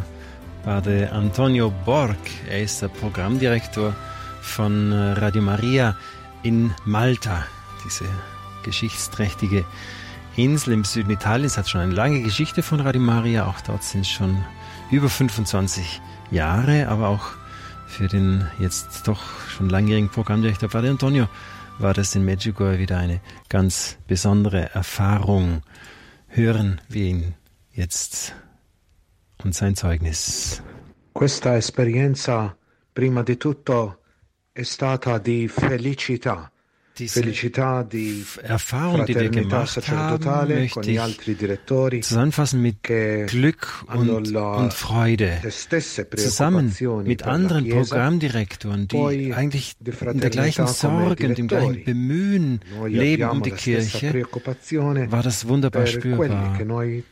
Padre 0.64 1.12
Antonio 1.12 1.74
Borg. 1.84 2.16
Er 2.48 2.62
ist 2.62 2.84
der 2.84 2.88
Programmdirektor 2.88 3.96
von 4.42 4.92
äh, 4.92 5.14
Radio 5.14 5.42
Maria 5.42 5.98
in 6.44 6.70
Malta, 6.86 7.48
diese 7.84 8.06
geschichtsträchtige 8.62 9.66
Insel 10.36 10.74
im 10.74 10.84
Süden 10.84 11.10
Italiens. 11.10 11.58
Hat 11.58 11.68
schon 11.68 11.82
eine 11.82 11.96
lange 11.96 12.22
Geschichte 12.22 12.62
von 12.62 12.80
Radio 12.80 13.02
Maria, 13.02 13.48
auch 13.48 13.60
dort 13.62 13.84
sind 13.84 14.02
es 14.02 14.10
schon 14.10 14.46
über 14.92 15.10
25 15.10 16.02
Jahre, 16.30 16.90
aber 16.90 17.08
auch 17.08 17.26
für 17.88 18.08
den 18.08 18.48
jetzt 18.60 19.08
doch 19.08 19.24
schon 19.50 19.68
langjährigen 19.68 20.10
Programmdirektor 20.10 20.70
Padre 20.70 20.92
Antonio 20.92 21.28
war 21.80 21.96
das 21.96 22.14
in 22.14 22.24
Medjugorje 22.24 22.78
wieder 22.78 23.00
eine 23.00 23.20
ganz 23.48 23.98
besondere 24.06 24.70
Erfahrung 24.76 25.64
hören 26.30 26.80
wir 26.88 27.06
ihn 27.06 27.36
jetzt 27.72 28.36
und 29.44 29.54
sein 29.54 29.76
Zeugnis. 29.76 30.62
Questa 31.14 31.58
esperienza 31.58 32.56
prima 32.94 33.24
di 33.24 33.38
tutto 33.38 34.00
è 34.52 34.64
stata 34.64 35.18
di 35.18 35.48
felicità 35.48 36.52
diese 37.00 38.44
Erfahrung, 38.44 39.06
die 39.06 39.16
wir 39.16 39.30
gemacht 39.30 39.90
haben, 39.90 40.48
möchte 40.48 40.92
ich 40.92 42.04
zusammenfassen 42.04 42.62
mit 42.62 42.84
Glück 42.84 43.86
und, 43.88 44.10
und 44.10 44.74
Freude. 44.74 45.40
Zusammen 46.16 46.76
mit 47.06 47.24
anderen 47.24 47.70
Programmdirektoren, 47.70 48.88
die 48.88 49.34
eigentlich 49.34 49.76
in 49.80 50.20
der 50.20 50.30
gleichen 50.30 50.68
Sorge 50.68 51.28
und 51.28 51.40
im 51.40 51.48
gleichen 51.48 51.84
Bemühen 51.84 52.62
leben 52.86 53.30
um 53.30 53.44
die 53.44 53.52
Kirche, 53.52 54.26
war 55.10 55.24
das 55.24 55.48
wunderbar 55.48 55.86
spürbar. 55.88 56.60
Und 56.60 57.06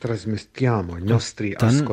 dann 1.59 1.87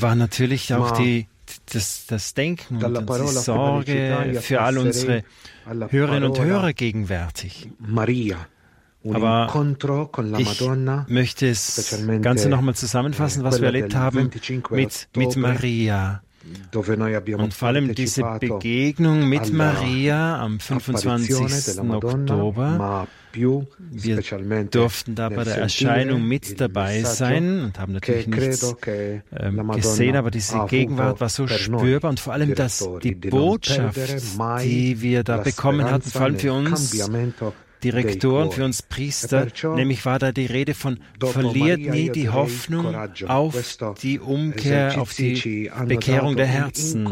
war 0.00 0.14
natürlich 0.14 0.74
auch 0.74 0.90
die 0.92 1.26
das, 1.72 2.06
das 2.06 2.34
Denken 2.34 2.82
und 2.84 2.98
die 2.98 3.26
Sorge 3.28 4.38
für 4.40 4.60
all 4.60 4.78
unsere 4.78 5.22
Hörerinnen 5.88 6.30
und 6.30 6.38
Hörer 6.40 6.72
gegenwärtig. 6.72 7.70
Aber 9.04 9.46
ich 10.38 10.60
möchte 11.08 11.48
es 11.48 12.04
Ganze 12.22 12.48
nochmal 12.48 12.74
zusammenfassen, 12.74 13.44
was 13.44 13.60
wir 13.60 13.66
erlebt 13.66 13.94
haben 13.94 14.30
mit, 14.70 15.08
mit 15.16 15.36
Maria. 15.36 16.22
Und 17.36 17.54
vor 17.54 17.68
allem 17.68 17.94
diese 17.94 18.22
Begegnung 18.38 19.28
mit 19.28 19.52
Maria 19.52 20.40
am 20.40 20.60
25. 20.60 21.80
Oktober. 21.80 23.06
Wir 23.32 24.20
durften 24.70 25.14
da 25.14 25.28
bei 25.28 25.44
der 25.44 25.58
Erscheinung 25.58 26.26
mit 26.26 26.60
dabei 26.60 27.02
sein 27.02 27.60
und 27.64 27.78
haben 27.78 27.92
natürlich 27.92 28.26
nichts 28.26 28.74
ähm, 29.32 29.70
gesehen, 29.72 30.16
aber 30.16 30.30
diese 30.30 30.64
Gegenwart 30.66 31.20
war 31.20 31.28
so 31.28 31.46
spürbar 31.46 32.10
und 32.10 32.20
vor 32.20 32.32
allem 32.32 32.54
das, 32.54 32.88
die 33.02 33.14
Botschaft, 33.14 33.98
die 34.62 35.02
wir 35.02 35.24
da 35.24 35.36
bekommen 35.38 35.84
hatten, 35.84 36.08
vor 36.10 36.22
allem 36.22 36.38
für 36.38 36.52
uns 36.52 37.08
Direktoren, 37.82 38.50
für 38.50 38.64
uns 38.64 38.82
Priester, 38.82 39.46
nämlich 39.76 40.04
war 40.04 40.18
da 40.18 40.32
die 40.32 40.46
Rede 40.46 40.74
von 40.74 40.98
verliert 41.20 41.80
nie 41.80 42.10
die 42.10 42.28
Hoffnung 42.28 42.94
auf 43.26 43.78
die 44.02 44.18
Umkehr, 44.18 45.00
auf 45.00 45.14
die 45.14 45.70
Bekehrung 45.86 46.36
der 46.36 46.46
Herzen. 46.46 47.06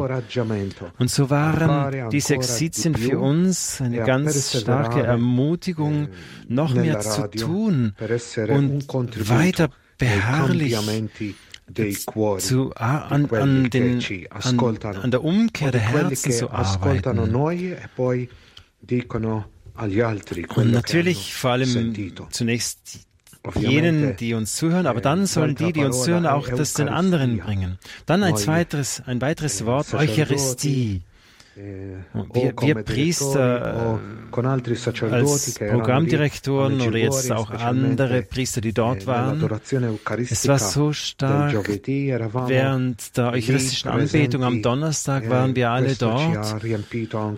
Und 0.99 1.11
so 1.11 1.31
waren 1.31 2.11
diese 2.11 2.35
Exizien 2.35 2.95
für 2.95 3.19
uns 3.19 3.81
eine 3.81 4.05
ganz 4.05 4.61
starke 4.61 5.03
Ermutigung, 5.03 6.09
noch 6.49 6.75
mehr 6.75 7.01
zu 7.01 7.31
tun 7.31 7.95
und 8.49 9.29
weiter 9.29 9.69
beharrlich 9.99 10.77
zu, 12.39 12.73
an, 12.77 13.27
an, 13.31 13.71
den, 13.71 14.01
an, 14.31 14.79
an 15.03 15.11
der 15.11 15.25
Umkehr 15.25 15.73
der 15.73 15.81
Herzen 15.81 16.33
zu 16.33 16.51
arbeiten. 16.51 17.19
Und 19.77 20.71
natürlich 20.71 21.35
vor 21.35 21.51
allem 21.51 21.95
zunächst 22.31 23.07
jenen, 23.55 24.17
die 24.17 24.35
uns 24.35 24.57
zuhören, 24.57 24.87
aber 24.87 25.01
dann 25.01 25.27
sollen 25.27 25.55
die, 25.55 25.73
die 25.73 25.85
uns 25.85 26.03
zuhören, 26.03 26.27
auch 26.27 26.49
das 26.49 26.75
den 26.75 26.89
anderen 26.89 27.39
bringen. 27.39 27.79
Dann 28.07 28.23
ein 28.23 28.35
weiteres, 28.47 29.03
ein 29.07 29.21
weiteres 29.21 29.65
Wort, 29.65 29.95
Eucharistie. 29.95 31.03
Wir, 31.59 32.53
wir 32.61 32.75
Priester 32.75 33.99
als 35.11 35.55
Programmdirektoren 35.55 36.83
oder 36.83 36.99
jetzt 36.99 37.33
auch 37.33 37.51
andere 37.51 38.21
Priester, 38.21 38.61
die 38.61 38.75
dort 38.75 39.07
waren, 39.07 39.43
es 40.19 40.47
war 40.47 40.59
so 40.59 40.93
stark, 40.93 41.55
während 41.55 43.17
der 43.17 43.33
eucharistischen 43.33 43.91
Anbetung 43.91 44.45
am 44.45 44.61
Donnerstag 44.61 45.31
waren 45.31 45.57
wir 45.57 45.71
alle 45.71 45.95
dort. 45.95 46.63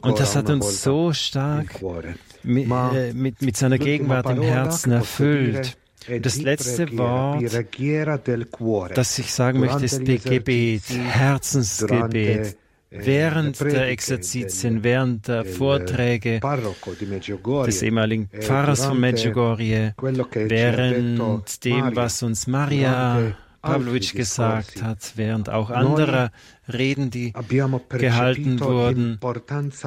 und 0.03 0.19
das 0.19 0.35
hat 0.35 0.51
uns 0.51 0.83
so 0.83 1.13
stark 1.13 1.81
mit, 2.43 2.67
mit, 3.15 3.41
mit 3.41 3.57
seiner 3.57 3.79
Gegenwart 3.79 4.29
im 4.31 4.43
Herzen 4.43 4.91
erfüllt. 4.91 5.77
Das 6.23 6.41
letzte 6.43 6.91
Wort, 6.99 7.45
das 8.97 9.19
ich 9.21 9.33
sagen 9.33 9.61
möchte, 9.61 9.85
ist 9.85 10.05
Gebet, 10.05 10.83
Herzensgebet 10.89 12.57
während 12.91 13.61
der 13.61 13.89
Exerzitien, 13.89 14.83
während 14.83 15.29
der 15.29 15.45
Vorträge 15.45 16.41
des 16.41 17.83
ehemaligen 17.83 18.29
Pfarrers 18.29 18.87
von 18.87 19.01
Medjugorje, 19.01 19.95
während 19.99 21.65
dem, 21.65 21.97
was 21.97 22.23
uns 22.23 22.47
Maria 22.47 23.35
Pavlovic 23.61 24.15
gesagt 24.15 24.83
hat, 24.83 25.13
während 25.17 25.51
auch 25.51 25.71
anderer 25.71 26.31
Reden, 26.73 27.11
die 27.11 27.33
gehalten 27.91 28.61
wurden, 28.61 29.19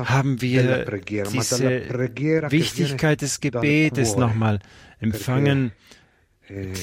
haben 0.06 0.42
wir 0.42 0.86
diese 1.32 1.82
Wichtigkeit 2.52 3.22
des 3.22 3.40
Gebetes 3.40 4.16
nochmal 4.16 4.60
empfangen, 5.00 5.72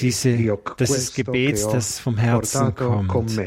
diese, 0.01 0.59
das 0.79 1.13
Gebet, 1.13 1.63
das 1.73 1.99
vom 2.01 2.17
Herzen 2.17 2.75
kommt. 2.75 3.39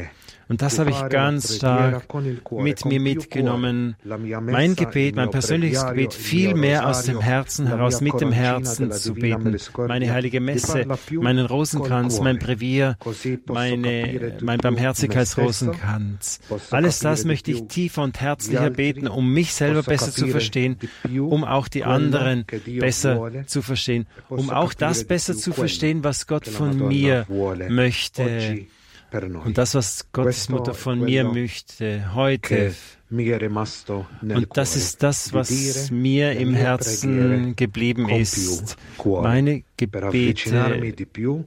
Und 0.52 0.60
das 0.60 0.78
habe 0.78 0.90
ich 0.90 1.08
ganz 1.08 1.56
stark 1.56 2.04
mit 2.50 2.84
mir 2.84 3.00
mitgenommen. 3.00 3.96
Mein 4.04 4.76
Gebet, 4.76 5.16
mein 5.16 5.30
persönliches 5.30 5.86
Gebet, 5.86 6.12
viel 6.12 6.52
mehr 6.54 6.86
aus 6.90 7.04
dem 7.04 7.22
Herzen 7.22 7.66
heraus, 7.68 8.02
mit 8.02 8.20
dem 8.20 8.32
Herzen 8.32 8.92
zu 8.92 9.14
beten. 9.14 9.56
Meine 9.88 10.12
heilige 10.12 10.42
Messe, 10.42 10.84
meinen 11.12 11.46
Rosenkranz, 11.46 12.20
mein 12.20 12.38
Brevier, 12.38 12.98
meine, 13.46 14.36
mein 14.42 14.58
Barmherzigkeitsrosenkranz. 14.58 16.40
Alles 16.70 16.98
das 16.98 17.24
möchte 17.24 17.50
ich 17.50 17.68
tiefer 17.68 18.02
und 18.02 18.20
herzlicher 18.20 18.68
beten, 18.68 19.08
um 19.08 19.32
mich 19.32 19.54
selber 19.54 19.82
besser 19.82 20.12
zu 20.12 20.26
verstehen, 20.26 20.76
um 21.16 21.44
auch 21.44 21.66
die 21.66 21.84
anderen 21.84 22.44
besser 22.78 23.46
zu 23.46 23.62
verstehen, 23.62 24.06
um 24.28 24.50
auch 24.50 24.74
das 24.74 25.04
besser 25.04 25.34
zu 25.34 25.54
verstehen, 25.54 26.04
was 26.04 26.26
Gott 26.26 26.46
von 26.46 26.88
mir 26.88 27.24
möchte. 27.70 28.66
Und 29.12 29.58
das, 29.58 29.74
was 29.74 30.10
Gottes 30.12 30.48
Mutter 30.48 30.74
von 30.74 31.00
mir 31.00 31.24
möchte 31.24 32.14
heute, 32.14 32.74
und 33.10 34.48
das 34.54 34.76
ist 34.76 35.02
das, 35.02 35.32
was 35.34 35.90
mir 35.90 36.32
im 36.32 36.54
Herzen 36.54 37.54
geblieben 37.56 38.08
ist, 38.08 38.76
meine 39.04 39.64
Gebete 39.76 40.94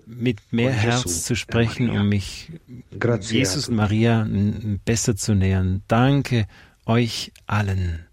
mit 0.05 0.41
mehr 0.51 0.71
Herz 0.71 1.23
zu 1.25 1.35
sprechen, 1.35 1.89
um 1.89 2.07
mich 2.07 2.51
Jesus 3.21 3.67
und 3.69 3.75
Maria 3.75 4.27
besser 4.85 5.15
zu 5.15 5.33
nähern. 5.33 5.81
Danke 5.87 6.45
euch 6.85 7.31
allen. 7.47 8.05